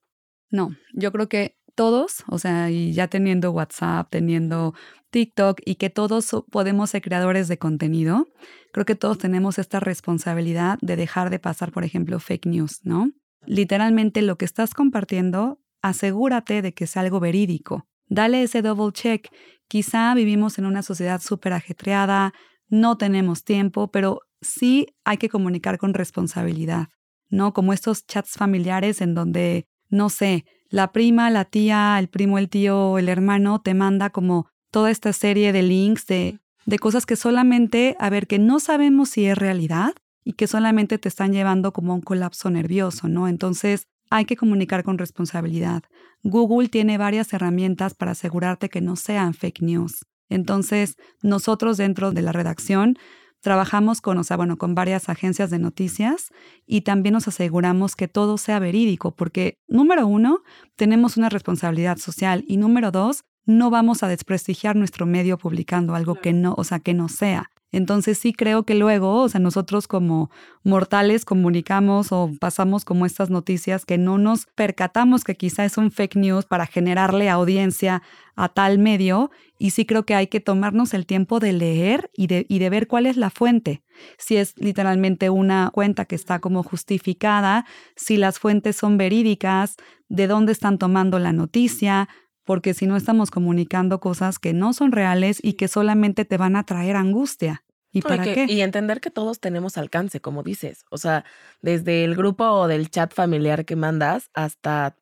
No, 0.50 0.76
yo 0.94 1.12
creo 1.12 1.30
que 1.30 1.58
todos, 1.76 2.24
o 2.28 2.38
sea, 2.38 2.70
y 2.70 2.94
ya 2.94 3.08
teniendo 3.08 3.52
WhatsApp, 3.52 4.10
teniendo 4.10 4.74
TikTok 5.10 5.62
y 5.66 5.76
que 5.76 5.90
todos 5.90 6.30
podemos 6.50 6.90
ser 6.90 7.02
creadores 7.02 7.48
de 7.48 7.58
contenido, 7.58 8.28
creo 8.72 8.86
que 8.86 8.96
todos 8.96 9.18
tenemos 9.18 9.60
esta 9.60 9.80
responsabilidad 9.80 10.80
de 10.82 10.96
dejar 10.96 11.30
de 11.30 11.40
pasar, 11.40 11.72
por 11.72 11.84
ejemplo, 11.84 12.20
fake 12.20 12.48
news, 12.48 12.82
¿no? 12.84 13.12
Literalmente 13.46 14.22
lo 14.22 14.38
que 14.38 14.46
estás 14.46 14.74
compartiendo, 14.74 15.60
asegúrate 15.82 16.62
de 16.62 16.74
que 16.74 16.88
sea 16.88 17.02
algo 17.04 17.20
verídico. 17.20 17.86
Dale 18.08 18.44
ese 18.44 18.62
double 18.62 18.92
check. 18.92 19.28
Quizá 19.68 20.14
vivimos 20.14 20.58
en 20.58 20.66
una 20.66 20.82
sociedad 20.82 21.22
súper 21.22 21.54
ajetreada, 21.54 22.34
no 22.70 22.98
tenemos 22.98 23.44
tiempo, 23.44 23.92
pero 23.92 24.22
sí 24.42 24.88
hay 25.04 25.18
que 25.18 25.30
comunicar 25.30 25.78
con 25.78 25.94
responsabilidad, 25.94 26.88
¿no? 27.30 27.54
Como 27.54 27.74
estos 27.74 28.06
chats 28.06 28.32
familiares 28.32 29.02
en 29.02 29.14
donde, 29.14 29.68
no 29.90 30.10
sé, 30.10 30.46
la 30.74 30.92
prima, 30.92 31.30
la 31.30 31.46
tía, 31.46 32.00
el 32.00 32.08
primo, 32.08 32.40
el 32.40 32.50
tío, 32.50 32.98
el 32.98 33.08
hermano 33.08 33.62
te 33.62 33.76
manda 33.76 34.10
como 34.10 34.48
toda 34.72 34.90
esta 34.90 35.14
serie 35.14 35.54
de 35.54 35.62
links 35.62 36.08
de, 36.08 36.40
de 36.66 36.80
cosas 36.80 37.06
que 37.06 37.16
solamente, 37.16 37.96
a 38.00 38.10
ver, 38.10 38.26
que 38.26 38.40
no 38.40 38.60
sabemos 38.60 39.10
si 39.10 39.26
es 39.26 39.38
realidad 39.38 39.94
y 40.24 40.34
que 40.34 40.48
solamente 40.48 40.98
te 40.98 41.10
están 41.10 41.32
llevando 41.32 41.74
como 41.74 41.92
a 41.92 41.96
un 41.98 42.02
colapso 42.02 42.50
nervioso, 42.50 43.08
¿no? 43.08 43.28
Entonces, 43.28 43.86
hay 44.10 44.26
que 44.26 44.36
comunicar 44.36 44.84
con 44.84 44.98
responsabilidad. 44.98 45.84
Google 46.24 46.70
tiene 46.70 46.98
varias 46.98 47.32
herramientas 47.34 47.94
para 47.94 48.14
asegurarte 48.14 48.70
que 48.70 48.82
no 48.82 48.96
sean 48.96 49.36
fake 49.36 49.62
news. 49.62 50.08
Entonces, 50.28 50.98
nosotros 51.22 51.78
dentro 51.78 52.14
de 52.14 52.24
la 52.24 52.32
redacción 52.32 52.98
Trabajamos 53.44 54.00
con, 54.00 54.18
o 54.18 54.24
sea, 54.24 54.38
bueno, 54.38 54.58
con 54.58 54.74
varias 54.74 55.10
agencias 55.10 55.50
de 55.50 55.60
noticias 55.60 56.32
y 56.66 56.82
también 56.82 57.12
nos 57.12 57.28
aseguramos 57.28 57.98
que 57.98 58.08
todo 58.08 58.38
sea 58.38 58.58
verídico, 58.58 59.12
porque 59.12 59.58
número 59.68 60.08
uno, 60.08 60.44
tenemos 60.78 61.18
una 61.18 61.28
responsabilidad 61.28 61.98
social 61.98 62.46
y 62.48 62.56
número 62.56 62.90
dos, 62.90 63.26
no 63.46 63.70
vamos 63.70 64.02
a 64.02 64.08
desprestigiar 64.08 64.78
nuestro 64.78 65.06
medio 65.06 65.38
publicando 65.38 65.94
algo 65.94 66.16
que 66.16 66.32
no, 66.32 66.56
o 66.58 66.64
sea, 66.64 66.80
que 66.80 66.94
no 66.94 67.10
sea. 67.10 67.50
Entonces 67.74 68.18
sí 68.18 68.32
creo 68.32 68.64
que 68.64 68.76
luego, 68.76 69.22
o 69.22 69.28
sea, 69.28 69.42
nosotros 69.42 69.90
como 69.90 70.30
mortales 70.64 71.26
comunicamos 71.26 72.14
o 72.14 72.32
pasamos 72.40 72.86
como 72.86 73.06
estas 73.06 73.30
noticias 73.30 73.84
que 73.84 73.98
no 73.98 74.18
nos 74.18 74.46
percatamos 74.56 75.26
que 75.26 75.36
quizá 75.36 75.66
es 75.66 75.78
un 75.78 75.92
fake 75.92 76.16
news 76.16 76.46
para 76.46 76.66
generarle 76.66 77.30
audiencia 77.30 78.04
a 78.36 78.48
tal 78.48 78.78
medio 78.78 79.32
y 79.64 79.70
sí 79.70 79.86
creo 79.86 80.06
que 80.06 80.14
hay 80.14 80.28
que 80.28 80.42
tomarnos 80.42 80.94
el 80.94 81.06
tiempo 81.06 81.40
de 81.40 81.54
leer 81.54 82.12
y 82.12 82.28
de, 82.28 82.46
y 82.50 82.60
de 82.60 82.70
ver 82.70 82.86
cuál 82.86 83.06
es 83.06 83.16
la 83.16 83.30
fuente. 83.30 83.82
Si 84.18 84.36
es 84.36 84.56
literalmente 84.58 85.30
una 85.30 85.70
cuenta 85.74 86.04
que 86.04 86.16
está 86.16 86.40
como 86.40 86.64
justificada, 86.64 87.66
si 87.96 88.18
las 88.18 88.40
fuentes 88.40 88.76
son 88.76 88.98
verídicas, 88.98 89.78
de 90.10 90.28
dónde 90.28 90.52
están 90.52 90.80
tomando 90.80 91.18
la 91.18 91.32
noticia, 91.32 92.10
porque 92.44 92.74
si 92.74 92.88
no 92.88 92.98
estamos 92.98 93.32
comunicando 93.32 94.02
cosas 94.02 94.38
que 94.38 94.52
no 94.52 94.74
son 94.74 94.92
reales 94.92 95.40
y 95.42 95.54
que 95.54 95.70
solamente 95.70 96.26
te 96.26 96.36
van 96.36 96.58
a 96.58 96.66
traer 96.66 96.98
angustia. 96.98 97.64
¿Y 97.90 98.02
para 98.02 98.22
qué? 98.22 98.48
Y 98.50 98.60
entender 98.60 99.00
que 99.00 99.12
todos 99.12 99.40
tenemos 99.40 99.78
alcance, 99.78 100.20
como 100.20 100.44
dices. 100.44 100.84
O 100.92 100.98
sea, 100.98 101.24
desde 101.62 102.04
el 102.04 102.18
grupo 102.18 102.44
o 102.44 102.68
del 102.68 102.90
chat 102.90 103.14
familiar 103.14 103.64
que 103.64 103.78
mandas 103.78 104.30
hasta 104.34 104.98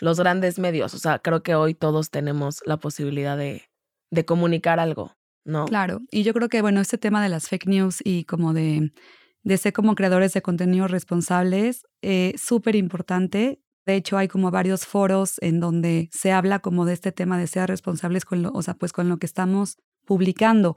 los 0.00 0.18
grandes 0.18 0.58
medios. 0.58 0.92
O 0.92 0.98
sea, 0.98 1.20
creo 1.20 1.44
que 1.44 1.54
hoy 1.54 1.74
todos 1.74 2.10
tenemos 2.10 2.62
la 2.66 2.78
posibilidad 2.78 3.36
de, 3.36 3.68
de 4.12 4.24
comunicar 4.24 4.78
algo, 4.78 5.16
¿no? 5.44 5.64
Claro. 5.64 6.02
Y 6.10 6.22
yo 6.22 6.34
creo 6.34 6.48
que, 6.48 6.60
bueno, 6.60 6.80
este 6.80 6.98
tema 6.98 7.22
de 7.22 7.30
las 7.30 7.48
fake 7.48 7.66
news 7.66 8.00
y 8.04 8.24
como 8.24 8.52
de, 8.52 8.92
de 9.42 9.56
ser 9.56 9.72
como 9.72 9.94
creadores 9.94 10.34
de 10.34 10.42
contenido 10.42 10.86
responsables, 10.86 11.84
es 12.02 12.40
súper 12.40 12.76
importante. 12.76 13.62
De 13.86 13.96
hecho, 13.96 14.18
hay 14.18 14.28
como 14.28 14.50
varios 14.50 14.86
foros 14.86 15.36
en 15.40 15.58
donde 15.60 16.10
se 16.12 16.30
habla 16.30 16.60
como 16.60 16.84
de 16.84 16.92
este 16.92 17.10
tema 17.10 17.38
de 17.38 17.46
ser 17.46 17.68
responsables 17.68 18.24
con 18.24 18.42
lo, 18.42 18.52
o 18.52 18.62
sea, 18.62 18.74
pues 18.74 18.92
con 18.92 19.08
lo 19.08 19.16
que 19.16 19.26
estamos 19.26 19.78
publicando 20.04 20.76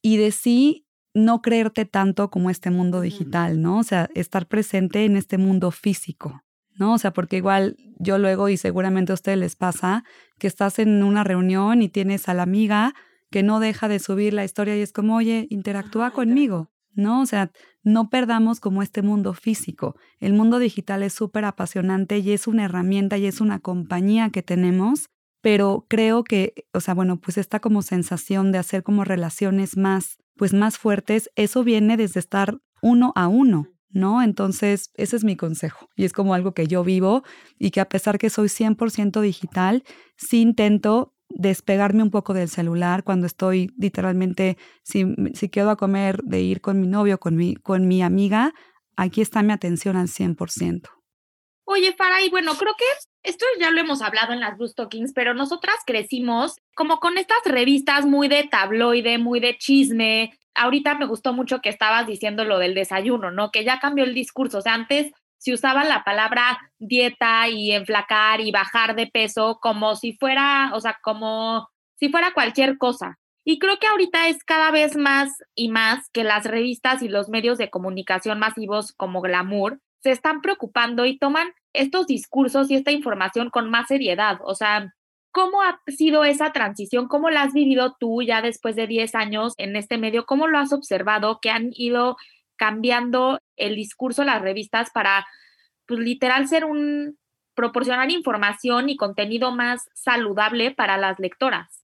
y 0.00 0.16
de 0.16 0.30
sí 0.30 0.86
no 1.12 1.42
creerte 1.42 1.86
tanto 1.86 2.30
como 2.30 2.50
este 2.50 2.70
mundo 2.70 3.00
digital, 3.00 3.60
¿no? 3.60 3.78
O 3.78 3.82
sea, 3.82 4.08
estar 4.14 4.46
presente 4.46 5.04
en 5.04 5.16
este 5.16 5.38
mundo 5.38 5.70
físico, 5.70 6.42
¿no? 6.78 6.94
O 6.94 6.98
sea, 6.98 7.12
porque 7.12 7.36
igual 7.36 7.76
yo 7.98 8.18
luego 8.18 8.48
y 8.48 8.56
seguramente 8.56 9.12
a 9.12 9.14
ustedes 9.14 9.38
les 9.38 9.56
pasa 9.56 10.04
que 10.38 10.46
estás 10.46 10.78
en 10.78 11.02
una 11.02 11.24
reunión 11.24 11.82
y 11.82 11.88
tienes 11.88 12.28
a 12.28 12.34
la 12.34 12.42
amiga 12.42 12.94
que 13.30 13.42
no 13.42 13.60
deja 13.60 13.88
de 13.88 13.98
subir 13.98 14.32
la 14.34 14.44
historia 14.44 14.76
y 14.76 14.80
es 14.80 14.92
como, 14.92 15.16
oye, 15.16 15.46
interactúa 15.50 16.10
conmigo. 16.10 16.70
¿no? 16.96 17.20
O 17.20 17.26
sea, 17.26 17.52
no 17.82 18.08
perdamos 18.10 18.58
como 18.58 18.82
este 18.82 19.02
mundo 19.02 19.34
físico. 19.34 19.96
El 20.18 20.32
mundo 20.32 20.58
digital 20.58 21.02
es 21.02 21.12
súper 21.12 21.44
apasionante 21.44 22.18
y 22.18 22.32
es 22.32 22.46
una 22.46 22.64
herramienta 22.64 23.18
y 23.18 23.26
es 23.26 23.40
una 23.40 23.60
compañía 23.60 24.30
que 24.30 24.42
tenemos, 24.42 25.10
pero 25.40 25.86
creo 25.88 26.24
que, 26.24 26.54
o 26.72 26.80
sea, 26.80 26.94
bueno, 26.94 27.20
pues 27.20 27.38
esta 27.38 27.60
como 27.60 27.82
sensación 27.82 28.50
de 28.50 28.58
hacer 28.58 28.82
como 28.82 29.04
relaciones 29.04 29.76
más, 29.76 30.18
pues 30.36 30.52
más 30.52 30.78
fuertes, 30.78 31.30
eso 31.36 31.62
viene 31.62 31.96
desde 31.96 32.20
estar 32.20 32.58
uno 32.82 33.12
a 33.14 33.28
uno. 33.28 33.68
¿No? 33.90 34.22
Entonces, 34.22 34.90
ese 34.94 35.16
es 35.16 35.24
mi 35.24 35.36
consejo. 35.36 35.88
Y 35.96 36.04
es 36.04 36.12
como 36.12 36.34
algo 36.34 36.52
que 36.52 36.66
yo 36.66 36.84
vivo 36.84 37.22
y 37.58 37.70
que 37.70 37.80
a 37.80 37.88
pesar 37.88 38.18
que 38.18 38.30
soy 38.30 38.48
100% 38.48 39.20
digital, 39.20 39.84
sí 40.16 40.40
intento 40.40 41.14
despegarme 41.28 42.02
un 42.02 42.10
poco 42.10 42.34
del 42.34 42.48
celular 42.48 43.04
cuando 43.04 43.26
estoy 43.26 43.72
literalmente, 43.78 44.56
si, 44.82 45.04
si 45.34 45.48
quedo 45.48 45.70
a 45.70 45.76
comer, 45.76 46.22
de 46.22 46.40
ir 46.40 46.60
con 46.60 46.80
mi 46.80 46.88
novio, 46.88 47.18
con 47.18 47.36
mi, 47.36 47.54
con 47.56 47.88
mi 47.88 48.02
amiga, 48.02 48.54
aquí 48.96 49.20
está 49.20 49.42
mi 49.42 49.52
atención 49.52 49.96
al 49.96 50.08
100%. 50.08 50.90
Oye, 51.64 51.94
Farah, 51.94 52.22
y 52.22 52.30
bueno, 52.30 52.54
creo 52.54 52.74
que 52.78 52.84
esto 53.26 53.44
ya 53.60 53.70
lo 53.70 53.80
hemos 53.80 54.02
hablado 54.02 54.32
en 54.32 54.40
las 54.40 54.56
Blue 54.56 54.68
Stockings, 54.68 55.12
pero 55.12 55.34
nosotras 55.34 55.76
crecimos 55.84 56.56
como 56.76 57.00
con 57.00 57.18
estas 57.18 57.40
revistas 57.44 58.06
muy 58.06 58.28
de 58.28 58.44
tabloide, 58.44 59.18
muy 59.18 59.40
de 59.40 59.58
chisme. 59.58 60.32
Ahorita 60.54 60.94
me 60.94 61.06
gustó 61.06 61.32
mucho 61.32 61.60
que 61.60 61.68
estabas 61.68 62.06
diciendo 62.06 62.44
lo 62.44 62.58
del 62.58 62.74
desayuno, 62.74 63.32
¿no? 63.32 63.50
Que 63.50 63.64
ya 63.64 63.80
cambió 63.80 64.04
el 64.04 64.14
discurso. 64.14 64.58
O 64.58 64.60
sea, 64.60 64.74
antes 64.74 65.12
se 65.38 65.52
usaba 65.52 65.84
la 65.84 66.04
palabra 66.04 66.58
dieta 66.78 67.48
y 67.48 67.72
enflacar 67.72 68.40
y 68.40 68.52
bajar 68.52 68.94
de 68.94 69.08
peso 69.08 69.58
como 69.60 69.96
si 69.96 70.12
fuera, 70.12 70.70
o 70.72 70.80
sea, 70.80 70.96
como 71.02 71.68
si 71.96 72.08
fuera 72.08 72.32
cualquier 72.32 72.78
cosa. 72.78 73.18
Y 73.44 73.58
creo 73.58 73.78
que 73.78 73.88
ahorita 73.88 74.28
es 74.28 74.44
cada 74.44 74.70
vez 74.70 74.96
más 74.96 75.32
y 75.56 75.68
más 75.68 76.08
que 76.12 76.22
las 76.22 76.44
revistas 76.44 77.02
y 77.02 77.08
los 77.08 77.28
medios 77.28 77.58
de 77.58 77.70
comunicación 77.70 78.38
masivos 78.38 78.92
como 78.92 79.20
Glamour 79.20 79.80
se 80.06 80.12
están 80.12 80.40
preocupando 80.40 81.04
y 81.04 81.18
toman 81.18 81.48
estos 81.72 82.06
discursos 82.06 82.70
y 82.70 82.76
esta 82.76 82.92
información 82.92 83.50
con 83.50 83.70
más 83.70 83.88
seriedad. 83.88 84.38
O 84.44 84.54
sea, 84.54 84.94
¿cómo 85.32 85.62
ha 85.62 85.80
sido 85.88 86.22
esa 86.22 86.52
transición? 86.52 87.08
¿Cómo 87.08 87.28
la 87.28 87.42
has 87.42 87.52
vivido 87.52 87.96
tú 87.98 88.22
ya 88.22 88.40
después 88.40 88.76
de 88.76 88.86
10 88.86 89.16
años 89.16 89.54
en 89.56 89.74
este 89.74 89.98
medio? 89.98 90.24
¿Cómo 90.24 90.46
lo 90.46 90.58
has 90.58 90.72
observado 90.72 91.40
que 91.42 91.50
han 91.50 91.70
ido 91.72 92.16
cambiando 92.54 93.40
el 93.56 93.74
discurso 93.74 94.22
las 94.22 94.40
revistas 94.40 94.90
para, 94.90 95.26
pues 95.86 95.98
literal, 95.98 96.46
ser 96.46 96.64
un, 96.66 97.18
proporcionar 97.56 98.08
información 98.12 98.88
y 98.88 98.96
contenido 98.96 99.50
más 99.50 99.88
saludable 99.92 100.70
para 100.70 100.98
las 100.98 101.18
lectoras. 101.18 101.82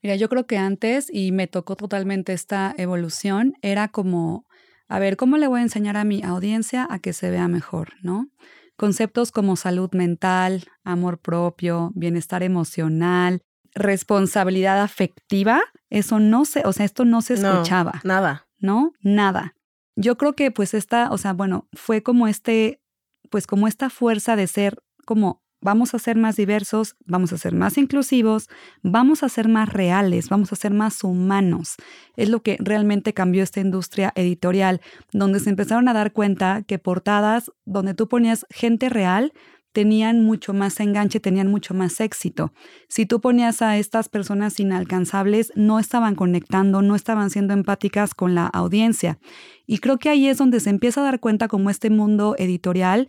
Mira, 0.00 0.14
yo 0.14 0.28
creo 0.28 0.46
que 0.46 0.58
antes, 0.58 1.08
y 1.12 1.32
me 1.32 1.48
tocó 1.48 1.74
totalmente 1.74 2.34
esta 2.34 2.72
evolución, 2.78 3.54
era 3.62 3.88
como, 3.88 4.46
a 4.88 4.98
ver, 4.98 5.16
¿cómo 5.16 5.36
le 5.38 5.46
voy 5.46 5.60
a 5.60 5.64
enseñar 5.64 5.96
a 5.96 6.04
mi 6.04 6.22
audiencia 6.22 6.86
a 6.90 6.98
que 6.98 7.12
se 7.12 7.30
vea 7.30 7.48
mejor, 7.48 7.94
no? 8.02 8.28
Conceptos 8.76 9.30
como 9.30 9.56
salud 9.56 9.90
mental, 9.92 10.64
amor 10.82 11.18
propio, 11.18 11.92
bienestar 11.94 12.42
emocional, 12.42 13.40
responsabilidad 13.74 14.82
afectiva, 14.82 15.60
eso 15.90 16.18
no 16.18 16.44
se, 16.44 16.62
o 16.64 16.72
sea, 16.72 16.84
esto 16.84 17.04
no 17.04 17.22
se 17.22 17.34
escuchaba. 17.34 18.00
nada. 18.04 18.46
¿No? 18.58 18.92
Nada 19.00 19.54
yo 19.96 20.16
creo 20.16 20.34
que 20.34 20.50
pues 20.50 20.74
esta, 20.74 21.10
o 21.10 21.18
sea, 21.18 21.32
bueno, 21.32 21.68
fue 21.72 22.02
como 22.02 22.26
este, 22.26 22.80
pues 23.30 23.46
como 23.46 23.68
esta 23.68 23.90
fuerza 23.90 24.36
de 24.36 24.46
ser 24.46 24.82
como 25.04 25.42
vamos 25.64 25.94
a 25.94 25.98
ser 25.98 26.16
más 26.16 26.36
diversos, 26.36 26.94
vamos 27.06 27.32
a 27.32 27.38
ser 27.38 27.54
más 27.54 27.78
inclusivos, 27.78 28.48
vamos 28.82 29.22
a 29.22 29.30
ser 29.30 29.48
más 29.48 29.72
reales, 29.72 30.28
vamos 30.28 30.52
a 30.52 30.56
ser 30.56 30.74
más 30.74 31.02
humanos. 31.02 31.76
Es 32.16 32.28
lo 32.28 32.42
que 32.42 32.58
realmente 32.60 33.14
cambió 33.14 33.42
esta 33.42 33.60
industria 33.60 34.12
editorial, 34.14 34.82
donde 35.12 35.40
se 35.40 35.48
empezaron 35.48 35.88
a 35.88 35.94
dar 35.94 36.12
cuenta 36.12 36.62
que 36.62 36.78
portadas 36.78 37.50
donde 37.64 37.94
tú 37.94 38.08
ponías 38.08 38.46
gente 38.50 38.90
real 38.90 39.32
tenían 39.72 40.22
mucho 40.22 40.52
más 40.52 40.78
enganche, 40.80 41.18
tenían 41.18 41.48
mucho 41.48 41.72
más 41.72 41.98
éxito. 42.00 42.52
Si 42.88 43.06
tú 43.06 43.20
ponías 43.22 43.62
a 43.62 43.78
estas 43.78 44.10
personas 44.10 44.60
inalcanzables, 44.60 45.50
no 45.56 45.80
estaban 45.80 46.14
conectando, 46.14 46.82
no 46.82 46.94
estaban 46.94 47.30
siendo 47.30 47.54
empáticas 47.54 48.14
con 48.14 48.34
la 48.34 48.46
audiencia. 48.46 49.18
Y 49.66 49.78
creo 49.78 49.98
que 49.98 50.10
ahí 50.10 50.28
es 50.28 50.36
donde 50.36 50.60
se 50.60 50.70
empieza 50.70 51.00
a 51.00 51.04
dar 51.04 51.20
cuenta 51.20 51.48
como 51.48 51.70
este 51.70 51.88
mundo 51.88 52.36
editorial 52.38 53.08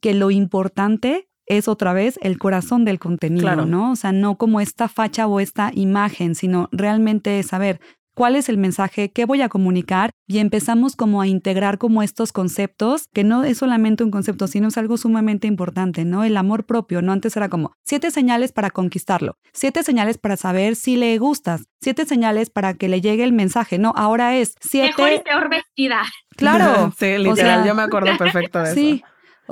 que 0.00 0.14
lo 0.14 0.30
importante 0.30 1.27
es 1.48 1.68
otra 1.68 1.92
vez 1.92 2.18
el 2.22 2.38
corazón 2.38 2.84
del 2.84 2.98
contenido, 2.98 3.66
¿no? 3.66 3.92
O 3.92 3.96
sea, 3.96 4.12
no 4.12 4.36
como 4.36 4.60
esta 4.60 4.88
facha 4.88 5.26
o 5.26 5.40
esta 5.40 5.70
imagen, 5.74 6.34
sino 6.34 6.68
realmente 6.72 7.42
saber 7.42 7.80
cuál 8.18 8.34
es 8.34 8.48
el 8.48 8.58
mensaje, 8.58 9.12
qué 9.12 9.26
voy 9.26 9.42
a 9.42 9.48
comunicar 9.48 10.10
y 10.26 10.38
empezamos 10.38 10.96
como 10.96 11.22
a 11.22 11.28
integrar 11.28 11.78
como 11.78 12.02
estos 12.02 12.32
conceptos, 12.32 13.06
que 13.14 13.22
no 13.22 13.44
es 13.44 13.58
solamente 13.58 14.02
un 14.02 14.10
concepto, 14.10 14.48
sino 14.48 14.66
es 14.66 14.76
algo 14.76 14.96
sumamente 14.96 15.46
importante, 15.46 16.04
¿no? 16.04 16.24
El 16.24 16.36
amor 16.36 16.66
propio, 16.66 17.00
¿no? 17.00 17.12
Antes 17.12 17.36
era 17.36 17.48
como 17.48 17.70
siete 17.84 18.10
señales 18.10 18.50
para 18.50 18.70
conquistarlo, 18.70 19.38
siete 19.52 19.84
señales 19.84 20.18
para 20.18 20.36
saber 20.36 20.74
si 20.74 20.96
le 20.96 21.16
gustas, 21.18 21.66
siete 21.80 22.06
señales 22.06 22.50
para 22.50 22.74
que 22.74 22.88
le 22.88 23.00
llegue 23.00 23.22
el 23.22 23.32
mensaje, 23.32 23.78
¿no? 23.78 23.92
Ahora 23.94 24.36
es 24.36 24.56
siete... 24.60 25.00
Mejor 25.00 25.12
y 25.12 25.20
peor 25.20 25.48
vestida. 25.48 26.02
Claro. 26.36 26.92
sí, 26.98 27.18
literal, 27.18 27.64
yo 27.64 27.76
me 27.76 27.82
acuerdo 27.82 28.18
perfecto 28.18 28.58
de 28.58 28.74
sí, 28.74 29.04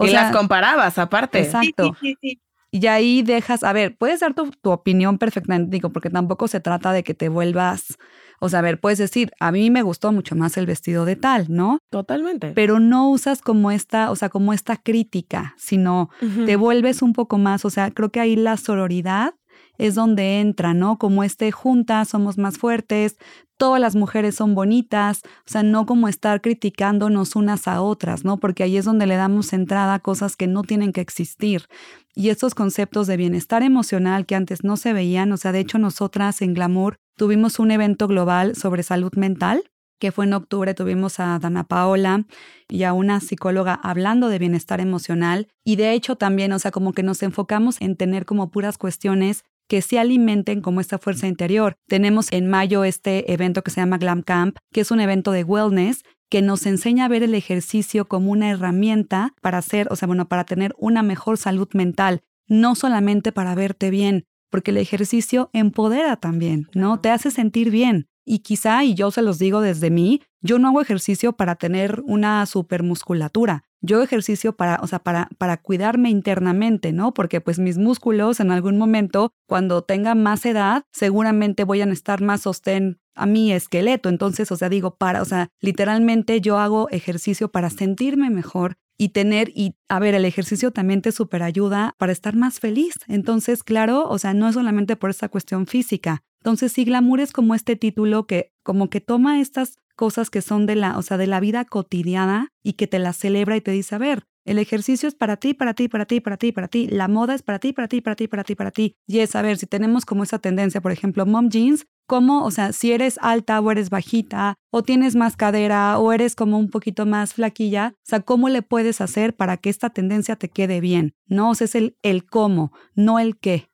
y 0.03 0.09
las 0.11 0.35
comparabas 0.35 0.99
aparte. 0.99 1.41
Exacto. 1.41 1.97
Sí, 2.01 2.17
sí, 2.21 2.37
sí, 2.37 2.43
y 2.73 2.87
ahí 2.89 3.23
dejas, 3.23 3.63
a 3.65 3.73
ver, 3.73 3.97
puedes 3.97 4.21
dar 4.21 4.35
tu, 4.35 4.51
tu 4.51 4.71
opinión 4.71 5.19
perfectamente, 5.19 5.71
digo, 5.71 5.91
porque 5.91 6.11
tampoco 6.11 6.47
se 6.49 6.61
trata 6.61 6.93
de 6.93 7.05
que 7.05 7.15
te 7.15 7.29
vuelvas 7.29 7.97
o 8.41 8.49
sea, 8.49 8.59
a 8.59 8.63
ver, 8.63 8.81
puedes 8.81 8.99
decir, 8.99 9.31
a 9.41 9.51
mí 9.51 9.71
me 9.71 9.83
gustó 9.83 10.13
mucho 10.13 10.37
más 10.37 10.57
el 10.57 10.67
vestido 10.67 11.05
de 11.05 11.17
tal, 11.17 11.47
¿no? 11.49 11.79
Totalmente. 11.91 12.53
Pero 12.53 12.81
no 12.81 13.09
usas 13.11 13.41
como 13.41 13.71
esta, 13.71 14.11
o 14.11 14.17
sea, 14.17 14.29
como 14.29 14.53
esta 14.53 14.77
crítica, 14.77 15.55
sino 15.57 16.11
te 16.45 16.57
vuelves 16.57 17.03
un 17.03 17.13
poco 17.13 17.39
más, 17.39 17.65
o 17.65 17.71
sea, 17.71 17.91
creo 17.91 18.11
que 18.11 18.21
ahí 18.21 18.37
la 18.37 18.57
sororidad 18.57 19.35
es 19.79 19.95
donde 19.95 20.41
entra, 20.41 20.75
¿no? 20.75 20.99
Como 20.99 21.23
este 21.25 21.51
juntas, 21.53 22.09
somos 22.09 22.39
más 22.39 22.59
fuertes, 22.59 23.17
todas 23.57 23.81
las 23.81 23.97
mujeres 23.97 24.35
son 24.35 24.55
bonitas, 24.55 25.23
o 25.25 25.51
sea, 25.51 25.63
no 25.63 25.87
como 25.87 26.09
estar 26.09 26.41
criticándonos 26.41 27.37
unas 27.37 27.69
a 27.69 27.81
otras, 27.81 28.25
¿no? 28.25 28.39
Porque 28.39 28.63
ahí 28.63 28.77
es 28.77 28.85
donde 28.85 29.07
le 29.07 29.17
damos 29.17 29.53
entrada 29.53 29.95
a 29.95 29.99
cosas 30.01 30.37
que 30.37 30.47
no 30.47 30.63
tienen 30.63 30.93
que 30.93 31.01
existir. 31.01 31.67
Y 32.15 32.31
estos 32.31 32.55
conceptos 32.55 33.07
de 33.07 33.17
bienestar 33.17 33.63
emocional 33.63 34.27
que 34.27 34.35
antes 34.35 34.65
no 34.65 34.77
se 34.77 34.93
veían, 34.93 35.33
o 35.33 35.37
sea, 35.37 35.53
de 35.53 35.61
hecho 35.61 35.79
nosotras 35.79 36.43
en 36.43 36.55
Glamour 36.55 36.97
tuvimos 37.17 37.59
un 37.59 37.71
evento 37.71 38.09
global 38.09 38.57
sobre 38.57 38.83
salud 38.83 39.13
mental 39.17 39.63
que 39.99 40.13
fue 40.13 40.27
en 40.27 40.35
octubre, 40.35 40.75
tuvimos 40.75 41.21
a 41.21 41.39
Dana 41.39 41.65
Paola 41.65 42.27
y 42.69 42.83
a 42.83 42.93
una 42.93 43.21
psicóloga 43.21 43.75
hablando 43.83 44.29
de 44.29 44.39
bienestar 44.39 44.81
emocional. 44.81 45.49
Y 45.65 45.77
de 45.77 45.93
hecho 45.93 46.17
también, 46.17 46.53
o 46.53 46.59
sea, 46.59 46.71
como 46.71 46.93
que 46.93 47.03
nos 47.03 47.23
enfocamos 47.23 47.81
en 47.81 47.97
tener 47.97 48.27
como 48.27 48.51
puras 48.51 48.79
cuestiones 48.79 49.45
que 49.69 49.83
sí 49.83 49.97
alimenten 49.97 50.61
como 50.61 50.81
esta 50.81 50.99
fuerza 50.99 51.27
interior. 51.27 51.77
Tenemos 51.89 52.33
en 52.33 52.49
mayo 52.49 52.85
este 52.85 53.33
evento 53.33 53.63
que 53.63 53.71
se 53.71 53.81
llama 53.81 53.99
Glam 53.99 54.23
Camp, 54.23 54.57
que 54.73 54.81
es 54.81 54.91
un 54.91 55.01
evento 55.01 55.33
de 55.33 55.45
wellness 55.45 56.03
que 56.29 56.43
nos 56.43 56.67
enseña 56.67 57.05
a 57.05 57.09
ver 57.09 57.23
el 57.23 57.35
ejercicio 57.35 58.07
como 58.07 58.33
una 58.33 58.51
herramienta 58.51 59.35
para 59.41 59.59
hacer, 59.59 59.89
o 59.91 59.97
sea, 59.97 60.07
bueno, 60.07 60.29
para 60.29 60.45
tener 60.45 60.75
una 60.79 61.03
mejor 61.03 61.39
salud 61.39 61.69
mental, 61.73 62.23
no 62.49 62.75
solamente 62.75 63.33
para 63.33 63.55
verte 63.55 63.91
bien, 63.91 64.25
porque 64.51 64.71
el 64.71 64.79
ejercicio 64.79 65.51
empodera 65.53 66.17
también, 66.17 66.69
¿no? 66.75 67.01
Te 67.01 67.11
hace 67.11 67.31
sentir 67.31 67.71
bien. 67.71 68.09
Y 68.25 68.41
quizá, 68.41 68.83
y 68.83 68.95
yo 68.95 69.13
se 69.13 69.23
los 69.23 69.39
digo 69.39 69.61
desde 69.61 69.91
mí, 69.91 70.21
yo 70.41 70.59
no 70.59 70.69
hago 70.69 70.81
ejercicio 70.81 71.35
para 71.35 71.55
tener 71.55 72.03
una 72.07 72.45
supermusculatura. 72.47 73.63
Yo 73.87 74.03
ejercicio 74.03 74.55
para, 74.57 74.81
o 74.83 74.87
sea, 74.87 74.99
para, 74.99 75.29
para 75.39 75.57
cuidarme 75.57 76.11
internamente, 76.11 76.93
¿no? 76.93 77.15
Porque 77.15 77.41
pues 77.41 77.59
mis 77.59 77.79
músculos 77.79 78.41
en 78.41 78.51
algún 78.51 78.77
momento, 78.77 79.33
cuando 79.47 79.83
tenga 79.83 80.15
más 80.15 80.45
edad, 80.45 80.83
seguramente 80.93 81.65
voy 81.65 81.81
a 81.81 81.85
estar 81.85 82.21
más 82.21 82.43
sostén 82.43 82.99
a 83.15 83.27
mi 83.27 83.53
esqueleto. 83.53 84.09
Entonces, 84.09 84.51
o 84.53 84.57
sea, 84.57 84.69
digo, 84.69 84.97
para, 84.97 85.23
o 85.23 85.25
sea, 85.25 85.49
literalmente 85.61 86.41
yo 86.41 86.59
hago 86.59 86.89
ejercicio 86.91 87.49
para 87.51 87.71
sentirme 87.71 88.29
mejor 88.31 88.77
y 88.99 89.11
tener, 89.11 89.51
y 89.55 89.77
a 89.89 89.99
ver, 89.99 90.15
el 90.15 90.25
ejercicio 90.25 90.71
también 90.71 91.03
te 91.03 91.13
super 91.13 91.43
ayuda 91.43 91.95
para 91.99 92.13
estar 92.13 92.35
más 92.35 92.61
feliz. 92.61 92.95
Entonces, 93.09 93.63
claro, 93.63 94.09
o 94.09 94.19
sea, 94.19 94.35
no 94.35 94.49
es 94.49 94.55
solamente 94.55 94.97
por 94.97 95.11
esta 95.11 95.29
cuestión 95.29 95.67
física. 95.67 96.23
Entonces, 96.47 96.71
sí, 96.71 96.85
glamour 96.85 97.19
es 97.19 97.33
como 97.33 97.57
este 97.57 97.75
título 97.75 98.29
que 98.29 98.53
como 98.63 98.89
que 98.89 99.01
toma 99.01 99.41
estas 99.41 99.81
cosas 99.97 100.31
que 100.31 100.43
son 100.43 100.65
de 100.65 100.77
la, 100.77 100.97
o 100.97 101.03
sea, 101.03 101.17
de 101.17 101.27
la 101.27 101.41
vida 101.41 101.65
cotidiana 101.65 102.53
y 102.63 102.75
que 102.75 102.87
te 102.87 103.01
las 103.01 103.17
celebra 103.17 103.57
y 103.57 103.61
te 103.61 103.73
dice, 103.73 103.97
a 103.97 103.99
ver, 103.99 104.29
el 104.45 104.61
ejercicio 104.61 105.09
es 105.09 105.17
para 105.17 105.39
ti, 105.39 105.55
para 105.55 105.75
ti, 105.75 105.89
para 105.89 106.07
ti, 106.07 106.21
para 106.21 106.37
ti, 106.37 106.53
para 106.53 106.69
ti. 106.69 106.87
La 106.87 107.09
moda 107.09 107.35
es 107.35 107.43
para 107.43 107.59
ti, 107.59 107.73
para 107.73 107.89
ti, 107.89 108.01
para 108.01 108.15
ti, 108.15 108.29
para 108.29 108.45
ti, 108.45 108.55
para 108.55 108.71
ti. 108.71 108.95
Y 109.09 109.19
es, 109.19 109.35
a 109.35 109.43
ver, 109.43 109.57
si 109.57 109.67
tenemos 109.67 110.05
como 110.05 110.23
esa 110.23 110.39
tendencia, 110.39 110.81
por 110.81 110.93
ejemplo, 110.93 111.27
mom 111.27 111.49
jeans, 111.49 111.85
¿cómo, 112.07 112.45
o 112.45 112.53
sea, 112.53 112.73
si 112.73 112.93
eres 112.93 113.19
alta 113.23 113.59
o 113.59 113.73
eres 113.73 113.91
bajita, 113.91 114.55
o 114.71 114.85
tienes 114.85 115.17
más 115.17 115.37
cadera, 115.37 115.99
o 115.99 116.13
eres 116.13 116.37
como 116.37 116.61
un 116.61 116.71
poquito 116.71 117.07
más 117.07 117.35
flaquilla, 117.35 117.95
o 117.97 118.09
sea, 118.09 118.21
¿cómo 118.21 118.49
le 118.49 118.63
puedes 118.63 119.01
hacer 119.01 119.35
para 119.35 119.57
que 119.57 119.69
esta 119.69 119.91
tendencia 119.91 120.37
te 120.37 120.49
quede 120.49 120.81
bien? 120.81 121.17
No, 121.27 121.51
o 121.51 121.55
sea, 121.57 121.65
es 121.65 121.75
el, 121.75 121.97
el 122.03 122.25
cómo, 122.25 122.71
no 122.95 123.19
el 123.19 123.37
qué. 123.37 123.69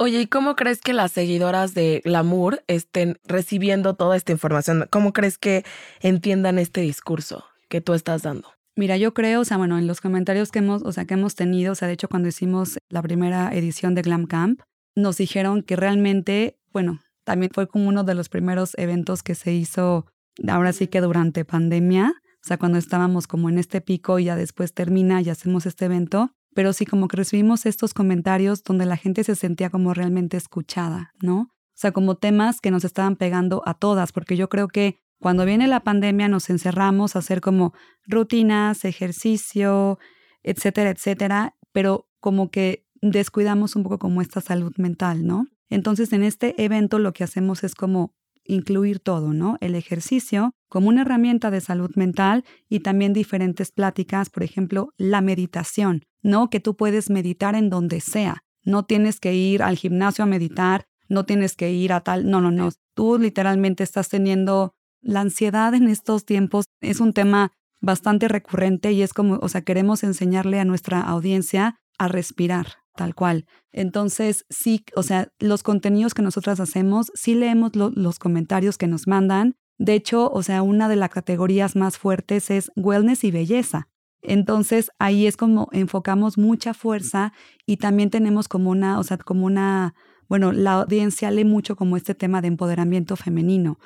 Oye, 0.00 0.20
¿y 0.20 0.26
cómo 0.28 0.54
crees 0.54 0.80
que 0.80 0.92
las 0.92 1.10
seguidoras 1.10 1.74
de 1.74 2.02
Glamour 2.04 2.62
estén 2.68 3.18
recibiendo 3.24 3.94
toda 3.94 4.16
esta 4.16 4.30
información? 4.30 4.86
¿Cómo 4.90 5.12
crees 5.12 5.38
que 5.38 5.64
entiendan 6.00 6.60
este 6.60 6.80
discurso 6.82 7.44
que 7.68 7.80
tú 7.80 7.94
estás 7.94 8.22
dando? 8.22 8.48
Mira, 8.76 8.96
yo 8.96 9.12
creo, 9.12 9.40
o 9.40 9.44
sea, 9.44 9.56
bueno, 9.56 9.76
en 9.76 9.88
los 9.88 10.00
comentarios 10.00 10.52
que 10.52 10.60
hemos, 10.60 10.82
o 10.84 10.92
sea, 10.92 11.04
que 11.04 11.14
hemos 11.14 11.34
tenido, 11.34 11.72
o 11.72 11.74
sea, 11.74 11.88
de 11.88 11.94
hecho 11.94 12.08
cuando 12.08 12.28
hicimos 12.28 12.78
la 12.88 13.02
primera 13.02 13.52
edición 13.52 13.96
de 13.96 14.02
Glam 14.02 14.26
Camp, 14.26 14.60
nos 14.94 15.16
dijeron 15.16 15.62
que 15.62 15.74
realmente, 15.74 16.60
bueno, 16.72 17.00
también 17.24 17.50
fue 17.52 17.66
como 17.66 17.88
uno 17.88 18.04
de 18.04 18.14
los 18.14 18.28
primeros 18.28 18.78
eventos 18.78 19.24
que 19.24 19.34
se 19.34 19.52
hizo, 19.52 20.06
ahora 20.46 20.72
sí 20.72 20.86
que 20.86 21.00
durante 21.00 21.44
pandemia, 21.44 22.14
o 22.40 22.46
sea, 22.46 22.56
cuando 22.56 22.78
estábamos 22.78 23.26
como 23.26 23.48
en 23.48 23.58
este 23.58 23.80
pico 23.80 24.20
y 24.20 24.26
ya 24.26 24.36
después 24.36 24.72
termina 24.74 25.20
y 25.22 25.28
hacemos 25.28 25.66
este 25.66 25.86
evento, 25.86 26.30
pero 26.54 26.72
sí 26.72 26.86
como 26.86 27.08
que 27.08 27.16
recibimos 27.16 27.66
estos 27.66 27.94
comentarios 27.94 28.62
donde 28.62 28.86
la 28.86 28.96
gente 28.96 29.24
se 29.24 29.34
sentía 29.34 29.70
como 29.70 29.94
realmente 29.94 30.36
escuchada, 30.36 31.12
¿no? 31.20 31.40
O 31.40 31.80
sea, 31.80 31.92
como 31.92 32.16
temas 32.16 32.60
que 32.60 32.70
nos 32.70 32.84
estaban 32.84 33.16
pegando 33.16 33.62
a 33.64 33.74
todas, 33.74 34.12
porque 34.12 34.36
yo 34.36 34.48
creo 34.48 34.68
que 34.68 34.98
cuando 35.20 35.44
viene 35.44 35.66
la 35.66 35.80
pandemia 35.80 36.28
nos 36.28 36.50
encerramos 36.50 37.14
a 37.14 37.20
hacer 37.20 37.40
como 37.40 37.72
rutinas, 38.06 38.84
ejercicio, 38.84 39.98
etcétera, 40.42 40.90
etcétera, 40.90 41.56
pero 41.72 42.08
como 42.20 42.50
que 42.50 42.86
descuidamos 43.00 43.76
un 43.76 43.82
poco 43.84 43.98
como 43.98 44.22
esta 44.22 44.40
salud 44.40 44.72
mental, 44.76 45.26
¿no? 45.26 45.46
Entonces 45.68 46.12
en 46.12 46.22
este 46.22 46.62
evento 46.62 46.98
lo 46.98 47.12
que 47.12 47.24
hacemos 47.24 47.62
es 47.62 47.74
como 47.74 48.14
incluir 48.44 48.98
todo, 48.98 49.32
¿no? 49.32 49.58
El 49.60 49.74
ejercicio 49.74 50.52
como 50.68 50.88
una 50.88 51.02
herramienta 51.02 51.50
de 51.50 51.60
salud 51.60 51.90
mental 51.94 52.44
y 52.68 52.80
también 52.80 53.12
diferentes 53.12 53.70
pláticas, 53.72 54.30
por 54.30 54.42
ejemplo, 54.42 54.92
la 54.96 55.20
meditación, 55.20 56.04
¿no? 56.22 56.50
Que 56.50 56.60
tú 56.60 56.76
puedes 56.76 57.10
meditar 57.10 57.54
en 57.54 57.70
donde 57.70 58.00
sea. 58.00 58.44
No 58.64 58.84
tienes 58.84 59.20
que 59.20 59.34
ir 59.34 59.62
al 59.62 59.76
gimnasio 59.76 60.24
a 60.24 60.26
meditar, 60.26 60.86
no 61.08 61.24
tienes 61.24 61.56
que 61.56 61.72
ir 61.72 61.92
a 61.92 62.00
tal, 62.00 62.30
no, 62.30 62.40
no, 62.40 62.50
no. 62.50 62.70
Tú 62.94 63.18
literalmente 63.18 63.82
estás 63.82 64.08
teniendo 64.08 64.74
la 65.00 65.20
ansiedad 65.20 65.74
en 65.74 65.88
estos 65.88 66.24
tiempos. 66.24 66.66
Es 66.80 67.00
un 67.00 67.12
tema 67.12 67.52
bastante 67.80 68.28
recurrente 68.28 68.92
y 68.92 69.02
es 69.02 69.14
como, 69.14 69.38
o 69.40 69.48
sea, 69.48 69.62
queremos 69.62 70.02
enseñarle 70.02 70.60
a 70.60 70.64
nuestra 70.64 71.00
audiencia 71.00 71.80
a 71.98 72.08
respirar, 72.08 72.66
tal 72.94 73.14
cual. 73.14 73.46
Entonces, 73.72 74.44
sí, 74.50 74.84
o 74.94 75.02
sea, 75.02 75.32
los 75.38 75.62
contenidos 75.62 76.14
que 76.14 76.22
nosotras 76.22 76.60
hacemos, 76.60 77.10
sí 77.14 77.34
leemos 77.34 77.72
los 77.74 78.18
comentarios 78.18 78.78
que 78.78 78.86
nos 78.86 79.06
mandan. 79.06 79.56
De 79.78 79.94
hecho, 79.94 80.30
o 80.30 80.42
sea, 80.42 80.62
una 80.62 80.88
de 80.88 80.96
las 80.96 81.10
categorías 81.10 81.76
más 81.76 81.98
fuertes 81.98 82.50
es 82.50 82.70
wellness 82.76 83.24
y 83.24 83.30
belleza. 83.30 83.88
Entonces, 84.22 84.90
ahí 84.98 85.26
es 85.26 85.36
como 85.36 85.68
enfocamos 85.72 86.38
mucha 86.38 86.74
fuerza 86.74 87.32
y 87.66 87.76
también 87.76 88.10
tenemos 88.10 88.48
como 88.48 88.70
una, 88.70 88.98
o 88.98 89.04
sea, 89.04 89.16
como 89.18 89.46
una, 89.46 89.94
bueno, 90.28 90.52
la 90.52 90.72
audiencia 90.74 91.30
lee 91.30 91.44
mucho 91.44 91.76
como 91.76 91.96
este 91.96 92.14
tema 92.14 92.40
de 92.40 92.48
empoderamiento 92.48 93.16
femenino 93.16 93.78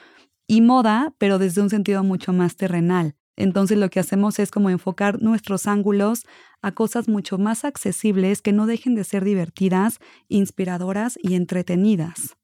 y 0.46 0.60
moda, 0.60 1.14
pero 1.18 1.38
desde 1.38 1.62
un 1.62 1.70
sentido 1.70 2.02
mucho 2.02 2.32
más 2.32 2.56
terrenal. 2.56 3.14
Entonces 3.36 3.78
lo 3.78 3.88
que 3.88 4.00
hacemos 4.00 4.38
es 4.38 4.50
como 4.50 4.70
enfocar 4.70 5.22
nuestros 5.22 5.66
ángulos 5.66 6.26
a 6.60 6.72
cosas 6.72 7.08
mucho 7.08 7.38
más 7.38 7.64
accesibles 7.64 8.42
que 8.42 8.52
no 8.52 8.66
dejen 8.66 8.94
de 8.94 9.04
ser 9.04 9.24
divertidas, 9.24 9.98
inspiradoras 10.28 11.18
y 11.22 11.34
entretenidas. 11.34 12.36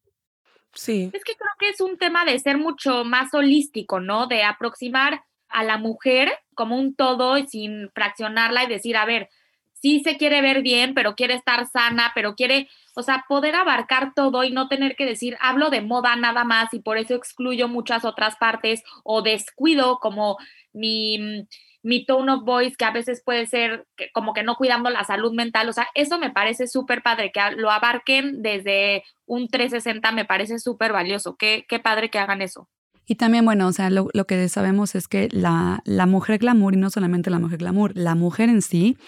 Sí. 0.75 1.11
Es 1.13 1.25
que 1.25 1.35
creo 1.35 1.51
que 1.59 1.69
es 1.71 1.81
un 1.81 1.99
tema 1.99 2.25
de 2.25 2.39
ser 2.39 2.59
mucho 2.59 3.05
más 3.05 3.33
holístico, 3.35 4.01
¿no? 4.01 4.27
De 4.27 4.43
aproximar 4.43 5.23
a 5.49 5.65
la 5.65 5.79
mujer 5.79 6.31
como 6.59 6.77
un 6.77 6.97
todo 6.97 7.39
y 7.39 7.47
sin 7.47 7.89
fraccionarla 7.93 8.65
y 8.65 8.67
decir, 8.67 8.97
a 8.97 9.05
ver, 9.05 9.29
sí 9.75 10.01
se 10.01 10.17
quiere 10.17 10.43
ver 10.43 10.61
bien, 10.63 10.93
pero 10.93 11.15
quiere 11.15 11.35
estar 11.35 11.65
sana, 11.69 12.11
pero 12.17 12.35
quiere, 12.35 12.69
o 12.97 13.03
sea, 13.05 13.25
poder 13.29 13.55
abarcar 13.55 14.13
todo 14.13 14.43
y 14.43 14.51
no 14.51 14.67
tener 14.67 14.97
que 14.97 15.07
decir, 15.07 15.37
hablo 15.41 15.71
de 15.71 15.83
moda 15.83 16.17
nada 16.17 16.43
más 16.43 16.75
y 16.75 16.81
por 16.81 16.99
eso 16.99 17.15
excluyo 17.15 17.69
muchas 17.69 18.05
otras 18.05 18.35
partes 18.35 18.83
o 19.05 19.23
descuido 19.23 20.01
como 20.01 20.37
mi, 20.73 21.47
mi 21.85 22.05
tone 22.05 22.33
of 22.33 22.45
voice, 22.45 22.75
que 22.77 22.85
a 22.87 22.91
veces 22.91 23.23
puede 23.25 23.47
ser 23.47 23.87
como 24.13 24.35
que 24.35 24.43
no 24.43 24.57
cuidando 24.57 24.91
la 24.91 25.05
salud 25.05 25.33
mental. 25.33 25.69
O 25.69 25.73
sea, 25.73 25.87
eso 25.95 26.19
me 26.19 26.31
parece 26.31 26.67
súper 26.67 27.03
padre, 27.05 27.31
que 27.31 27.41
lo 27.57 27.71
abarquen 27.71 28.43
desde 28.43 29.05
un 29.27 29.47
360, 29.47 30.11
me 30.11 30.25
parece 30.25 30.59
súper 30.59 30.93
valioso. 30.93 31.37
Qué, 31.37 31.67
qué 31.69 31.79
padre 31.79 32.11
que 32.11 32.19
hagan 32.19 32.43
eso. 32.43 32.69
Y 33.09 33.15
también, 33.15 33.45
bueno, 33.47 33.67
o 33.67 33.73
sea, 33.73 33.89
lo, 33.89 34.09
lo, 34.13 34.27
que 34.27 34.49
sabemos 34.51 34.95
es 34.95 35.09
que 35.09 35.29
la, 35.33 35.81
la 35.87 36.07
mujer 36.07 36.39
glamour, 36.39 36.75
y 36.75 36.77
no 36.77 36.91
solamente 36.91 37.31
la 37.31 37.39
mujer 37.39 37.59
glamour, 37.59 37.93
la 37.97 38.15
mujer 38.15 38.51
en 38.51 38.61
sí 38.61 38.99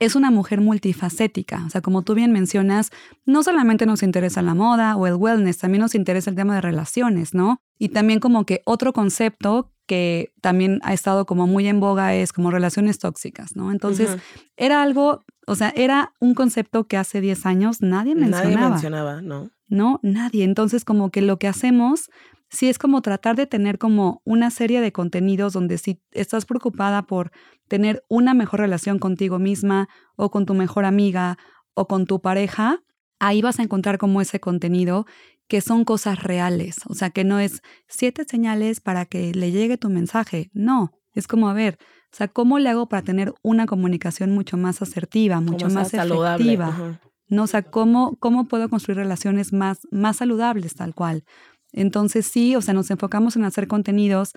es 0.00 0.14
una 0.14 0.30
mujer 0.30 0.62
multifacética. 0.62 1.62
O 1.66 1.70
sea, 1.70 1.82
como 1.82 2.00
tú 2.00 2.14
bien 2.14 2.32
mencionas, 2.32 2.90
no 3.26 3.42
solamente 3.42 3.84
nos 3.84 4.02
interesa 4.02 4.40
la 4.40 4.54
moda 4.54 4.96
o 4.96 5.06
el 5.06 5.14
wellness, 5.14 5.58
también 5.58 5.82
nos 5.82 5.94
interesa 5.94 6.30
el 6.30 6.36
tema 6.36 6.54
de 6.54 6.62
relaciones, 6.62 7.34
¿no? 7.34 7.60
Y 7.78 7.90
también 7.90 8.18
como 8.18 8.46
que 8.46 8.62
otro 8.64 8.94
concepto 8.94 9.70
que 9.86 10.32
también 10.40 10.80
ha 10.82 10.94
estado 10.94 11.26
como 11.26 11.46
muy 11.46 11.68
en 11.68 11.80
boga 11.80 12.14
es 12.14 12.32
como 12.32 12.50
relaciones 12.50 12.98
tóxicas, 12.98 13.56
¿no? 13.56 13.72
Entonces, 13.72 14.16
era 14.56 14.82
algo, 14.82 15.22
o 15.46 15.54
sea, 15.54 15.70
era 15.76 16.14
un 16.18 16.34
concepto 16.34 16.84
que 16.84 16.96
hace 16.96 17.20
10 17.20 17.44
años 17.44 17.82
nadie 17.82 18.14
mencionaba. 18.14 18.54
Nadie 18.54 18.70
mencionaba, 18.70 19.20
¿no? 19.20 19.50
No, 19.68 20.00
nadie. 20.02 20.44
Entonces, 20.44 20.86
como 20.86 21.10
que 21.10 21.20
lo 21.20 21.38
que 21.38 21.48
hacemos 21.48 22.08
sí 22.50 22.68
es 22.68 22.78
como 22.78 23.00
tratar 23.00 23.36
de 23.36 23.46
tener 23.46 23.78
como 23.78 24.20
una 24.24 24.50
serie 24.50 24.80
de 24.80 24.92
contenidos 24.92 25.52
donde 25.52 25.78
si 25.78 26.00
estás 26.10 26.44
preocupada 26.44 27.02
por 27.06 27.30
tener 27.68 28.04
una 28.08 28.34
mejor 28.34 28.60
relación 28.60 28.98
contigo 28.98 29.38
misma 29.38 29.88
o 30.16 30.30
con 30.30 30.46
tu 30.46 30.54
mejor 30.54 30.84
amiga 30.84 31.38
o 31.74 31.86
con 31.86 32.06
tu 32.06 32.20
pareja, 32.20 32.82
ahí 33.20 33.40
vas 33.42 33.60
a 33.60 33.62
encontrar 33.62 33.98
como 33.98 34.20
ese 34.20 34.40
contenido 34.40 35.06
que 35.46 35.60
son 35.60 35.84
cosas 35.84 36.22
reales, 36.22 36.76
o 36.86 36.94
sea, 36.94 37.10
que 37.10 37.24
no 37.24 37.40
es 37.40 37.60
siete 37.88 38.24
señales 38.24 38.80
para 38.80 39.04
que 39.04 39.32
le 39.34 39.50
llegue 39.50 39.76
tu 39.76 39.88
mensaje, 39.88 40.48
no, 40.52 40.92
es 41.12 41.26
como, 41.26 41.48
a 41.48 41.54
ver, 41.54 41.78
o 42.12 42.16
sea, 42.16 42.28
¿cómo 42.28 42.58
le 42.58 42.68
hago 42.68 42.88
para 42.88 43.02
tener 43.02 43.34
una 43.42 43.66
comunicación 43.66 44.30
mucho 44.30 44.56
más 44.56 44.80
asertiva, 44.80 45.40
mucho 45.40 45.68
más 45.68 45.92
efectiva? 45.92 46.98
No, 47.28 47.44
o 47.44 47.46
sea, 47.46 47.62
¿cómo, 47.62 48.16
¿cómo 48.18 48.48
puedo 48.48 48.68
construir 48.68 48.98
relaciones 48.98 49.52
más, 49.52 49.86
más 49.90 50.16
saludables 50.16 50.74
tal 50.74 50.94
cual? 50.94 51.24
Entonces 51.72 52.26
sí, 52.26 52.56
o 52.56 52.62
sea, 52.62 52.74
nos 52.74 52.90
enfocamos 52.90 53.36
en 53.36 53.44
hacer 53.44 53.66
contenidos 53.66 54.32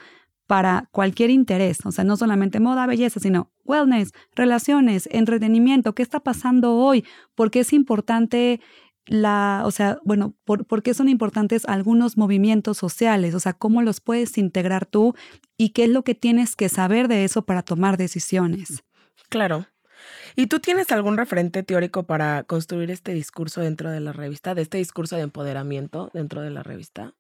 para 0.48 0.90
cualquier 0.92 1.30
interés, 1.30 1.80
o 1.86 1.92
sea, 1.92 2.04
no 2.04 2.18
solamente 2.18 2.60
moda, 2.60 2.86
belleza, 2.86 3.20
sino 3.20 3.52
wellness, 3.64 4.12
relaciones, 4.36 5.08
entretenimiento, 5.12 5.96
qué 5.96 6.04
está 6.04 6.20
pasando 6.20 6.76
hoy, 6.76 7.06
por 7.34 7.50
qué 7.50 7.62
es 7.62 7.72
importante 7.72 8.60
la, 9.06 9.64
o 9.66 9.72
sea, 9.72 10.00
bueno, 10.04 10.36
por, 10.46 10.84
qué 10.84 10.94
son 10.94 11.10
importantes 11.10 11.66
algunos 11.66 12.18
movimientos 12.18 12.78
sociales, 12.78 13.36
o 13.36 13.40
sea, 13.40 13.54
cómo 13.54 13.82
los 13.82 14.00
puedes 14.00 14.38
integrar 14.38 14.86
tú 14.86 15.16
y 15.58 15.70
qué 15.70 15.86
es 15.86 15.90
lo 15.90 16.04
que 16.04 16.16
tienes 16.16 16.56
que 16.56 16.70
saber 16.70 17.08
de 17.08 17.24
eso 17.24 17.44
para 17.46 17.64
tomar 17.64 17.98
decisiones. 17.98 18.84
Claro. 19.30 19.66
¿Y 20.36 20.48
tú 20.48 20.60
tienes 20.60 20.92
algún 20.92 21.18
referente 21.18 21.64
teórico 21.64 22.04
para 22.04 22.44
construir 22.44 22.92
este 22.92 23.14
discurso 23.14 23.62
dentro 23.62 23.90
de 23.92 24.00
la 24.00 24.14
revista, 24.14 24.56
de 24.56 24.62
este 24.62 24.78
discurso 24.78 25.16
de 25.16 25.22
empoderamiento 25.22 26.10
dentro 26.14 26.42
de 26.42 26.50
la 26.50 26.64
revista? 26.64 27.14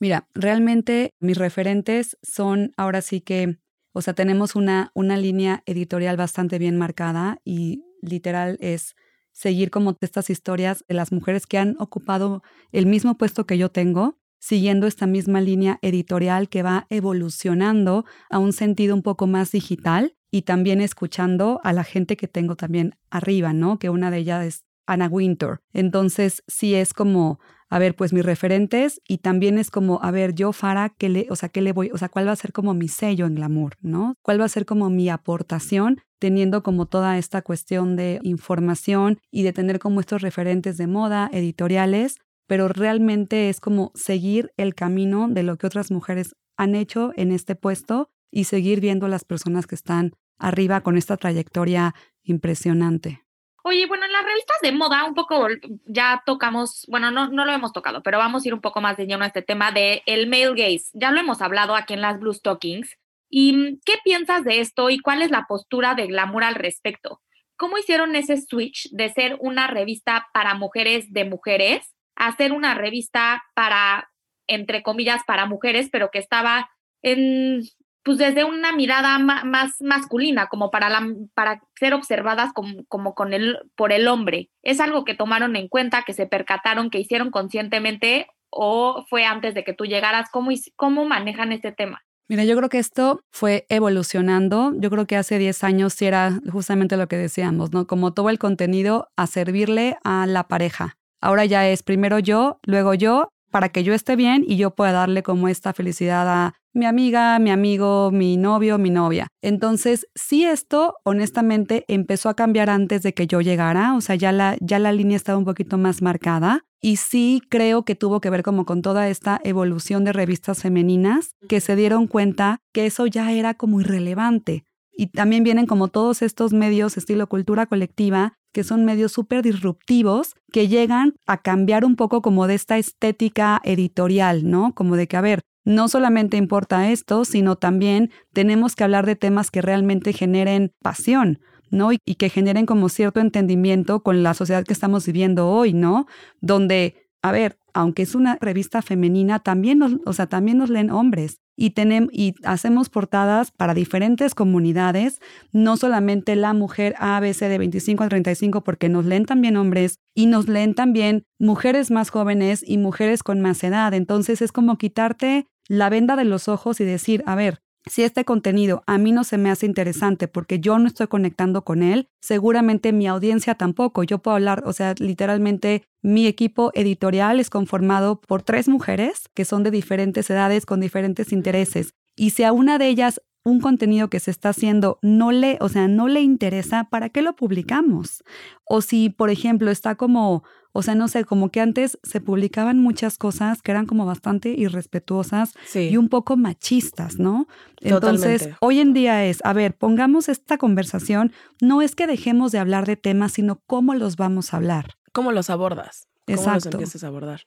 Mira, 0.00 0.28
realmente 0.34 1.14
mis 1.20 1.36
referentes 1.36 2.16
son 2.22 2.72
ahora 2.76 3.02
sí 3.02 3.20
que, 3.20 3.58
o 3.92 4.00
sea, 4.00 4.14
tenemos 4.14 4.54
una, 4.54 4.92
una 4.94 5.16
línea 5.16 5.62
editorial 5.66 6.16
bastante 6.16 6.58
bien 6.58 6.76
marcada 6.76 7.40
y 7.44 7.84
literal 8.00 8.58
es 8.60 8.94
seguir 9.32 9.70
como 9.70 9.96
estas 10.00 10.30
historias 10.30 10.84
de 10.88 10.94
las 10.94 11.12
mujeres 11.12 11.46
que 11.46 11.58
han 11.58 11.76
ocupado 11.80 12.42
el 12.72 12.86
mismo 12.86 13.16
puesto 13.16 13.46
que 13.46 13.58
yo 13.58 13.70
tengo, 13.70 14.18
siguiendo 14.40 14.86
esta 14.86 15.06
misma 15.06 15.40
línea 15.40 15.78
editorial 15.82 16.48
que 16.48 16.62
va 16.62 16.86
evolucionando 16.90 18.04
a 18.30 18.38
un 18.38 18.52
sentido 18.52 18.94
un 18.94 19.02
poco 19.02 19.26
más 19.26 19.50
digital 19.50 20.16
y 20.30 20.42
también 20.42 20.80
escuchando 20.80 21.60
a 21.64 21.72
la 21.72 21.82
gente 21.82 22.16
que 22.16 22.28
tengo 22.28 22.54
también 22.54 22.94
arriba, 23.10 23.52
¿no? 23.52 23.78
Que 23.78 23.90
una 23.90 24.10
de 24.10 24.18
ellas 24.18 24.46
es 24.46 24.64
Anna 24.88 25.08
Winter. 25.08 25.60
Entonces, 25.72 26.42
sí 26.48 26.74
es 26.74 26.92
como, 26.92 27.38
a 27.68 27.78
ver, 27.78 27.94
pues 27.94 28.12
mis 28.12 28.24
referentes 28.24 29.00
y 29.06 29.18
también 29.18 29.58
es 29.58 29.70
como, 29.70 30.00
a 30.02 30.10
ver, 30.10 30.34
yo, 30.34 30.52
Fara, 30.52 30.88
¿qué 30.88 31.08
le, 31.08 31.26
o 31.30 31.36
sea, 31.36 31.50
qué 31.50 31.60
le 31.60 31.72
voy, 31.72 31.90
o 31.92 31.98
sea, 31.98 32.08
cuál 32.08 32.26
va 32.26 32.32
a 32.32 32.36
ser 32.36 32.52
como 32.52 32.74
mi 32.74 32.88
sello 32.88 33.26
en 33.26 33.34
glamour, 33.34 33.76
¿no? 33.80 34.14
¿Cuál 34.22 34.40
va 34.40 34.46
a 34.46 34.48
ser 34.48 34.64
como 34.64 34.90
mi 34.90 35.08
aportación 35.08 36.00
teniendo 36.18 36.62
como 36.62 36.86
toda 36.86 37.18
esta 37.18 37.42
cuestión 37.42 37.96
de 37.96 38.18
información 38.22 39.20
y 39.30 39.42
de 39.42 39.52
tener 39.52 39.78
como 39.78 40.00
estos 40.00 40.22
referentes 40.22 40.76
de 40.76 40.86
moda, 40.86 41.30
editoriales, 41.32 42.16
pero 42.46 42.68
realmente 42.68 43.48
es 43.48 43.60
como 43.60 43.92
seguir 43.94 44.52
el 44.56 44.74
camino 44.74 45.28
de 45.28 45.42
lo 45.42 45.56
que 45.56 45.66
otras 45.66 45.90
mujeres 45.90 46.34
han 46.56 46.74
hecho 46.74 47.12
en 47.16 47.30
este 47.30 47.54
puesto 47.54 48.10
y 48.30 48.44
seguir 48.44 48.80
viendo 48.80 49.06
las 49.08 49.24
personas 49.24 49.66
que 49.66 49.74
están 49.74 50.12
arriba 50.38 50.80
con 50.80 50.96
esta 50.96 51.16
trayectoria 51.16 51.94
impresionante. 52.22 53.27
Oye, 53.64 53.86
bueno, 53.86 54.06
en 54.06 54.12
las 54.12 54.24
revistas 54.24 54.56
de 54.62 54.72
moda 54.72 55.04
un 55.04 55.14
poco 55.14 55.48
ya 55.84 56.22
tocamos, 56.24 56.86
bueno, 56.88 57.10
no, 57.10 57.28
no 57.28 57.44
lo 57.44 57.52
hemos 57.52 57.72
tocado, 57.72 58.02
pero 58.02 58.18
vamos 58.18 58.44
a 58.44 58.48
ir 58.48 58.54
un 58.54 58.60
poco 58.60 58.80
más 58.80 58.96
de 58.96 59.06
lleno 59.06 59.24
a 59.24 59.26
este 59.26 59.42
tema 59.42 59.72
de 59.72 60.02
el 60.06 60.28
male 60.28 60.54
gaze. 60.54 60.90
Ya 60.94 61.10
lo 61.10 61.20
hemos 61.20 61.42
hablado 61.42 61.74
aquí 61.74 61.94
en 61.94 62.00
las 62.00 62.18
Blue 62.18 62.32
Stockings. 62.32 62.96
¿Y 63.30 63.78
qué 63.84 63.94
piensas 64.04 64.44
de 64.44 64.60
esto 64.60 64.88
y 64.90 65.00
cuál 65.00 65.22
es 65.22 65.30
la 65.30 65.46
postura 65.46 65.94
de 65.94 66.06
Glamour 66.06 66.44
al 66.44 66.54
respecto? 66.54 67.20
¿Cómo 67.56 67.76
hicieron 67.76 68.16
ese 68.16 68.40
switch 68.40 68.88
de 68.90 69.10
ser 69.10 69.36
una 69.40 69.66
revista 69.66 70.28
para 70.32 70.54
mujeres 70.54 71.12
de 71.12 71.24
mujeres 71.24 71.94
a 72.16 72.34
ser 72.36 72.52
una 72.52 72.74
revista 72.74 73.42
para, 73.54 74.10
entre 74.46 74.82
comillas, 74.82 75.22
para 75.26 75.46
mujeres, 75.46 75.88
pero 75.90 76.10
que 76.10 76.18
estaba 76.18 76.70
en, 77.02 77.62
pues 78.08 78.16
desde 78.16 78.42
una 78.42 78.72
mirada 78.72 79.18
más 79.18 79.82
masculina, 79.82 80.46
como 80.46 80.70
para, 80.70 80.88
la, 80.88 81.06
para 81.34 81.60
ser 81.78 81.92
observadas 81.92 82.52
como, 82.54 83.14
con 83.14 83.34
el, 83.34 83.58
por 83.76 83.92
el 83.92 84.08
hombre. 84.08 84.48
¿Es 84.62 84.80
algo 84.80 85.04
que 85.04 85.12
tomaron 85.12 85.56
en 85.56 85.68
cuenta, 85.68 86.04
que 86.06 86.14
se 86.14 86.24
percataron, 86.24 86.88
que 86.88 87.00
hicieron 87.00 87.30
conscientemente 87.30 88.26
o 88.48 89.04
fue 89.10 89.26
antes 89.26 89.52
de 89.52 89.62
que 89.62 89.74
tú 89.74 89.84
llegaras? 89.84 90.30
¿Cómo, 90.30 90.50
cómo 90.74 91.04
manejan 91.04 91.52
este 91.52 91.70
tema? 91.70 92.00
Mira, 92.30 92.44
yo 92.44 92.56
creo 92.56 92.70
que 92.70 92.78
esto 92.78 93.20
fue 93.30 93.66
evolucionando. 93.68 94.72
Yo 94.76 94.88
creo 94.88 95.06
que 95.06 95.16
hace 95.16 95.38
10 95.38 95.62
años 95.64 95.92
sí 95.92 96.06
era 96.06 96.40
justamente 96.50 96.96
lo 96.96 97.08
que 97.08 97.18
decíamos, 97.18 97.72
¿no? 97.72 97.86
Como 97.86 98.14
todo 98.14 98.30
el 98.30 98.38
contenido 98.38 99.10
a 99.18 99.26
servirle 99.26 99.98
a 100.02 100.26
la 100.26 100.48
pareja. 100.48 100.96
Ahora 101.20 101.44
ya 101.44 101.68
es 101.68 101.82
primero 101.82 102.20
yo, 102.20 102.58
luego 102.64 102.94
yo, 102.94 103.32
para 103.50 103.68
que 103.68 103.84
yo 103.84 103.94
esté 103.94 104.16
bien 104.16 104.44
y 104.46 104.56
yo 104.56 104.74
pueda 104.74 104.92
darle 104.92 105.22
como 105.22 105.48
esta 105.48 105.72
felicidad 105.72 106.28
a 106.28 106.54
mi 106.74 106.86
amiga, 106.86 107.38
mi 107.38 107.50
amigo, 107.50 108.10
mi 108.12 108.36
novio, 108.36 108.78
mi 108.78 108.90
novia. 108.90 109.28
Entonces, 109.42 110.06
sí 110.14 110.44
esto 110.44 110.94
honestamente 111.04 111.84
empezó 111.88 112.28
a 112.28 112.34
cambiar 112.34 112.70
antes 112.70 113.02
de 113.02 113.14
que 113.14 113.26
yo 113.26 113.40
llegara, 113.40 113.94
o 113.96 114.00
sea, 114.00 114.14
ya 114.14 114.32
la, 114.32 114.56
ya 114.60 114.78
la 114.78 114.92
línea 114.92 115.16
estaba 115.16 115.38
un 115.38 115.44
poquito 115.44 115.78
más 115.78 116.02
marcada, 116.02 116.62
y 116.80 116.96
sí 116.96 117.42
creo 117.48 117.84
que 117.84 117.96
tuvo 117.96 118.20
que 118.20 118.30
ver 118.30 118.42
como 118.42 118.64
con 118.64 118.82
toda 118.82 119.08
esta 119.08 119.40
evolución 119.42 120.04
de 120.04 120.12
revistas 120.12 120.62
femeninas 120.62 121.34
que 121.48 121.60
se 121.60 121.74
dieron 121.74 122.06
cuenta 122.06 122.60
que 122.72 122.86
eso 122.86 123.06
ya 123.06 123.32
era 123.32 123.54
como 123.54 123.80
irrelevante. 123.80 124.64
Y 125.00 125.06
también 125.06 125.44
vienen 125.44 125.66
como 125.66 125.86
todos 125.86 126.22
estos 126.22 126.52
medios 126.52 126.96
estilo 126.96 127.28
cultura 127.28 127.66
colectiva, 127.66 128.34
que 128.52 128.64
son 128.64 128.84
medios 128.84 129.12
súper 129.12 129.44
disruptivos, 129.44 130.34
que 130.50 130.66
llegan 130.66 131.14
a 131.24 131.40
cambiar 131.40 131.84
un 131.84 131.94
poco 131.94 132.20
como 132.20 132.48
de 132.48 132.56
esta 132.56 132.78
estética 132.78 133.60
editorial, 133.62 134.50
¿no? 134.50 134.74
Como 134.74 134.96
de 134.96 135.06
que, 135.06 135.16
a 135.16 135.20
ver, 135.20 135.42
no 135.64 135.86
solamente 135.86 136.36
importa 136.36 136.90
esto, 136.90 137.24
sino 137.24 137.54
también 137.54 138.10
tenemos 138.32 138.74
que 138.74 138.82
hablar 138.82 139.06
de 139.06 139.14
temas 139.14 139.52
que 139.52 139.62
realmente 139.62 140.12
generen 140.12 140.72
pasión. 140.82 141.38
¿no? 141.70 141.92
Y, 141.92 141.98
que 141.98 142.30
generen 142.30 142.66
como 142.66 142.88
cierto 142.88 143.20
entendimiento 143.20 144.02
con 144.02 144.22
la 144.22 144.32
sociedad 144.34 144.64
que 144.64 144.72
estamos 144.72 145.04
viviendo 145.06 145.48
hoy, 145.48 145.74
¿no? 145.74 146.06
Donde, 146.40 146.96
a 147.20 147.30
ver, 147.30 147.58
aunque 147.74 148.02
es 148.02 148.14
una 148.14 148.38
revista 148.40 148.80
femenina, 148.80 149.38
también 149.40 149.78
nos, 149.78 149.96
o 150.06 150.14
sea, 150.14 150.26
también 150.26 150.56
nos 150.56 150.70
leen 150.70 150.90
hombres. 150.90 151.40
Y, 151.60 151.70
tenemos, 151.70 152.10
y 152.12 152.34
hacemos 152.44 152.88
portadas 152.88 153.50
para 153.50 153.74
diferentes 153.74 154.36
comunidades, 154.36 155.20
no 155.50 155.76
solamente 155.76 156.36
la 156.36 156.52
mujer 156.52 156.94
ABC 156.98 157.40
de 157.40 157.58
25 157.58 158.04
a 158.04 158.08
35, 158.08 158.62
porque 158.62 158.88
nos 158.88 159.04
leen 159.04 159.24
también 159.24 159.56
hombres 159.56 159.98
y 160.14 160.26
nos 160.26 160.46
leen 160.46 160.74
también 160.74 161.24
mujeres 161.40 161.90
más 161.90 162.10
jóvenes 162.10 162.64
y 162.64 162.78
mujeres 162.78 163.24
con 163.24 163.40
más 163.40 163.64
edad. 163.64 163.92
Entonces 163.92 164.40
es 164.40 164.52
como 164.52 164.78
quitarte 164.78 165.46
la 165.66 165.90
venda 165.90 166.14
de 166.14 166.24
los 166.24 166.46
ojos 166.46 166.80
y 166.80 166.84
decir, 166.84 167.24
a 167.26 167.34
ver, 167.34 167.58
si 167.88 168.02
este 168.02 168.24
contenido 168.24 168.82
a 168.86 168.98
mí 168.98 169.12
no 169.12 169.24
se 169.24 169.38
me 169.38 169.50
hace 169.50 169.66
interesante 169.66 170.28
porque 170.28 170.60
yo 170.60 170.78
no 170.78 170.86
estoy 170.86 171.06
conectando 171.06 171.62
con 171.62 171.82
él, 171.82 172.08
seguramente 172.20 172.92
mi 172.92 173.06
audiencia 173.06 173.54
tampoco. 173.54 174.02
Yo 174.04 174.18
puedo 174.18 174.36
hablar, 174.36 174.62
o 174.66 174.72
sea, 174.72 174.94
literalmente 174.98 175.84
mi 176.02 176.26
equipo 176.26 176.70
editorial 176.74 177.40
es 177.40 177.50
conformado 177.50 178.20
por 178.20 178.42
tres 178.42 178.68
mujeres 178.68 179.28
que 179.34 179.44
son 179.44 179.62
de 179.62 179.70
diferentes 179.70 180.28
edades, 180.30 180.66
con 180.66 180.80
diferentes 180.80 181.32
intereses. 181.32 181.94
Y 182.18 182.30
si 182.30 182.42
a 182.44 182.52
una 182.52 182.78
de 182.78 182.88
ellas 182.88 183.22
un 183.44 183.60
contenido 183.60 184.10
que 184.10 184.20
se 184.20 184.30
está 184.30 184.50
haciendo 184.50 184.98
no 185.00 185.32
le, 185.32 185.56
o 185.60 185.68
sea, 185.68 185.88
no 185.88 186.08
le 186.08 186.20
interesa, 186.20 186.88
¿para 186.90 187.08
qué 187.08 187.22
lo 187.22 187.34
publicamos? 187.34 188.22
O 188.64 188.82
si, 188.82 189.08
por 189.08 189.30
ejemplo, 189.30 189.70
está 189.70 189.94
como 189.94 190.42
o 190.72 190.82
sea, 190.82 190.94
no 190.94 191.08
sé, 191.08 191.24
como 191.24 191.50
que 191.50 191.60
antes 191.60 191.98
se 192.04 192.20
publicaban 192.20 192.78
muchas 192.78 193.18
cosas 193.18 193.62
que 193.62 193.72
eran 193.72 193.86
como 193.86 194.06
bastante 194.06 194.50
irrespetuosas 194.50 195.54
y 195.74 195.96
un 195.96 196.08
poco 196.08 196.36
machistas, 196.36 197.18
¿no? 197.18 197.48
Entonces, 197.80 198.50
hoy 198.60 198.78
en 198.78 198.92
día 198.92 199.24
es, 199.24 199.40
a 199.44 199.52
ver, 199.54 199.76
pongamos 199.76 200.28
esta 200.28 200.56
conversación, 200.56 201.32
no 201.60 201.82
es 201.82 201.96
que 201.96 202.06
dejemos 202.06 202.52
de 202.52 202.58
hablar 202.58 202.86
de 202.86 202.96
temas, 202.96 203.32
sino 203.32 203.60
cómo 203.66 203.94
los 203.94 204.16
vamos 204.16 204.52
a 204.52 204.58
hablar. 204.58 204.94
¿Cómo 205.12 205.32
los 205.32 205.50
abordas? 205.50 206.06
¿Cómo 206.26 206.38
Exacto. 206.38 206.66
los 206.66 206.74
empiezas 206.74 207.02
a 207.02 207.06
abordar? 207.08 207.40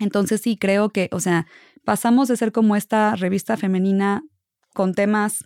Entonces 0.00 0.40
sí, 0.40 0.56
creo 0.56 0.90
que, 0.90 1.08
o 1.12 1.20
sea, 1.20 1.46
pasamos 1.84 2.26
de 2.28 2.36
ser 2.36 2.50
como 2.50 2.74
esta 2.74 3.14
revista 3.14 3.56
femenina 3.56 4.22
con 4.74 4.94
temas 4.94 5.44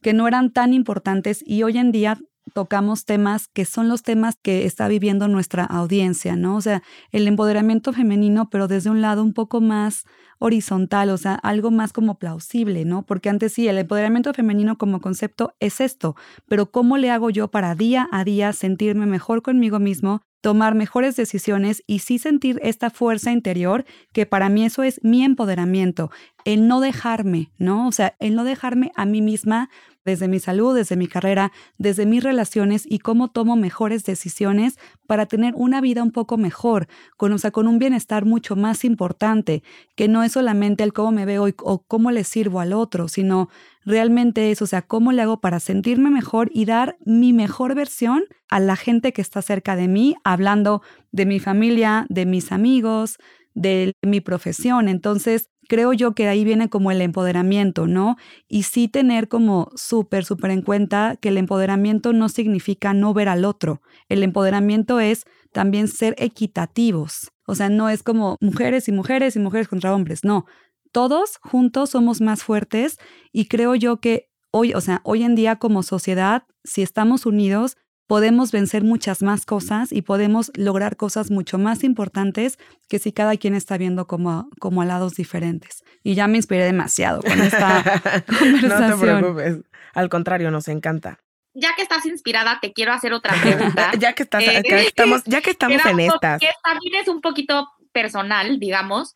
que 0.00 0.12
no 0.14 0.28
eran 0.28 0.52
tan 0.52 0.72
importantes 0.72 1.42
y 1.44 1.64
hoy 1.64 1.76
en 1.76 1.92
día 1.92 2.18
tocamos 2.54 3.04
temas 3.04 3.48
que 3.48 3.64
son 3.64 3.88
los 3.88 4.02
temas 4.02 4.36
que 4.42 4.64
está 4.64 4.88
viviendo 4.88 5.28
nuestra 5.28 5.64
audiencia, 5.64 6.36
¿no? 6.36 6.56
O 6.56 6.60
sea, 6.60 6.82
el 7.12 7.28
empoderamiento 7.28 7.92
femenino, 7.92 8.48
pero 8.50 8.68
desde 8.68 8.90
un 8.90 9.02
lado 9.02 9.22
un 9.22 9.34
poco 9.34 9.60
más 9.60 10.04
horizontal, 10.38 11.10
o 11.10 11.18
sea, 11.18 11.34
algo 11.34 11.70
más 11.70 11.92
como 11.92 12.18
plausible, 12.18 12.84
¿no? 12.84 13.04
Porque 13.04 13.28
antes 13.28 13.52
sí, 13.52 13.68
el 13.68 13.78
empoderamiento 13.78 14.32
femenino 14.32 14.78
como 14.78 15.00
concepto 15.00 15.54
es 15.60 15.80
esto, 15.80 16.14
pero 16.46 16.70
¿cómo 16.70 16.96
le 16.96 17.10
hago 17.10 17.30
yo 17.30 17.48
para 17.48 17.74
día 17.74 18.08
a 18.12 18.24
día 18.24 18.52
sentirme 18.52 19.06
mejor 19.06 19.42
conmigo 19.42 19.78
mismo, 19.78 20.22
tomar 20.40 20.74
mejores 20.74 21.16
decisiones 21.16 21.82
y 21.86 22.00
sí 22.00 22.18
sentir 22.18 22.60
esta 22.62 22.90
fuerza 22.90 23.32
interior, 23.32 23.84
que 24.12 24.26
para 24.26 24.48
mí 24.48 24.64
eso 24.64 24.82
es 24.82 25.00
mi 25.02 25.24
empoderamiento, 25.24 26.10
el 26.44 26.68
no 26.68 26.80
dejarme, 26.80 27.50
¿no? 27.58 27.88
O 27.88 27.92
sea, 27.92 28.14
el 28.20 28.34
no 28.34 28.44
dejarme 28.44 28.92
a 28.96 29.04
mí 29.04 29.20
misma 29.20 29.70
desde 30.08 30.26
mi 30.26 30.40
salud, 30.40 30.74
desde 30.74 30.96
mi 30.96 31.06
carrera, 31.06 31.52
desde 31.76 32.06
mis 32.06 32.22
relaciones 32.22 32.84
y 32.86 32.98
cómo 32.98 33.28
tomo 33.28 33.56
mejores 33.56 34.04
decisiones 34.04 34.78
para 35.06 35.26
tener 35.26 35.52
una 35.54 35.82
vida 35.82 36.02
un 36.02 36.12
poco 36.12 36.38
mejor, 36.38 36.88
con, 37.18 37.36
con 37.52 37.68
un 37.68 37.78
bienestar 37.78 38.24
mucho 38.24 38.56
más 38.56 38.84
importante, 38.84 39.62
que 39.96 40.08
no 40.08 40.22
es 40.22 40.32
solamente 40.32 40.82
el 40.82 40.94
cómo 40.94 41.12
me 41.12 41.26
veo 41.26 41.46
o 41.62 41.82
cómo 41.86 42.10
le 42.10 42.24
sirvo 42.24 42.60
al 42.60 42.72
otro, 42.72 43.08
sino 43.08 43.50
realmente 43.84 44.50
es, 44.50 44.62
o 44.62 44.66
sea, 44.66 44.80
cómo 44.80 45.12
le 45.12 45.20
hago 45.20 45.40
para 45.40 45.60
sentirme 45.60 46.10
mejor 46.10 46.50
y 46.54 46.64
dar 46.64 46.96
mi 47.04 47.34
mejor 47.34 47.74
versión 47.74 48.24
a 48.48 48.60
la 48.60 48.76
gente 48.76 49.12
que 49.12 49.20
está 49.20 49.42
cerca 49.42 49.76
de 49.76 49.88
mí, 49.88 50.16
hablando 50.24 50.80
de 51.12 51.26
mi 51.26 51.38
familia, 51.38 52.06
de 52.08 52.24
mis 52.24 52.50
amigos, 52.50 53.18
de 53.58 53.92
mi 54.02 54.20
profesión. 54.20 54.88
Entonces, 54.88 55.50
creo 55.68 55.92
yo 55.92 56.14
que 56.14 56.28
ahí 56.28 56.44
viene 56.44 56.68
como 56.68 56.90
el 56.90 57.00
empoderamiento, 57.02 57.86
¿no? 57.86 58.16
Y 58.48 58.62
sí 58.62 58.88
tener 58.88 59.28
como 59.28 59.70
súper, 59.74 60.24
súper 60.24 60.50
en 60.52 60.62
cuenta 60.62 61.16
que 61.20 61.28
el 61.28 61.38
empoderamiento 61.38 62.12
no 62.12 62.28
significa 62.28 62.94
no 62.94 63.12
ver 63.12 63.28
al 63.28 63.44
otro. 63.44 63.82
El 64.08 64.22
empoderamiento 64.22 65.00
es 65.00 65.24
también 65.52 65.88
ser 65.88 66.14
equitativos. 66.18 67.32
O 67.46 67.54
sea, 67.54 67.68
no 67.68 67.88
es 67.88 68.02
como 68.02 68.36
mujeres 68.40 68.88
y 68.88 68.92
mujeres 68.92 69.36
y 69.36 69.40
mujeres 69.40 69.68
contra 69.68 69.94
hombres, 69.94 70.24
no. 70.24 70.46
Todos 70.92 71.38
juntos 71.42 71.90
somos 71.90 72.20
más 72.20 72.42
fuertes 72.42 72.96
y 73.32 73.46
creo 73.46 73.74
yo 73.74 74.00
que 74.00 74.30
hoy, 74.50 74.72
o 74.72 74.80
sea, 74.80 75.00
hoy 75.04 75.22
en 75.22 75.34
día 75.34 75.56
como 75.56 75.82
sociedad, 75.82 76.44
si 76.64 76.82
estamos 76.82 77.26
unidos, 77.26 77.76
podemos 78.08 78.50
vencer 78.50 78.82
muchas 78.82 79.22
más 79.22 79.44
cosas 79.44 79.92
y 79.92 80.02
podemos 80.02 80.50
lograr 80.56 80.96
cosas 80.96 81.30
mucho 81.30 81.58
más 81.58 81.84
importantes 81.84 82.58
que 82.88 82.98
si 82.98 83.12
cada 83.12 83.36
quien 83.36 83.54
está 83.54 83.76
viendo 83.76 84.06
como, 84.06 84.48
como 84.58 84.82
a 84.82 84.86
lados 84.86 85.14
diferentes. 85.14 85.84
Y 86.02 86.14
ya 86.14 86.26
me 86.26 86.38
inspiré 86.38 86.64
demasiado 86.64 87.20
con 87.20 87.38
esta 87.40 88.00
conversación. 88.26 88.68
no 88.90 88.96
te 88.96 89.00
preocupes. 89.00 89.58
Al 89.92 90.08
contrario, 90.08 90.50
nos 90.50 90.68
encanta. 90.68 91.20
Ya 91.52 91.74
que 91.76 91.82
estás 91.82 92.06
inspirada, 92.06 92.58
te 92.62 92.72
quiero 92.72 92.92
hacer 92.92 93.12
otra 93.12 93.34
pregunta. 93.40 93.92
ya 93.98 94.14
que 94.14 94.22
estás, 94.22 94.42
eh, 94.42 94.62
estamos, 94.64 95.22
ya 95.24 95.42
que 95.42 95.50
estamos 95.50 95.84
en 95.84 96.00
estas. 96.00 96.40
Que 96.40 96.50
también 96.64 96.94
es 96.94 97.08
un 97.08 97.20
poquito 97.20 97.68
personal, 97.92 98.58
digamos, 98.58 99.12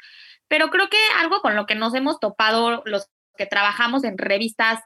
pero 0.49 0.69
creo 0.69 0.91
que 0.91 0.99
algo 1.19 1.41
con 1.41 1.57
lo 1.57 1.65
que 1.65 1.75
nos 1.75 1.95
hemos 1.95 2.21
topado 2.21 2.83
los 2.85 3.09
que 3.39 3.47
trabajamos 3.47 4.05
en 4.05 4.19
revistas 4.19 4.81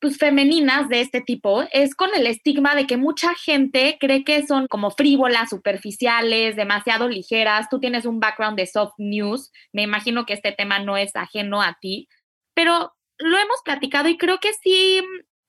pues, 0.00 0.18
femeninas 0.18 0.88
de 0.88 1.00
este 1.00 1.20
tipo 1.20 1.64
es 1.72 1.94
con 1.94 2.10
el 2.14 2.26
estigma 2.26 2.74
de 2.74 2.86
que 2.86 2.96
mucha 2.96 3.34
gente 3.34 3.96
cree 3.98 4.24
que 4.24 4.46
son 4.46 4.66
como 4.68 4.90
frívolas, 4.90 5.50
superficiales, 5.50 6.56
demasiado 6.56 7.08
ligeras. 7.08 7.68
Tú 7.68 7.80
tienes 7.80 8.04
un 8.04 8.20
background 8.20 8.58
de 8.58 8.66
soft 8.66 8.94
news, 8.98 9.50
me 9.72 9.82
imagino 9.82 10.26
que 10.26 10.34
este 10.34 10.52
tema 10.52 10.78
no 10.78 10.96
es 10.96 11.16
ajeno 11.16 11.62
a 11.62 11.78
ti, 11.80 12.08
pero 12.54 12.94
lo 13.18 13.38
hemos 13.38 13.62
platicado 13.64 14.08
y 14.08 14.18
creo 14.18 14.38
que 14.38 14.52
sí, 14.52 15.02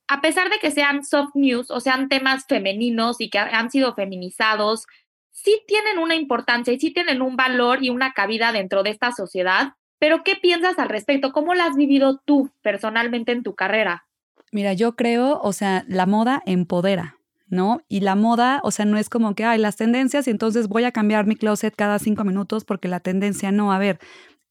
a 0.08 0.22
pesar 0.22 0.50
de 0.50 0.60
que 0.60 0.72
sean 0.72 1.04
soft 1.04 1.36
news 1.36 1.70
o 1.70 1.80
sean 1.80 2.10
temas 2.10 2.46
femeninos 2.48 3.20
y 3.20 3.30
que 3.30 3.40
han 3.40 3.70
sido 3.70 3.94
feminizados, 3.94 4.86
sí 5.32 5.62
tienen 5.68 6.00
una 6.00 6.16
importancia 6.16 6.74
y 6.74 6.80
sí 6.80 6.92
tienen 6.92 7.22
un 7.22 7.36
valor 7.36 7.84
y 7.84 7.90
una 7.90 8.14
cabida 8.14 8.52
dentro 8.52 8.84
de 8.84 8.92
esta 8.92 9.12
sociedad. 9.12 9.74
Pero, 10.00 10.24
¿qué 10.24 10.36
piensas 10.36 10.80
al 10.80 10.90
respecto? 10.90 11.32
¿Cómo 11.32 11.54
lo 11.56 11.64
has 11.64 11.76
vivido 11.76 12.22
tú 12.26 12.52
personalmente 12.62 13.32
en 13.32 13.44
tu 13.44 13.56
carrera? 13.56 14.07
Mira, 14.52 14.74
yo 14.74 14.96
creo, 14.96 15.40
o 15.42 15.54
sea, 15.54 15.86
la 15.88 16.06
moda 16.06 16.42
empodera, 16.46 17.18
¿no? 17.48 17.82
Y 17.88 18.00
la 18.02 18.16
moda, 18.16 18.62
o 18.64 18.72
sea, 18.72 18.86
no 18.86 18.98
es 18.98 19.10
como 19.10 19.36
que 19.36 19.46
hay 19.46 19.60
las 19.60 19.76
tendencias 19.76 20.28
y 20.28 20.32
entonces 20.32 20.68
voy 20.68 20.84
a 20.86 20.92
cambiar 20.92 21.26
mi 21.26 21.36
closet 21.36 21.76
cada 21.76 22.00
cinco 22.00 22.24
minutos 22.24 22.64
porque 22.64 22.88
la 22.88 23.00
tendencia 23.00 23.52
no. 23.52 23.72
A 23.74 23.80
ver, 23.80 24.00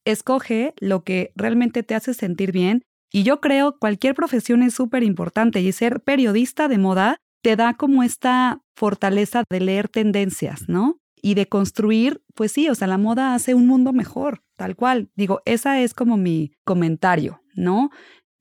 escoge 0.05 0.73
lo 0.79 1.03
que 1.03 1.31
realmente 1.35 1.83
te 1.83 1.95
hace 1.95 2.13
sentir 2.13 2.51
bien. 2.51 2.83
Y 3.11 3.23
yo 3.23 3.39
creo 3.39 3.77
cualquier 3.79 4.15
profesión 4.15 4.63
es 4.63 4.73
súper 4.73 5.03
importante 5.03 5.61
y 5.61 5.71
ser 5.71 6.01
periodista 6.01 6.67
de 6.67 6.77
moda 6.77 7.17
te 7.41 7.55
da 7.55 7.73
como 7.75 8.03
esta 8.03 8.61
fortaleza 8.75 9.43
de 9.49 9.59
leer 9.61 9.87
tendencias, 9.87 10.67
¿no? 10.67 10.97
Y 11.21 11.33
de 11.33 11.47
construir, 11.47 12.21
pues 12.35 12.51
sí, 12.51 12.69
o 12.69 12.75
sea, 12.75 12.87
la 12.87 12.97
moda 12.97 13.33
hace 13.33 13.53
un 13.53 13.65
mundo 13.65 13.93
mejor, 13.93 14.43
tal 14.55 14.75
cual. 14.75 15.09
Digo, 15.15 15.41
esa 15.45 15.81
es 15.81 15.93
como 15.93 16.17
mi 16.17 16.51
comentario, 16.63 17.41
¿no? 17.55 17.89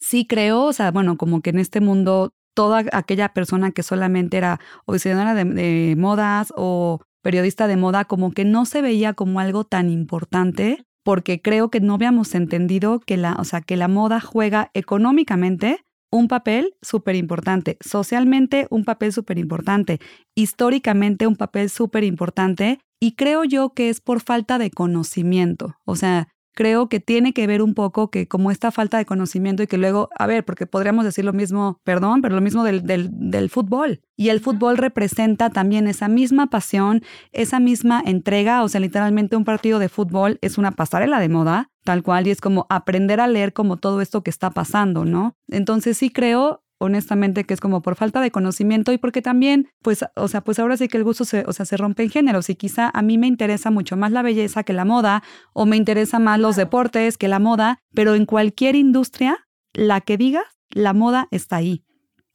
Sí 0.00 0.26
creo, 0.26 0.64
o 0.64 0.72
sea, 0.72 0.90
bueno, 0.90 1.16
como 1.16 1.40
que 1.40 1.50
en 1.50 1.58
este 1.58 1.80
mundo 1.80 2.30
toda 2.54 2.84
aquella 2.92 3.28
persona 3.34 3.70
que 3.70 3.82
solamente 3.82 4.38
era 4.38 4.58
o 4.86 4.94
diseñadora 4.94 5.34
de, 5.34 5.94
modas 5.98 6.52
o 6.56 7.00
periodista 7.22 7.66
de 7.66 7.76
moda, 7.76 8.06
como 8.06 8.32
que 8.32 8.44
no 8.44 8.64
se 8.64 8.82
veía 8.82 9.12
como 9.12 9.40
algo 9.40 9.64
tan 9.64 9.90
importante, 9.90 10.84
porque 11.04 11.42
creo 11.42 11.70
que 11.70 11.80
no 11.80 11.94
habíamos 11.94 12.34
entendido 12.34 13.00
que 13.00 13.16
la, 13.16 13.34
o 13.34 13.44
sea, 13.44 13.60
que 13.60 13.76
la 13.76 13.88
moda 13.88 14.20
juega 14.20 14.70
económicamente 14.74 15.84
un 16.10 16.28
papel 16.28 16.74
súper 16.82 17.14
importante, 17.14 17.76
socialmente 17.80 18.66
un 18.70 18.84
papel 18.84 19.12
súper 19.12 19.38
importante, 19.38 20.00
históricamente 20.34 21.26
un 21.26 21.36
papel 21.36 21.68
súper 21.68 22.04
importante, 22.04 22.78
y 23.00 23.16
creo 23.16 23.44
yo 23.44 23.74
que 23.74 23.90
es 23.90 24.00
por 24.00 24.22
falta 24.22 24.58
de 24.58 24.70
conocimiento. 24.70 25.74
O 25.84 25.96
sea, 25.96 26.28
creo 26.56 26.88
que 26.88 27.00
tiene 27.00 27.34
que 27.34 27.46
ver 27.46 27.60
un 27.60 27.74
poco 27.74 28.10
que 28.10 28.26
como 28.26 28.50
esta 28.50 28.72
falta 28.72 28.96
de 28.96 29.04
conocimiento 29.04 29.62
y 29.62 29.66
que 29.66 29.76
luego, 29.76 30.08
a 30.18 30.26
ver, 30.26 30.42
porque 30.42 30.66
podríamos 30.66 31.04
decir 31.04 31.24
lo 31.24 31.34
mismo, 31.34 31.80
perdón, 31.84 32.22
pero 32.22 32.34
lo 32.34 32.40
mismo 32.40 32.64
del, 32.64 32.82
del, 32.82 33.50
fútbol. 33.50 34.00
Y 34.16 34.30
el 34.30 34.40
fútbol 34.40 34.78
representa 34.78 35.50
también 35.50 35.86
esa 35.86 36.08
misma 36.08 36.48
pasión, 36.48 37.02
esa 37.32 37.60
misma 37.60 38.02
entrega, 38.04 38.64
o 38.64 38.68
sea, 38.68 38.80
literalmente 38.80 39.36
un 39.36 39.44
partido 39.44 39.78
de 39.78 39.90
fútbol 39.90 40.38
es 40.40 40.56
una 40.56 40.72
pasarela 40.72 41.20
de 41.20 41.28
moda, 41.28 41.70
tal 41.84 42.02
cual, 42.02 42.26
y 42.26 42.30
es 42.30 42.40
como 42.40 42.66
aprender 42.70 43.20
a 43.20 43.28
leer 43.28 43.52
como 43.52 43.76
todo 43.76 44.00
esto 44.00 44.22
que 44.22 44.30
está 44.30 44.50
pasando, 44.50 45.04
¿no? 45.04 45.36
Entonces 45.48 45.98
sí 45.98 46.08
creo 46.08 46.62
honestamente 46.78 47.44
que 47.44 47.54
es 47.54 47.60
como 47.60 47.82
por 47.82 47.96
falta 47.96 48.20
de 48.20 48.30
conocimiento 48.30 48.92
y 48.92 48.98
porque 48.98 49.22
también, 49.22 49.68
pues, 49.82 50.04
o 50.14 50.28
sea, 50.28 50.42
pues 50.42 50.58
ahora 50.58 50.76
sí 50.76 50.88
que 50.88 50.98
el 50.98 51.04
gusto 51.04 51.24
se, 51.24 51.44
o 51.46 51.52
sea, 51.52 51.66
se 51.66 51.76
rompe 51.76 52.02
en 52.02 52.10
géneros 52.10 52.50
y 52.50 52.54
quizá 52.54 52.90
a 52.92 53.02
mí 53.02 53.18
me 53.18 53.26
interesa 53.26 53.70
mucho 53.70 53.96
más 53.96 54.12
la 54.12 54.22
belleza 54.22 54.62
que 54.62 54.72
la 54.72 54.84
moda 54.84 55.22
o 55.52 55.66
me 55.66 55.76
interesa 55.76 56.18
más 56.18 56.38
los 56.38 56.56
deportes 56.56 57.18
que 57.18 57.28
la 57.28 57.38
moda, 57.38 57.80
pero 57.94 58.14
en 58.14 58.26
cualquier 58.26 58.76
industria, 58.76 59.46
la 59.72 60.00
que 60.00 60.16
digas, 60.16 60.44
la 60.70 60.92
moda 60.92 61.28
está 61.30 61.56
ahí. 61.56 61.84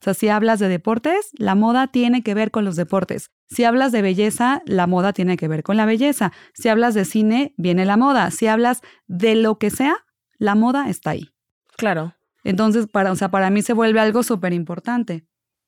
O 0.01 0.03
sea, 0.03 0.13
si 0.15 0.29
hablas 0.29 0.59
de 0.59 0.67
deportes, 0.67 1.29
la 1.37 1.53
moda 1.53 1.87
tiene 1.87 2.23
que 2.23 2.33
ver 2.33 2.49
con 2.49 2.65
los 2.65 2.75
deportes. 2.75 3.29
Si 3.47 3.65
hablas 3.65 3.91
de 3.91 4.01
belleza, 4.01 4.63
la 4.65 4.87
moda 4.87 5.13
tiene 5.13 5.37
que 5.37 5.47
ver 5.47 5.61
con 5.61 5.77
la 5.77 5.85
belleza. 5.85 6.31
Si 6.55 6.69
hablas 6.69 6.95
de 6.95 7.05
cine, 7.05 7.53
viene 7.55 7.85
la 7.85 7.97
moda. 7.97 8.31
Si 8.31 8.47
hablas 8.47 8.81
de 9.05 9.35
lo 9.35 9.59
que 9.59 9.69
sea, 9.69 9.97
la 10.39 10.55
moda 10.55 10.89
está 10.89 11.11
ahí. 11.11 11.29
Claro. 11.77 12.15
Entonces, 12.43 12.87
para, 12.87 13.11
o 13.11 13.15
sea, 13.15 13.29
para 13.29 13.49
mí 13.49 13.61
se 13.61 13.73
vuelve 13.73 13.99
algo 13.99 14.23
súper 14.23 14.53
importante. 14.53 15.25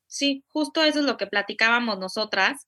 Sí, 0.08 0.44
justo 0.50 0.84
eso 0.84 1.00
es 1.00 1.06
lo 1.06 1.18
que 1.18 1.28
platicábamos 1.28 2.00
nosotras. 2.00 2.68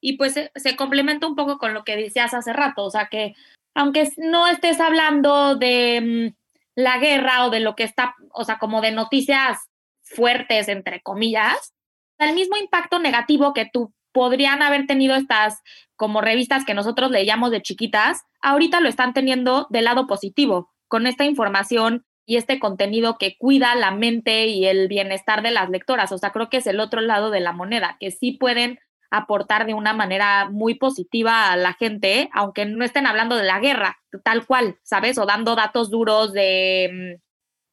Y 0.00 0.16
pues 0.16 0.34
se, 0.34 0.76
complementa 0.76 1.26
un 1.26 1.36
poco 1.36 1.58
con 1.58 1.74
lo 1.74 1.84
que 1.84 1.96
decías 1.96 2.32
hace 2.34 2.52
rato, 2.52 2.84
o 2.84 2.90
sea 2.90 3.08
que 3.08 3.34
aunque 3.74 4.10
no 4.16 4.46
estés 4.46 4.80
hablando 4.80 5.56
de 5.56 6.32
mm, 6.34 6.36
la 6.76 6.98
guerra 6.98 7.46
o 7.46 7.50
de 7.50 7.60
lo 7.60 7.74
que 7.74 7.84
está, 7.84 8.14
o 8.32 8.44
sea, 8.44 8.58
como 8.58 8.80
de 8.80 8.92
noticias 8.92 9.58
fuertes, 10.02 10.68
entre 10.68 11.00
comillas, 11.02 11.74
el 12.18 12.34
mismo 12.34 12.56
impacto 12.56 12.98
negativo 12.98 13.52
que 13.54 13.68
tú 13.72 13.92
podrían 14.12 14.62
haber 14.62 14.86
tenido 14.86 15.14
estas 15.14 15.60
como 15.96 16.20
revistas 16.20 16.64
que 16.64 16.74
nosotros 16.74 17.10
leíamos 17.10 17.50
de 17.50 17.62
chiquitas, 17.62 18.22
ahorita 18.40 18.80
lo 18.80 18.88
están 18.88 19.12
teniendo 19.12 19.66
del 19.70 19.84
lado 19.84 20.06
positivo, 20.06 20.72
con 20.88 21.06
esta 21.06 21.24
información 21.24 22.04
y 22.28 22.36
este 22.36 22.60
contenido 22.60 23.16
que 23.16 23.38
cuida 23.38 23.74
la 23.74 23.90
mente 23.90 24.48
y 24.48 24.66
el 24.66 24.86
bienestar 24.86 25.40
de 25.40 25.50
las 25.50 25.70
lectoras. 25.70 26.12
O 26.12 26.18
sea, 26.18 26.30
creo 26.30 26.50
que 26.50 26.58
es 26.58 26.66
el 26.66 26.78
otro 26.78 27.00
lado 27.00 27.30
de 27.30 27.40
la 27.40 27.52
moneda, 27.52 27.96
que 27.98 28.10
sí 28.10 28.32
pueden 28.32 28.78
aportar 29.10 29.64
de 29.64 29.72
una 29.72 29.94
manera 29.94 30.50
muy 30.50 30.74
positiva 30.74 31.50
a 31.50 31.56
la 31.56 31.72
gente, 31.72 32.28
aunque 32.34 32.66
no 32.66 32.84
estén 32.84 33.06
hablando 33.06 33.34
de 33.34 33.44
la 33.44 33.60
guerra, 33.60 33.98
tal 34.24 34.44
cual, 34.44 34.76
¿sabes? 34.82 35.16
O 35.16 35.24
dando 35.24 35.56
datos 35.56 35.88
duros 35.88 36.34
de, 36.34 37.16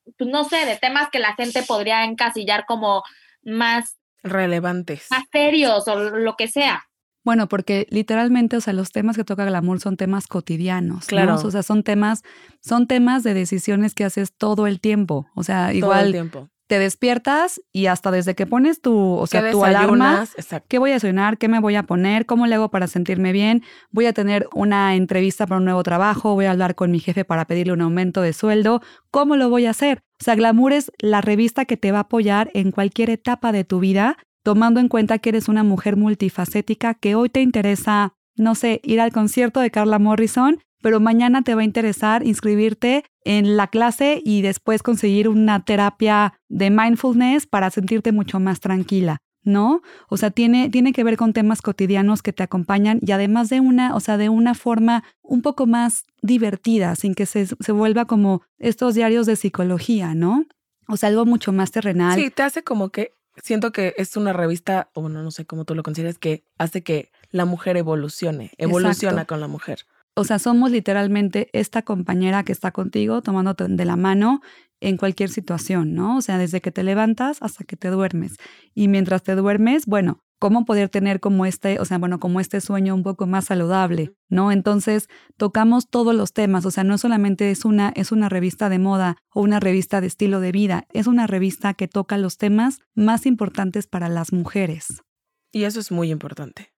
mm, 0.07 0.13
pues, 0.17 0.29
no 0.29 0.45
sé, 0.45 0.65
de 0.65 0.77
temas 0.77 1.09
que 1.09 1.19
la 1.19 1.35
gente 1.35 1.61
podría 1.63 2.05
encasillar 2.05 2.65
como 2.65 3.03
más 3.43 3.97
relevantes. 4.23 5.07
Más 5.11 5.25
serios 5.33 5.85
o 5.89 5.97
lo 5.97 6.37
que 6.37 6.47
sea. 6.47 6.87
Bueno, 7.25 7.49
porque 7.49 7.87
literalmente, 7.89 8.55
o 8.55 8.61
sea, 8.61 8.71
los 8.71 8.91
temas 8.91 9.17
que 9.17 9.23
toca 9.23 9.45
Glamour 9.45 9.79
son 9.79 9.97
temas 9.97 10.27
cotidianos. 10.27 11.07
Claro. 11.07 11.35
O 11.43 11.51
sea, 11.51 11.63
son 11.63 11.81
temas, 11.81 12.21
son 12.61 12.85
temas 12.85 13.23
de 13.23 13.33
decisiones 13.33 13.95
que 13.95 14.05
haces 14.05 14.31
todo 14.31 14.67
el 14.67 14.79
tiempo. 14.79 15.25
O 15.33 15.43
sea, 15.43 15.73
igual. 15.73 16.11
tiempo. 16.11 16.49
Te 16.67 16.79
despiertas 16.79 17.61
y 17.71 17.87
hasta 17.87 18.09
desde 18.09 18.33
que 18.33 18.47
pones 18.47 18.81
tu, 18.81 18.95
o 18.95 19.27
sea, 19.27 19.51
tu 19.51 19.63
alarma, 19.63 20.25
¿qué 20.67 20.79
voy 20.79 20.93
a 20.93 20.99
sonar? 20.99 21.37
¿Qué 21.37 21.47
me 21.47 21.59
voy 21.59 21.75
a 21.75 21.83
poner? 21.83 22.25
¿Cómo 22.25 22.47
le 22.47 22.55
hago 22.55 22.71
para 22.71 22.87
sentirme 22.87 23.31
bien? 23.33 23.61
Voy 23.91 24.07
a 24.07 24.13
tener 24.13 24.47
una 24.51 24.95
entrevista 24.95 25.45
para 25.45 25.59
un 25.59 25.65
nuevo 25.65 25.83
trabajo, 25.83 26.33
voy 26.33 26.45
a 26.45 26.51
hablar 26.51 26.73
con 26.73 26.89
mi 26.89 26.99
jefe 26.99 27.23
para 27.23 27.45
pedirle 27.45 27.73
un 27.73 27.81
aumento 27.81 28.21
de 28.21 28.33
sueldo. 28.33 28.81
¿Cómo 29.11 29.35
lo 29.35 29.49
voy 29.49 29.67
a 29.67 29.71
hacer? 29.71 30.03
O 30.19 30.23
sea, 30.23 30.33
Glamour 30.33 30.73
es 30.73 30.91
la 30.97 31.21
revista 31.21 31.65
que 31.65 31.77
te 31.77 31.91
va 31.91 31.99
a 31.99 32.01
apoyar 32.01 32.49
en 32.55 32.71
cualquier 32.71 33.11
etapa 33.11 33.51
de 33.51 33.63
tu 33.63 33.79
vida 33.79 34.17
tomando 34.45 34.79
en 34.79 34.89
cuenta 34.89 35.17
que 35.17 35.29
eres 35.29 35.47
una 35.49 35.63
mujer 35.63 35.97
multifacética, 35.97 36.93
que 36.93 37.15
hoy 37.15 37.29
te 37.29 37.41
interesa, 37.41 38.13
no 38.35 38.53
sé, 38.53 38.79
ir 38.83 39.01
al 39.01 39.11
concierto 39.11 39.59
de 39.59 39.71
Carla 39.71 39.97
Morrison, 39.97 40.59
pero 40.83 40.99
mañana 40.99 41.41
te 41.41 41.55
va 41.55 41.61
a 41.61 41.65
interesar 41.65 42.23
inscribirte 42.23 43.05
en 43.23 43.57
la 43.57 43.65
clase 43.65 44.21
y 44.23 44.43
después 44.43 44.83
conseguir 44.83 45.29
una 45.29 45.65
terapia 45.65 46.35
de 46.47 46.69
mindfulness 46.69 47.47
para 47.47 47.71
sentirte 47.71 48.11
mucho 48.11 48.39
más 48.39 48.59
tranquila. 48.59 49.17
¿no? 49.41 49.81
O 50.09 50.17
sea, 50.17 50.29
tiene, 50.29 50.69
tiene 50.69 50.91
que 50.91 51.03
ver 51.03 51.17
con 51.17 51.33
temas 51.33 51.61
cotidianos 51.61 52.21
que 52.23 52.33
te 52.33 52.43
acompañan 52.43 52.99
y 53.01 53.11
además 53.11 53.49
de 53.49 53.59
una, 53.59 53.95
o 53.95 53.99
sea, 53.99 54.17
de 54.17 54.29
una 54.29 54.53
forma 54.53 55.03
un 55.21 55.41
poco 55.41 55.67
más 55.67 56.03
divertida, 56.21 56.95
sin 56.95 57.13
que 57.13 57.27
se, 57.27 57.45
se 57.47 57.71
vuelva 57.71 58.05
como 58.05 58.41
estos 58.57 58.95
diarios 58.95 59.27
de 59.27 59.35
psicología, 59.35 60.15
¿no? 60.15 60.45
O 60.87 60.97
sea, 60.97 61.09
algo 61.09 61.25
mucho 61.25 61.51
más 61.51 61.71
terrenal. 61.71 62.19
Sí, 62.19 62.31
te 62.31 62.41
hace 62.41 62.63
como 62.63 62.89
que 62.89 63.13
siento 63.41 63.71
que 63.71 63.93
es 63.97 64.15
una 64.17 64.33
revista, 64.33 64.89
o 64.93 65.01
bueno, 65.01 65.23
no 65.23 65.31
sé 65.31 65.45
cómo 65.45 65.65
tú 65.65 65.75
lo 65.75 65.83
consideras, 65.83 66.17
que 66.17 66.43
hace 66.57 66.83
que 66.83 67.11
la 67.31 67.45
mujer 67.45 67.77
evolucione, 67.77 68.51
evoluciona 68.57 69.25
con 69.25 69.39
la 69.39 69.47
mujer. 69.47 69.79
O 70.15 70.23
sea, 70.23 70.39
somos 70.39 70.71
literalmente 70.71 71.49
esta 71.51 71.81
compañera 71.81 72.43
que 72.43 72.53
está 72.53 72.71
contigo 72.71 73.21
tomándote 73.21 73.67
de 73.67 73.85
la 73.85 73.97
mano 73.97 74.41
en 74.79 74.97
cualquier 74.97 75.29
situación, 75.29 75.93
¿no? 75.93 76.17
O 76.17 76.21
sea, 76.21 76.37
desde 76.37 76.61
que 76.61 76.71
te 76.71 76.83
levantas 76.83 77.41
hasta 77.41 77.65
que 77.65 77.75
te 77.75 77.89
duermes. 77.89 78.37
Y 78.73 78.87
mientras 78.87 79.23
te 79.23 79.35
duermes, 79.35 79.85
bueno, 79.85 80.23
cómo 80.39 80.65
poder 80.65 80.89
tener 80.89 81.19
como 81.19 81.45
este, 81.45 81.79
o 81.79 81.85
sea, 81.85 81.97
bueno, 81.97 82.19
como 82.19 82.39
este 82.39 82.61
sueño 82.61 82.93
un 82.93 83.03
poco 83.03 83.27
más 83.27 83.45
saludable, 83.45 84.13
¿no? 84.29 84.51
Entonces, 84.51 85.07
tocamos 85.37 85.89
todos 85.89 86.13
los 86.13 86.33
temas, 86.33 86.65
o 86.65 86.71
sea, 86.71 86.83
no 86.83 86.97
solamente 86.97 87.51
es 87.51 87.65
una 87.65 87.91
es 87.95 88.11
una 88.11 88.29
revista 88.29 88.69
de 88.69 88.79
moda 88.79 89.17
o 89.33 89.41
una 89.41 89.59
revista 89.59 90.01
de 90.01 90.07
estilo 90.07 90.39
de 90.39 90.51
vida, 90.51 90.85
es 90.91 91.07
una 91.07 91.27
revista 91.27 91.73
que 91.73 91.87
toca 91.87 92.17
los 92.17 92.37
temas 92.37 92.79
más 92.93 93.25
importantes 93.25 93.87
para 93.87 94.09
las 94.09 94.33
mujeres. 94.33 95.03
Y 95.51 95.63
eso 95.63 95.79
es 95.79 95.91
muy 95.91 96.11
importante. 96.11 96.73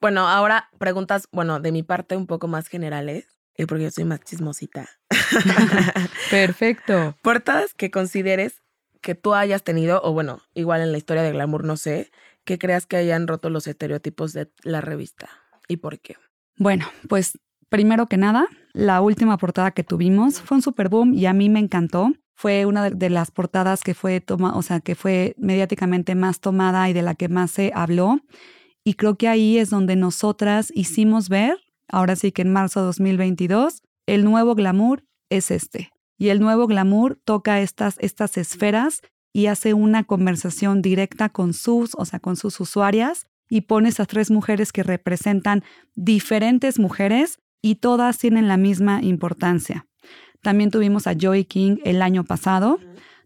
Bueno, 0.00 0.28
ahora 0.28 0.70
preguntas, 0.78 1.28
bueno, 1.32 1.60
de 1.60 1.72
mi 1.72 1.82
parte 1.82 2.16
un 2.16 2.26
poco 2.26 2.48
más 2.48 2.68
generales, 2.68 3.26
eh, 3.54 3.66
porque 3.66 3.84
yo 3.84 3.90
soy 3.90 4.04
más 4.04 4.20
chismosita. 4.20 4.88
Perfecto. 6.30 7.16
Portadas 7.22 7.74
que 7.74 7.90
consideres 7.90 8.62
que 9.02 9.14
tú 9.14 9.34
hayas 9.34 9.62
tenido, 9.62 10.00
o 10.02 10.12
bueno, 10.12 10.40
igual 10.54 10.80
en 10.80 10.92
la 10.92 10.98
historia 10.98 11.22
de 11.22 11.32
Glamour, 11.32 11.64
no 11.64 11.76
sé, 11.76 12.10
que 12.50 12.58
creas 12.58 12.84
que 12.84 12.96
hayan 12.96 13.28
roto 13.28 13.48
los 13.48 13.68
estereotipos 13.68 14.32
de 14.32 14.50
la 14.64 14.80
revista 14.80 15.28
y 15.68 15.76
por 15.76 16.00
qué. 16.00 16.16
Bueno, 16.56 16.84
pues 17.08 17.38
primero 17.68 18.06
que 18.06 18.16
nada, 18.16 18.48
la 18.72 19.00
última 19.02 19.38
portada 19.38 19.70
que 19.70 19.84
tuvimos 19.84 20.40
fue 20.40 20.56
un 20.56 20.62
super 20.62 20.88
boom 20.88 21.14
y 21.14 21.26
a 21.26 21.32
mí 21.32 21.48
me 21.48 21.60
encantó. 21.60 22.12
Fue 22.34 22.66
una 22.66 22.90
de 22.90 23.08
las 23.08 23.30
portadas 23.30 23.82
que 23.84 23.94
fue 23.94 24.20
toma, 24.20 24.56
o 24.56 24.62
sea, 24.62 24.80
que 24.80 24.96
fue 24.96 25.36
mediáticamente 25.38 26.16
más 26.16 26.40
tomada 26.40 26.90
y 26.90 26.92
de 26.92 27.02
la 27.02 27.14
que 27.14 27.28
más 27.28 27.52
se 27.52 27.70
habló. 27.72 28.18
Y 28.82 28.94
creo 28.94 29.14
que 29.14 29.28
ahí 29.28 29.56
es 29.56 29.70
donde 29.70 29.94
nosotras 29.94 30.72
hicimos 30.74 31.28
ver, 31.28 31.56
ahora 31.86 32.16
sí 32.16 32.32
que 32.32 32.42
en 32.42 32.52
marzo 32.52 32.80
de 32.80 32.86
2022, 32.86 33.84
el 34.06 34.24
nuevo 34.24 34.56
glamour 34.56 35.04
es 35.28 35.52
este. 35.52 35.92
Y 36.18 36.30
el 36.30 36.40
nuevo 36.40 36.66
glamour 36.66 37.16
toca 37.24 37.60
estas, 37.60 37.96
estas 38.00 38.36
esferas 38.36 39.02
y 39.32 39.46
hace 39.46 39.74
una 39.74 40.04
conversación 40.04 40.82
directa 40.82 41.28
con 41.28 41.52
sus, 41.52 41.94
o 41.96 42.04
sea, 42.04 42.18
con 42.20 42.36
sus 42.36 42.58
usuarias 42.60 43.26
y 43.48 43.62
pone 43.62 43.88
esas 43.88 44.08
tres 44.08 44.30
mujeres 44.30 44.72
que 44.72 44.82
representan 44.82 45.62
diferentes 45.94 46.78
mujeres 46.78 47.38
y 47.62 47.76
todas 47.76 48.18
tienen 48.18 48.48
la 48.48 48.56
misma 48.56 49.02
importancia. 49.02 49.86
También 50.42 50.70
tuvimos 50.70 51.06
a 51.06 51.14
Joy 51.14 51.44
King 51.44 51.76
el 51.84 52.00
año 52.00 52.24
pasado. 52.24 52.78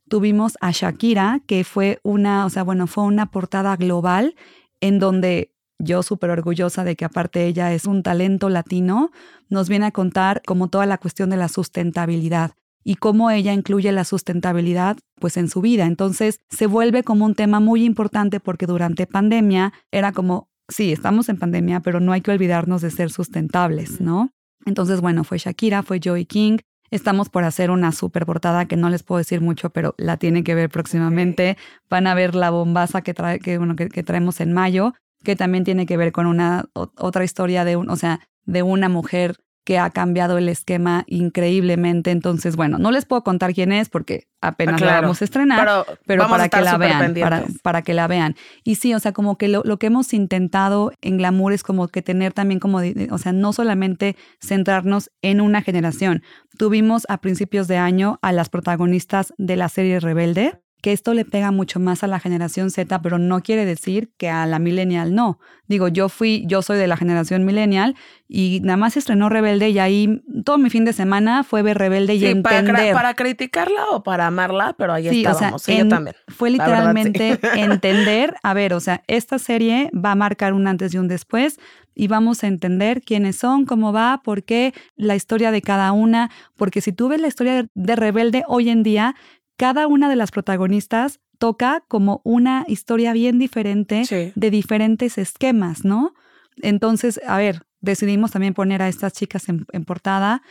Tuvimos 0.09 0.59
a 0.61 0.73
Shakira, 0.73 1.41
que 1.47 1.65
fue 1.65 2.01
una, 2.03 2.45
o 2.45 2.51
sea, 2.51 2.65
bueno, 2.65 2.87
fue 2.87 3.05
una 3.05 3.31
portada 3.31 3.77
global 3.77 4.35
en 4.81 4.99
donde 4.99 5.53
yo 5.79 6.03
súper 6.03 6.31
orgullosa 6.31 6.85
de 6.85 6.97
que 6.97 7.05
aparte 7.05 7.47
ella 7.47 7.73
es 7.73 7.85
un 7.85 8.03
talento 8.03 8.49
latino, 8.49 9.11
nos 9.49 9.69
viene 9.69 9.87
a 9.87 9.91
contar 9.93 10.43
como 10.45 10.69
toda 10.69 10.87
la 10.87 10.99
cuestión 10.99 11.31
de 11.31 11.37
la 11.37 11.49
sustentabilidad 11.49 12.53
y 12.85 12.97
cómo 12.97 13.31
ella 13.31 13.53
incluye 13.53 13.91
la 13.91 14.05
sustentabilidad 14.05 14.99
pues 15.19 15.37
en 15.37 15.49
su 15.49 15.61
vida. 15.61 15.87
Entonces 15.87 16.41
se 16.51 16.67
vuelve 16.67 17.03
como 17.03 17.25
un 17.25 17.35
tema 17.35 17.59
muy 17.59 17.85
importante 17.85 18.41
porque 18.41 18.67
durante 18.67 19.07
pandemia 19.07 19.73
era 19.91 20.13
como, 20.13 20.49
sí, 20.69 20.93
estamos 20.93 21.29
en 21.29 21.39
pandemia, 21.39 21.81
pero 21.81 21.99
no 21.99 22.13
hay 22.13 22.21
que 22.21 22.31
olvidarnos 22.31 22.83
de 22.83 22.91
ser 22.91 23.11
sustentables, 23.11 24.01
¿no? 24.01 24.31
Entonces, 24.67 25.01
bueno, 25.01 25.25
fue 25.25 25.39
Shakira, 25.39 25.83
fue 25.83 26.01
Joey 26.03 26.27
King. 26.27 26.59
Estamos 26.91 27.29
por 27.29 27.45
hacer 27.45 27.71
una 27.71 27.93
super 27.93 28.25
portada 28.25 28.67
que 28.67 28.77
no 28.77 28.89
les 28.89 29.03
puedo 29.03 29.19
decir 29.19 29.41
mucho, 29.41 29.71
pero 29.71 29.95
la 29.99 30.17
tienen 30.17 30.45
que 30.45 30.55
ver 30.55 30.71
próximamente. 30.71 31.57
Van 31.91 32.07
a 32.07 32.15
ver 32.15 32.35
la 32.35 32.51
bombaza 32.51 33.03
que, 33.03 33.15
trae, 33.15 33.41
que, 33.41 33.59
bueno, 33.59 33.77
que, 33.77 33.89
que 33.89 34.03
traemos 34.03 34.41
en 34.41 34.53
mayo, 34.53 34.95
que 35.23 35.37
también 35.37 35.65
tiene 35.65 35.87
que 35.87 35.97
ver 35.97 36.13
con 36.13 36.27
una 36.27 36.67
otra 36.75 37.25
historia 37.25 37.65
de 37.65 37.77
un, 37.77 37.91
o 37.91 37.97
sea, 37.97 38.21
de 38.45 38.63
una 38.63 38.89
mujer 38.89 39.37
que 39.65 39.79
ha 39.79 39.91
cambiado 39.91 40.39
el 40.39 40.49
esquema 40.49 41.05
increíblemente. 41.07 42.11
Entonces, 42.11 42.55
bueno, 42.55 42.79
no 42.79 42.93
les 42.93 43.07
puedo 43.07 43.25
contar 43.25 43.55
quién 43.55 43.73
es 43.73 43.89
porque 43.89 44.29
apenas 44.41 44.81
la 44.81 45.01
vamos 45.01 45.23
a 45.23 45.25
estrenar, 45.25 45.87
pero, 46.07 46.29
para 46.29 46.49
que 46.49 46.61
la 46.61 46.77
vean, 46.77 47.15
para, 47.15 47.45
para, 47.63 47.83
que 47.83 47.95
la 47.95 48.07
vean. 48.07 48.37
Y 48.63 48.75
sí, 48.75 48.93
o 48.95 49.01
sea, 49.01 49.13
como 49.13 49.39
que 49.39 49.49
lo, 49.49 49.63
lo, 49.65 49.79
que 49.79 49.87
hemos 49.87 50.13
intentado 50.13 50.93
en 51.01 51.17
Glamour 51.17 51.55
es 51.55 51.63
como 51.63 51.89
que 51.89 52.03
tener 52.03 52.35
también 52.35 52.61
como, 52.61 52.81
o 53.11 53.19
sea, 53.19 53.33
no 53.33 53.53
solamente 53.55 54.17
centrarnos 54.41 55.11
en 55.23 55.41
una 55.41 55.63
generación. 55.63 56.23
Tuvimos 56.59 57.05
a 57.09 57.19
principios 57.19 57.67
de 57.67 57.79
año 57.79 58.19
a 58.21 58.33
las 58.33 58.51
protagonistas 58.51 59.33
de 59.39 59.57
la 59.57 59.71
serie 59.71 59.99
Rebelde, 59.99 60.61
que 60.85 60.93
esto 60.93 61.15
le 61.15 61.25
pega 61.25 61.51
mucho 61.51 61.81
más 61.81 62.05
a 62.05 62.07
la 62.07 62.21
generación 62.21 62.71
Z, 62.71 63.01
pero 63.01 63.17
no 63.17 63.41
quiere 63.41 63.65
decir 63.65 64.13
que 64.19 64.29
a 64.29 64.45
la 64.45 64.59
millennial 64.59 65.15
no. 65.15 65.39
Digo, 65.67 65.89
yo 65.89 66.11
fui, 66.11 66.45
yo 66.47 66.61
soy 66.61 66.77
de 66.77 66.87
la 66.87 66.99
generación 66.99 67.47
millennial 67.47 67.97
y 68.29 68.61
nada 68.63 68.77
más 68.77 68.99
estrenó 68.99 69.31
Rebelde 69.31 69.71
y 69.71 69.79
ahí 69.79 70.23
todo 70.45 70.59
mi 70.59 70.69
fin 70.69 70.85
de 70.85 70.93
semana 70.93 71.43
fue 71.43 71.63
ver 71.63 71.79
Rebelde 71.79 72.17
y 72.17 72.27
entender. 72.27 72.75
Para, 72.75 72.93
para, 72.93 73.15
criticarla 73.15 73.87
o 73.93 74.03
para 74.03 74.27
amarla, 74.27 74.75
pero 74.77 74.93
ahí 74.93 75.09
sí, 75.09 75.25
estábamos. 75.25 75.63
O 75.63 75.65
sea, 75.65 75.79
yo 75.79 75.89
también. 75.89 76.17
Fue 76.29 76.51
literalmente 76.51 77.41
entender, 77.55 78.35
a 78.43 78.53
ver, 78.53 78.75
o 78.75 78.81
sea, 78.81 79.03
esta 79.07 79.39
serie 79.39 79.91
va 79.95 80.11
a 80.11 80.17
marcar 80.17 80.53
un 80.53 80.67
antes 80.67 80.93
y 80.93 80.99
un 80.99 81.09
después 81.09 81.59
y 81.95 82.09
vamos 82.09 82.45
a 82.45 82.47
entender 82.47 83.01
quiénes 83.01 83.37
son, 83.37 83.65
cómo 83.65 83.95
va, 83.95 84.21
por 84.23 84.43
qué, 84.43 84.75
la 84.97 85.17
historia 85.17 85.51
de 85.51 85.63
cada 85.63 85.93
una, 85.93 86.31
porque 86.57 86.83
si 86.83 86.93
tú 86.93 87.09
ves 87.09 87.23
la 87.23 87.29
historia 87.29 87.69
de 87.73 87.97
Rebelde 87.97 88.45
hoy 88.49 88.69
en 88.69 88.83
día, 88.83 89.15
cada 89.57 89.87
una 89.87 90.09
de 90.09 90.17
las 90.17 90.31
protagonistas 90.31 91.21
toca 91.39 91.85
como 91.89 92.21
una 92.25 92.65
historia 92.69 93.13
bien 93.13 93.39
diferente 93.39 94.33
de 94.35 94.51
diferentes 94.51 95.19
esquemas, 95.19 95.85
¿no? 95.85 96.15
Entonces, 96.63 97.21
a 97.27 97.37
ver, 97.39 97.63
decidimos 97.81 98.31
también 98.31 98.55
poner 98.55 98.83
a 98.83 98.89
estas 98.89 99.13
chicas 99.13 99.49
en, 99.49 99.85
portada 99.85 100.43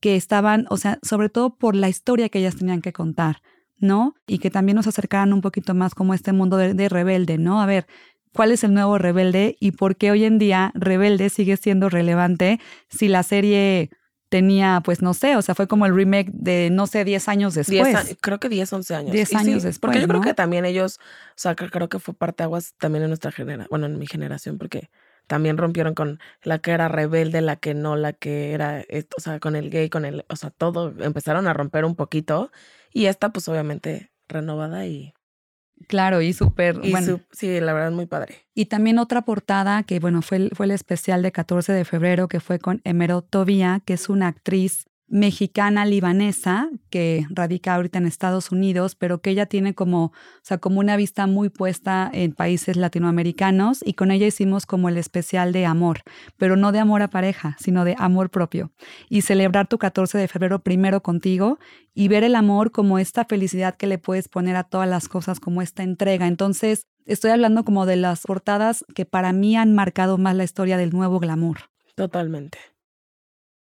que 0.00 0.16
estaban, 0.16 0.66
o 0.70 0.76
sea, 0.76 0.98
sobre 1.02 1.28
todo 1.28 1.56
por 1.56 1.76
la 1.76 1.88
historia 1.88 2.28
que 2.30 2.38
ellas 2.38 2.56
tenían 2.56 2.80
que 2.80 2.92
contar, 2.92 3.42
¿no? 3.76 4.14
Y 4.26 4.38
que 4.38 4.50
también 4.50 4.76
nos 4.76 4.86
acercaran 4.86 5.32
un 5.32 5.42
poquito 5.42 5.74
más 5.74 5.94
como 5.94 6.14
este 6.14 6.32
mundo 6.32 6.56
de 6.56 6.88
rebelde, 6.88 7.36
¿no? 7.38 7.60
A 7.60 7.66
ver, 7.66 7.86
¿cuál 8.32 8.52
es 8.52 8.64
el 8.64 8.74
nuevo 8.74 8.98
rebelde 8.98 9.56
y 9.60 9.72
por 9.72 9.96
qué 9.96 10.10
hoy 10.10 10.24
en 10.24 10.38
día 10.38 10.72
rebelde 10.74 11.28
sigue 11.28 11.56
siendo 11.56 11.88
relevante 11.88 12.60
si 12.88 13.08
la 13.08 13.22
serie 13.22 13.90
tenía, 14.30 14.80
pues 14.82 15.02
no 15.02 15.12
sé, 15.12 15.36
o 15.36 15.42
sea, 15.42 15.54
fue 15.54 15.66
como 15.66 15.84
el 15.86 15.94
remake 15.94 16.30
de, 16.32 16.70
no 16.70 16.86
sé, 16.86 17.04
10 17.04 17.28
años 17.28 17.54
después. 17.54 18.16
creo 18.20 18.38
que 18.38 18.48
10, 18.48 18.72
11 18.72 18.94
años. 18.94 19.12
10 19.12 19.34
años 19.34 19.62
después. 19.64 19.78
Porque 19.80 20.00
yo 20.00 20.08
creo 20.08 20.22
que 20.22 20.34
también 20.34 20.64
ellos, 20.64 20.98
o 21.00 21.34
sea, 21.34 21.54
creo 21.56 21.88
que 21.88 21.98
fue 21.98 22.14
parte 22.14 22.44
aguas 22.44 22.74
también 22.78 23.02
en 23.02 23.10
nuestra 23.10 23.32
generación, 23.32 23.66
bueno, 23.68 23.86
en 23.86 23.98
mi 23.98 24.06
generación, 24.06 24.56
porque 24.56 24.88
también 25.26 25.58
rompieron 25.58 25.94
con 25.94 26.20
la 26.42 26.60
que 26.60 26.70
era 26.70 26.88
rebelde, 26.88 27.40
la 27.40 27.56
que 27.56 27.74
no, 27.74 27.96
la 27.96 28.12
que 28.12 28.52
era, 28.52 28.84
o 29.16 29.20
sea, 29.20 29.40
con 29.40 29.56
el 29.56 29.68
gay, 29.68 29.90
con 29.90 30.04
el, 30.04 30.24
o 30.28 30.36
sea, 30.36 30.50
todo, 30.50 30.94
empezaron 31.00 31.48
a 31.48 31.52
romper 31.52 31.84
un 31.84 31.96
poquito. 31.96 32.52
Y 32.92 33.06
esta, 33.06 33.30
pues 33.30 33.48
obviamente, 33.48 34.12
renovada 34.28 34.86
y 34.86 35.12
Claro, 35.86 36.20
y 36.20 36.32
súper, 36.32 36.78
bueno. 36.78 37.20
sí, 37.32 37.60
la 37.60 37.72
verdad, 37.72 37.90
muy 37.90 38.06
padre. 38.06 38.36
Y 38.54 38.66
también 38.66 38.98
otra 38.98 39.22
portada 39.22 39.82
que, 39.82 39.98
bueno, 39.98 40.22
fue 40.22 40.36
el, 40.36 40.50
fue 40.54 40.66
el 40.66 40.72
especial 40.72 41.22
de 41.22 41.32
14 41.32 41.72
de 41.72 41.84
febrero, 41.84 42.28
que 42.28 42.40
fue 42.40 42.58
con 42.58 42.80
Emerald 42.84 43.24
Tobia, 43.28 43.80
que 43.84 43.94
es 43.94 44.08
una 44.08 44.28
actriz 44.28 44.86
mexicana 45.10 45.84
libanesa 45.84 46.70
que 46.88 47.26
radica 47.30 47.74
ahorita 47.74 47.98
en 47.98 48.06
Estados 48.06 48.52
Unidos, 48.52 48.94
pero 48.94 49.20
que 49.20 49.30
ella 49.30 49.46
tiene 49.46 49.74
como, 49.74 50.04
o 50.04 50.12
sea, 50.42 50.58
como 50.58 50.78
una 50.78 50.96
vista 50.96 51.26
muy 51.26 51.48
puesta 51.48 52.08
en 52.12 52.32
países 52.32 52.76
latinoamericanos 52.76 53.80
y 53.84 53.94
con 53.94 54.12
ella 54.12 54.28
hicimos 54.28 54.66
como 54.66 54.88
el 54.88 54.96
especial 54.96 55.52
de 55.52 55.66
amor, 55.66 56.02
pero 56.38 56.56
no 56.56 56.70
de 56.70 56.78
amor 56.78 57.02
a 57.02 57.10
pareja, 57.10 57.56
sino 57.58 57.84
de 57.84 57.96
amor 57.98 58.30
propio. 58.30 58.70
Y 59.08 59.22
celebrar 59.22 59.66
tu 59.66 59.78
14 59.78 60.16
de 60.16 60.28
febrero 60.28 60.60
primero 60.60 61.02
contigo 61.02 61.58
y 61.92 62.06
ver 62.06 62.22
el 62.22 62.36
amor 62.36 62.70
como 62.70 62.98
esta 62.98 63.24
felicidad 63.24 63.74
que 63.74 63.88
le 63.88 63.98
puedes 63.98 64.28
poner 64.28 64.54
a 64.54 64.64
todas 64.64 64.88
las 64.88 65.08
cosas, 65.08 65.40
como 65.40 65.60
esta 65.60 65.82
entrega. 65.82 66.28
Entonces, 66.28 66.86
estoy 67.04 67.32
hablando 67.32 67.64
como 67.64 67.84
de 67.84 67.96
las 67.96 68.22
portadas 68.22 68.84
que 68.94 69.06
para 69.06 69.32
mí 69.32 69.56
han 69.56 69.74
marcado 69.74 70.18
más 70.18 70.36
la 70.36 70.44
historia 70.44 70.76
del 70.76 70.90
nuevo 70.90 71.18
glamour. 71.18 71.58
Totalmente. 71.96 72.58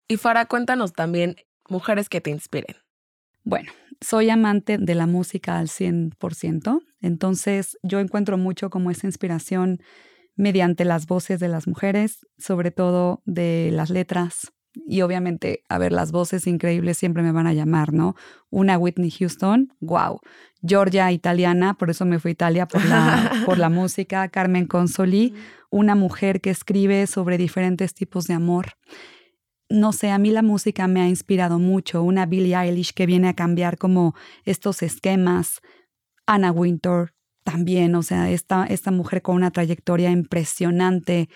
Y 0.09 0.17
Farah, 0.17 0.47
cuéntanos 0.47 0.93
también 0.93 1.37
mujeres 1.69 2.09
que 2.09 2.21
te 2.21 2.31
inspiren. 2.31 2.77
Bueno, 3.45 3.73
soy 4.01 4.31
amante 4.31 4.79
de 4.79 4.95
la 4.95 5.07
música 5.07 5.59
al 5.59 5.69
100%, 5.69 6.81
entonces 7.01 7.79
yo 7.83 7.99
encuentro 7.99 8.39
mucho 8.39 8.71
como 8.71 8.91
esa 8.91 9.07
inspiración 9.07 9.81
mediante 10.37 10.85
las 10.85 11.07
voces 11.07 11.41
de 11.41 11.49
las 11.49 11.67
mujeres, 11.67 12.27
sobre 12.39 12.71
todo 12.71 13.23
de 13.25 13.71
las 13.73 13.91
letras. 13.91 14.53
Y 14.87 15.03
obviamente, 15.03 15.65
a 15.69 15.77
ver, 15.77 15.93
las 15.93 16.13
voces 16.13 16.47
increíbles 16.47 16.97
siempre 16.97 17.23
me 17.23 17.33
van 17.33 17.47
a 17.47 17.53
llamar, 17.53 17.93
¿no? 17.93 18.15
Una 18.49 18.79
Whitney 18.79 19.11
Houston, 19.11 19.75
wow. 19.81 20.21
Georgia 20.67 21.13
italiana, 21.13 21.75
por 21.75 21.91
eso 21.91 22.07
me 22.07 22.19
fui 22.19 22.31
a 22.31 22.33
Italia 22.33 22.67
por 22.67 22.83
la, 22.87 23.43
por 23.45 23.59
la 23.59 23.69
música. 23.69 24.29
Carmen 24.29 24.67
Consoli, 24.67 25.35
una 25.71 25.95
mujer 25.95 26.41
que 26.41 26.49
escribe 26.49 27.07
sobre 27.07 27.37
diferentes 27.37 27.93
tipos 27.93 28.27
de 28.27 28.35
amor 28.35 28.73
no 29.73 29.93
sé, 29.93 30.11
a 30.11 30.19
mí 30.19 30.31
la 30.31 30.43
música 30.43 30.87
me 30.87 31.01
ha 31.01 31.09
inspirado 31.09 31.59
mucho. 31.59 32.03
Una 32.03 32.27
Billie 32.27 32.55
Eilish 32.55 32.93
que 32.93 33.07
viene 33.07 33.29
a 33.29 33.35
cambiar 33.35 33.79
como 33.79 34.15
estos 34.45 34.83
esquemas. 34.83 35.61
Anna 36.27 36.53
Winter 36.53 37.15
también, 37.43 37.95
o 37.95 38.03
sea, 38.03 38.31
esta, 38.31 38.65
esta 38.67 38.91
mujer 38.91 39.23
con 39.23 39.35
una 39.37 39.51
trayectoria 39.51 40.11
impresionante. 40.11 41.29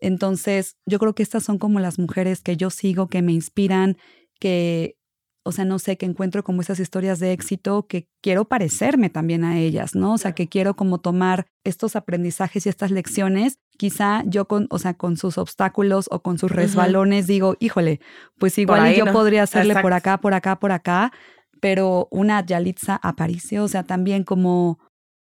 Entonces, 0.00 0.76
yo 0.86 0.98
creo 0.98 1.14
que 1.14 1.22
estas 1.22 1.42
son 1.42 1.58
como 1.58 1.80
las 1.80 1.98
mujeres 1.98 2.42
que 2.42 2.56
yo 2.56 2.70
sigo, 2.70 3.08
que 3.08 3.22
me 3.22 3.32
inspiran, 3.32 3.96
que, 4.38 4.96
o 5.42 5.50
sea, 5.50 5.64
no 5.64 5.78
sé, 5.78 5.96
que 5.96 6.06
encuentro 6.06 6.44
como 6.44 6.60
esas 6.60 6.78
historias 6.78 7.18
de 7.18 7.32
éxito 7.32 7.86
que 7.86 8.06
quiero 8.22 8.44
parecerme 8.44 9.10
también 9.10 9.44
a 9.44 9.58
ellas, 9.58 9.94
¿no? 9.94 10.12
O 10.12 10.18
sea, 10.18 10.32
que 10.32 10.46
quiero 10.46 10.76
como 10.76 10.98
tomar 10.98 11.46
estos 11.64 11.96
aprendizajes 11.96 12.66
y 12.66 12.68
estas 12.68 12.90
lecciones, 12.90 13.58
quizá 13.78 14.22
yo 14.26 14.46
con, 14.46 14.66
o 14.68 14.78
sea, 14.78 14.92
con 14.92 15.16
sus 15.16 15.38
obstáculos 15.38 16.08
o 16.10 16.20
con 16.20 16.36
sus 16.36 16.50
resbalones 16.50 17.26
digo, 17.26 17.56
híjole, 17.60 18.00
pues 18.36 18.58
igual 18.58 18.94
yo 18.94 19.06
podría 19.06 19.44
hacerle 19.44 19.74
por 19.80 19.94
acá, 19.94 20.18
por 20.18 20.34
acá, 20.34 20.58
por 20.58 20.72
acá, 20.72 21.12
pero 21.60 22.08
una 22.10 22.44
Yalitza 22.44 23.00
Aparicio, 23.02 23.64
o 23.64 23.68
sea, 23.68 23.84
también 23.84 24.24
como 24.24 24.78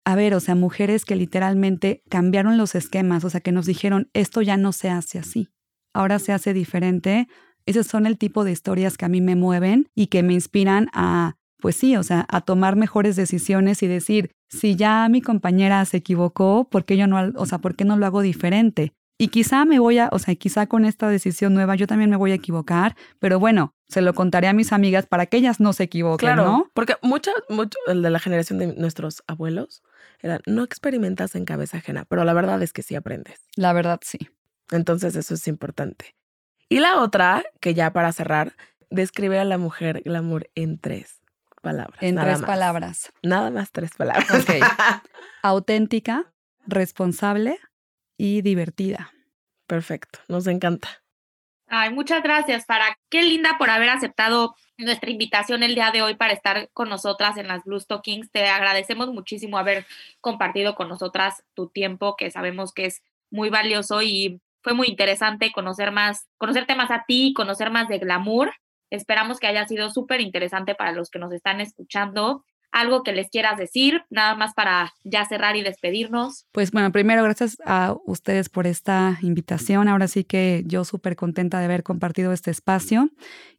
a 0.06 0.14
ver, 0.14 0.34
o 0.34 0.40
sea, 0.40 0.54
mujeres 0.54 1.04
que 1.04 1.16
literalmente 1.16 2.02
cambiaron 2.08 2.58
los 2.58 2.74
esquemas, 2.74 3.24
o 3.24 3.30
sea, 3.30 3.40
que 3.40 3.52
nos 3.52 3.66
dijeron, 3.66 4.10
esto 4.12 4.42
ya 4.42 4.56
no 4.56 4.72
se 4.72 4.90
hace 4.90 5.18
así, 5.18 5.48
ahora 5.92 6.18
se 6.18 6.32
hace 6.32 6.52
diferente. 6.52 7.26
Esos 7.66 7.86
son 7.86 8.06
el 8.06 8.18
tipo 8.18 8.44
de 8.44 8.52
historias 8.52 8.98
que 8.98 9.06
a 9.06 9.08
mí 9.08 9.22
me 9.22 9.36
mueven 9.36 9.88
y 9.94 10.08
que 10.08 10.22
me 10.22 10.34
inspiran 10.34 10.88
a, 10.92 11.36
pues 11.64 11.76
sí, 11.76 11.96
o 11.96 12.02
sea, 12.02 12.26
a 12.28 12.42
tomar 12.42 12.76
mejores 12.76 13.16
decisiones 13.16 13.82
y 13.82 13.86
decir, 13.86 14.32
si 14.50 14.76
ya 14.76 15.08
mi 15.08 15.22
compañera 15.22 15.82
se 15.86 15.96
equivocó, 15.96 16.68
¿por 16.68 16.84
qué 16.84 16.98
yo 16.98 17.06
no, 17.06 17.32
o 17.36 17.46
sea, 17.46 17.56
por 17.56 17.74
qué 17.74 17.86
no 17.86 17.96
lo 17.96 18.04
hago 18.04 18.20
diferente? 18.20 18.92
Y 19.16 19.28
quizá 19.28 19.64
me 19.64 19.78
voy 19.78 19.96
a, 19.96 20.10
o 20.12 20.18
sea, 20.18 20.34
quizá 20.34 20.66
con 20.66 20.84
esta 20.84 21.08
decisión 21.08 21.54
nueva 21.54 21.74
yo 21.74 21.86
también 21.86 22.10
me 22.10 22.16
voy 22.16 22.32
a 22.32 22.34
equivocar, 22.34 22.96
pero 23.18 23.40
bueno, 23.40 23.72
se 23.88 24.02
lo 24.02 24.12
contaré 24.12 24.48
a 24.48 24.52
mis 24.52 24.74
amigas 24.74 25.06
para 25.06 25.24
que 25.24 25.38
ellas 25.38 25.58
no 25.58 25.72
se 25.72 25.84
equivoquen, 25.84 26.34
claro, 26.34 26.44
¿no? 26.44 26.70
Porque 26.74 26.96
mucho, 27.00 27.30
mucho, 27.48 27.78
el 27.86 28.02
de 28.02 28.10
la 28.10 28.18
generación 28.18 28.58
de 28.58 28.66
nuestros 28.74 29.24
abuelos, 29.26 29.82
era, 30.20 30.40
no 30.44 30.64
experimentas 30.64 31.34
en 31.34 31.46
cabeza 31.46 31.78
ajena, 31.78 32.04
pero 32.04 32.24
la 32.24 32.34
verdad 32.34 32.62
es 32.62 32.74
que 32.74 32.82
sí 32.82 32.94
aprendes. 32.94 33.40
La 33.56 33.72
verdad 33.72 34.00
sí. 34.02 34.18
Entonces 34.70 35.16
eso 35.16 35.32
es 35.32 35.48
importante. 35.48 36.14
Y 36.68 36.80
la 36.80 37.00
otra, 37.00 37.42
que 37.62 37.72
ya 37.72 37.90
para 37.94 38.12
cerrar, 38.12 38.54
describe 38.90 39.38
a 39.38 39.46
la 39.46 39.56
mujer 39.56 40.02
glamour 40.04 40.50
en 40.54 40.78
tres 40.78 41.23
palabras. 41.64 41.98
En 42.00 42.16
tres 42.16 42.42
palabras. 42.42 43.12
Nada 43.22 43.50
más 43.50 43.72
tres 43.72 43.90
palabras. 43.96 44.30
Ok. 44.30 44.50
Auténtica, 45.42 46.32
responsable 46.66 47.58
y 48.16 48.42
divertida. 48.42 49.12
Perfecto, 49.66 50.20
nos 50.28 50.46
encanta. 50.46 50.88
Ay, 51.66 51.92
muchas 51.92 52.22
gracias, 52.22 52.66
Sara. 52.66 52.98
Qué 53.08 53.22
linda 53.22 53.56
por 53.58 53.70
haber 53.70 53.88
aceptado 53.88 54.54
nuestra 54.76 55.10
invitación 55.10 55.62
el 55.62 55.74
día 55.74 55.90
de 55.90 56.02
hoy 56.02 56.14
para 56.14 56.32
estar 56.32 56.68
con 56.72 56.88
nosotras 56.88 57.36
en 57.36 57.48
las 57.48 57.64
Blue 57.64 57.80
Stockings. 57.80 58.30
Te 58.30 58.46
agradecemos 58.46 59.12
muchísimo 59.12 59.58
haber 59.58 59.86
compartido 60.20 60.74
con 60.74 60.88
nosotras 60.88 61.42
tu 61.54 61.68
tiempo, 61.68 62.16
que 62.16 62.30
sabemos 62.30 62.72
que 62.72 62.86
es 62.86 63.02
muy 63.30 63.50
valioso 63.50 64.02
y 64.02 64.40
fue 64.62 64.74
muy 64.74 64.88
interesante 64.88 65.52
conocer 65.52 65.90
más, 65.90 66.28
conocerte 66.38 66.74
más 66.74 66.90
a 66.90 67.04
ti, 67.06 67.32
conocer 67.34 67.70
más 67.70 67.88
de 67.88 67.98
glamour. 67.98 68.52
Esperamos 68.90 69.38
que 69.38 69.46
haya 69.46 69.66
sido 69.66 69.90
súper 69.90 70.20
interesante 70.20 70.74
para 70.74 70.92
los 70.92 71.10
que 71.10 71.18
nos 71.18 71.32
están 71.32 71.60
escuchando 71.60 72.44
algo 72.74 73.04
que 73.04 73.12
les 73.12 73.30
quieras 73.30 73.56
decir, 73.56 74.02
nada 74.10 74.34
más 74.34 74.52
para 74.52 74.92
ya 75.04 75.24
cerrar 75.24 75.54
y 75.54 75.62
despedirnos. 75.62 76.46
Pues 76.50 76.72
bueno, 76.72 76.90
primero 76.90 77.22
gracias 77.22 77.56
a 77.64 77.94
ustedes 78.04 78.48
por 78.48 78.66
esta 78.66 79.16
invitación. 79.22 79.86
Ahora 79.86 80.08
sí 80.08 80.24
que 80.24 80.64
yo 80.66 80.84
súper 80.84 81.14
contenta 81.14 81.60
de 81.60 81.66
haber 81.66 81.84
compartido 81.84 82.32
este 82.32 82.50
espacio. 82.50 83.10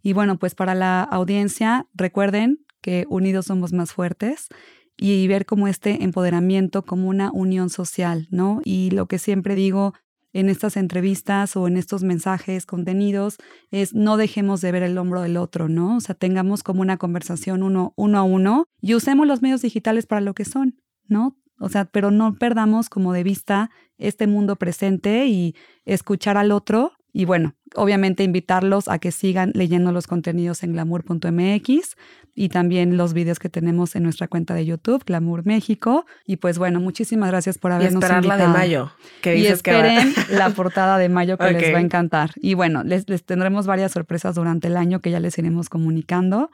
Y 0.03 0.11
bueno, 0.11 0.37
pues 0.37 0.53
para 0.53 0.75
la 0.75 1.01
audiencia, 1.01 1.87
recuerden 1.93 2.59
que 2.81 3.05
unidos 3.07 3.45
somos 3.45 3.71
más 3.71 3.93
fuertes 3.93 4.49
y 4.97 5.27
ver 5.27 5.45
como 5.45 5.69
este 5.69 6.03
empoderamiento 6.03 6.83
como 6.83 7.07
una 7.07 7.31
unión 7.31 7.69
social, 7.69 8.27
¿no? 8.31 8.59
Y 8.65 8.91
lo 8.91 9.07
que 9.07 9.17
siempre 9.17 9.55
digo 9.55 9.93
en 10.35 10.49
estas 10.49 10.75
entrevistas 10.75 11.55
o 11.55 11.65
en 11.65 11.77
estos 11.77 12.03
mensajes, 12.03 12.65
contenidos, 12.65 13.37
es 13.71 13.93
no 13.93 14.17
dejemos 14.17 14.59
de 14.59 14.73
ver 14.73 14.83
el 14.83 14.97
hombro 14.97 15.21
del 15.21 15.37
otro, 15.37 15.69
¿no? 15.69 15.95
O 15.95 16.01
sea, 16.01 16.13
tengamos 16.13 16.61
como 16.61 16.81
una 16.81 16.97
conversación 16.97 17.63
uno, 17.63 17.93
uno 17.95 18.17
a 18.17 18.23
uno 18.23 18.67
y 18.81 18.95
usemos 18.95 19.27
los 19.27 19.41
medios 19.41 19.61
digitales 19.61 20.07
para 20.07 20.19
lo 20.19 20.33
que 20.33 20.43
son, 20.43 20.75
¿no? 21.07 21.37
O 21.57 21.69
sea, 21.69 21.85
pero 21.85 22.11
no 22.11 22.33
perdamos 22.33 22.89
como 22.89 23.13
de 23.13 23.23
vista 23.23 23.69
este 23.97 24.27
mundo 24.27 24.57
presente 24.57 25.25
y 25.27 25.55
escuchar 25.85 26.35
al 26.35 26.51
otro 26.51 26.91
y 27.17 27.23
bueno, 27.23 27.55
obviamente 27.75 28.23
invitarlos 28.23 28.89
a 28.89 28.99
que 28.99 29.09
sigan 29.09 29.53
leyendo 29.55 29.93
los 29.93 30.05
contenidos 30.05 30.63
en 30.63 30.73
glamour.mx 30.73 31.95
y 32.35 32.49
también 32.49 32.97
los 32.97 33.13
videos 33.13 33.39
que 33.39 33.47
tenemos 33.47 33.95
en 33.95 34.03
nuestra 34.03 34.27
cuenta 34.27 34.53
de 34.53 34.65
YouTube, 34.65 35.01
Glamour 35.05 35.45
México. 35.45 36.05
Y 36.25 36.35
pues 36.35 36.57
bueno, 36.57 36.81
muchísimas 36.81 37.31
gracias 37.31 37.57
por 37.57 37.71
habernos 37.71 38.03
y 38.03 38.05
esperar 38.05 38.25
la 38.25 38.35
de 38.35 38.49
mayo. 38.49 38.91
Que 39.21 39.37
y 39.37 39.47
esperen 39.47 40.13
la 40.29 40.49
portada 40.49 40.97
de 40.97 41.07
mayo 41.07 41.37
que 41.37 41.53
les 41.53 41.73
va 41.73 41.77
a 41.77 41.81
encantar. 41.81 42.31
Y 42.35 42.53
bueno, 42.53 42.83
les, 42.83 43.07
les 43.07 43.23
tendremos 43.23 43.65
varias 43.65 43.93
sorpresas 43.93 44.35
durante 44.35 44.67
el 44.67 44.75
año 44.75 44.99
que 44.99 45.09
ya 45.09 45.21
les 45.21 45.37
iremos 45.37 45.69
comunicando 45.69 46.51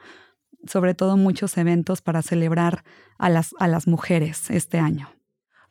sobre 0.68 0.94
todo 0.94 1.16
muchos 1.16 1.58
eventos 1.58 2.02
para 2.02 2.22
celebrar 2.22 2.84
a 3.18 3.28
las, 3.30 3.52
a 3.58 3.66
las 3.66 3.88
mujeres 3.88 4.48
este 4.48 4.78
año. 4.78 5.08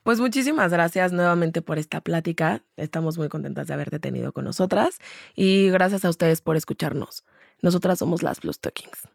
Pues 0.03 0.19
muchísimas 0.19 0.71
gracias 0.71 1.11
nuevamente 1.11 1.61
por 1.61 1.77
esta 1.77 2.01
plática. 2.01 2.63
Estamos 2.75 3.19
muy 3.19 3.29
contentas 3.29 3.67
de 3.67 3.75
haberte 3.75 3.99
tenido 3.99 4.33
con 4.33 4.45
nosotras 4.45 4.97
y 5.35 5.69
gracias 5.69 6.05
a 6.05 6.09
ustedes 6.09 6.41
por 6.41 6.55
escucharnos. 6.55 7.23
Nosotras 7.61 7.99
somos 7.99 8.23
las 8.23 8.41
Blue 8.41 8.51
Stockings. 8.51 9.07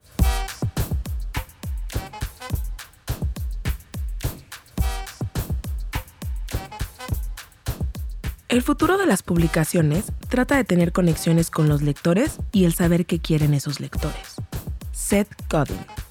El 8.49 8.63
futuro 8.63 8.97
de 8.97 9.07
las 9.07 9.25
publicaciones 9.25 10.13
trata 10.29 10.57
de 10.57 10.63
tener 10.63 10.93
conexiones 10.93 11.51
con 11.51 11.69
los 11.69 11.83
lectores 11.83 12.39
y 12.53 12.65
el 12.65 12.75
saber 12.75 13.05
qué 13.05 13.19
quieren 13.19 13.55
esos 13.55 13.81
lectores. 13.81 14.37
Seth 14.93 15.29
Godin. 15.51 16.06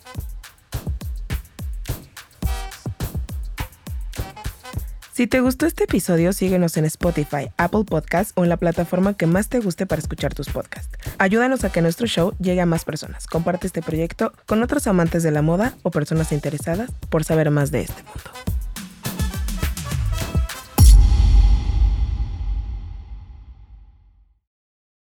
Si 5.16 5.28
te 5.28 5.40
gustó 5.40 5.66
este 5.66 5.86
episodio, 5.86 6.34
síguenos 6.34 6.76
en 6.76 6.84
Spotify, 6.84 7.48
Apple 7.56 7.86
Podcasts 7.86 8.34
o 8.36 8.44
en 8.44 8.50
la 8.50 8.58
plataforma 8.58 9.14
que 9.14 9.28
más 9.28 9.48
te 9.48 9.62
guste 9.62 9.86
para 9.86 10.02
escuchar 10.02 10.34
tus 10.34 10.50
podcasts. 10.50 10.98
Ayúdanos 11.20 11.64
a 11.64 11.72
que 11.72 11.82
nuestro 11.82 12.06
show 12.06 12.34
llegue 12.38 12.60
a 12.60 12.66
más 12.66 12.84
personas. 12.84 13.26
Comparte 13.26 13.66
este 13.66 13.82
proyecto 13.82 14.34
con 14.46 14.62
otros 14.62 14.88
amantes 14.88 15.24
de 15.24 15.32
la 15.32 15.42
moda 15.42 15.74
o 15.84 15.90
personas 15.90 16.34
interesadas 16.34 16.92
por 17.10 17.24
saber 17.24 17.50
más 17.50 17.72
de 17.72 17.84
este 17.84 18.04
mundo. 18.04 18.65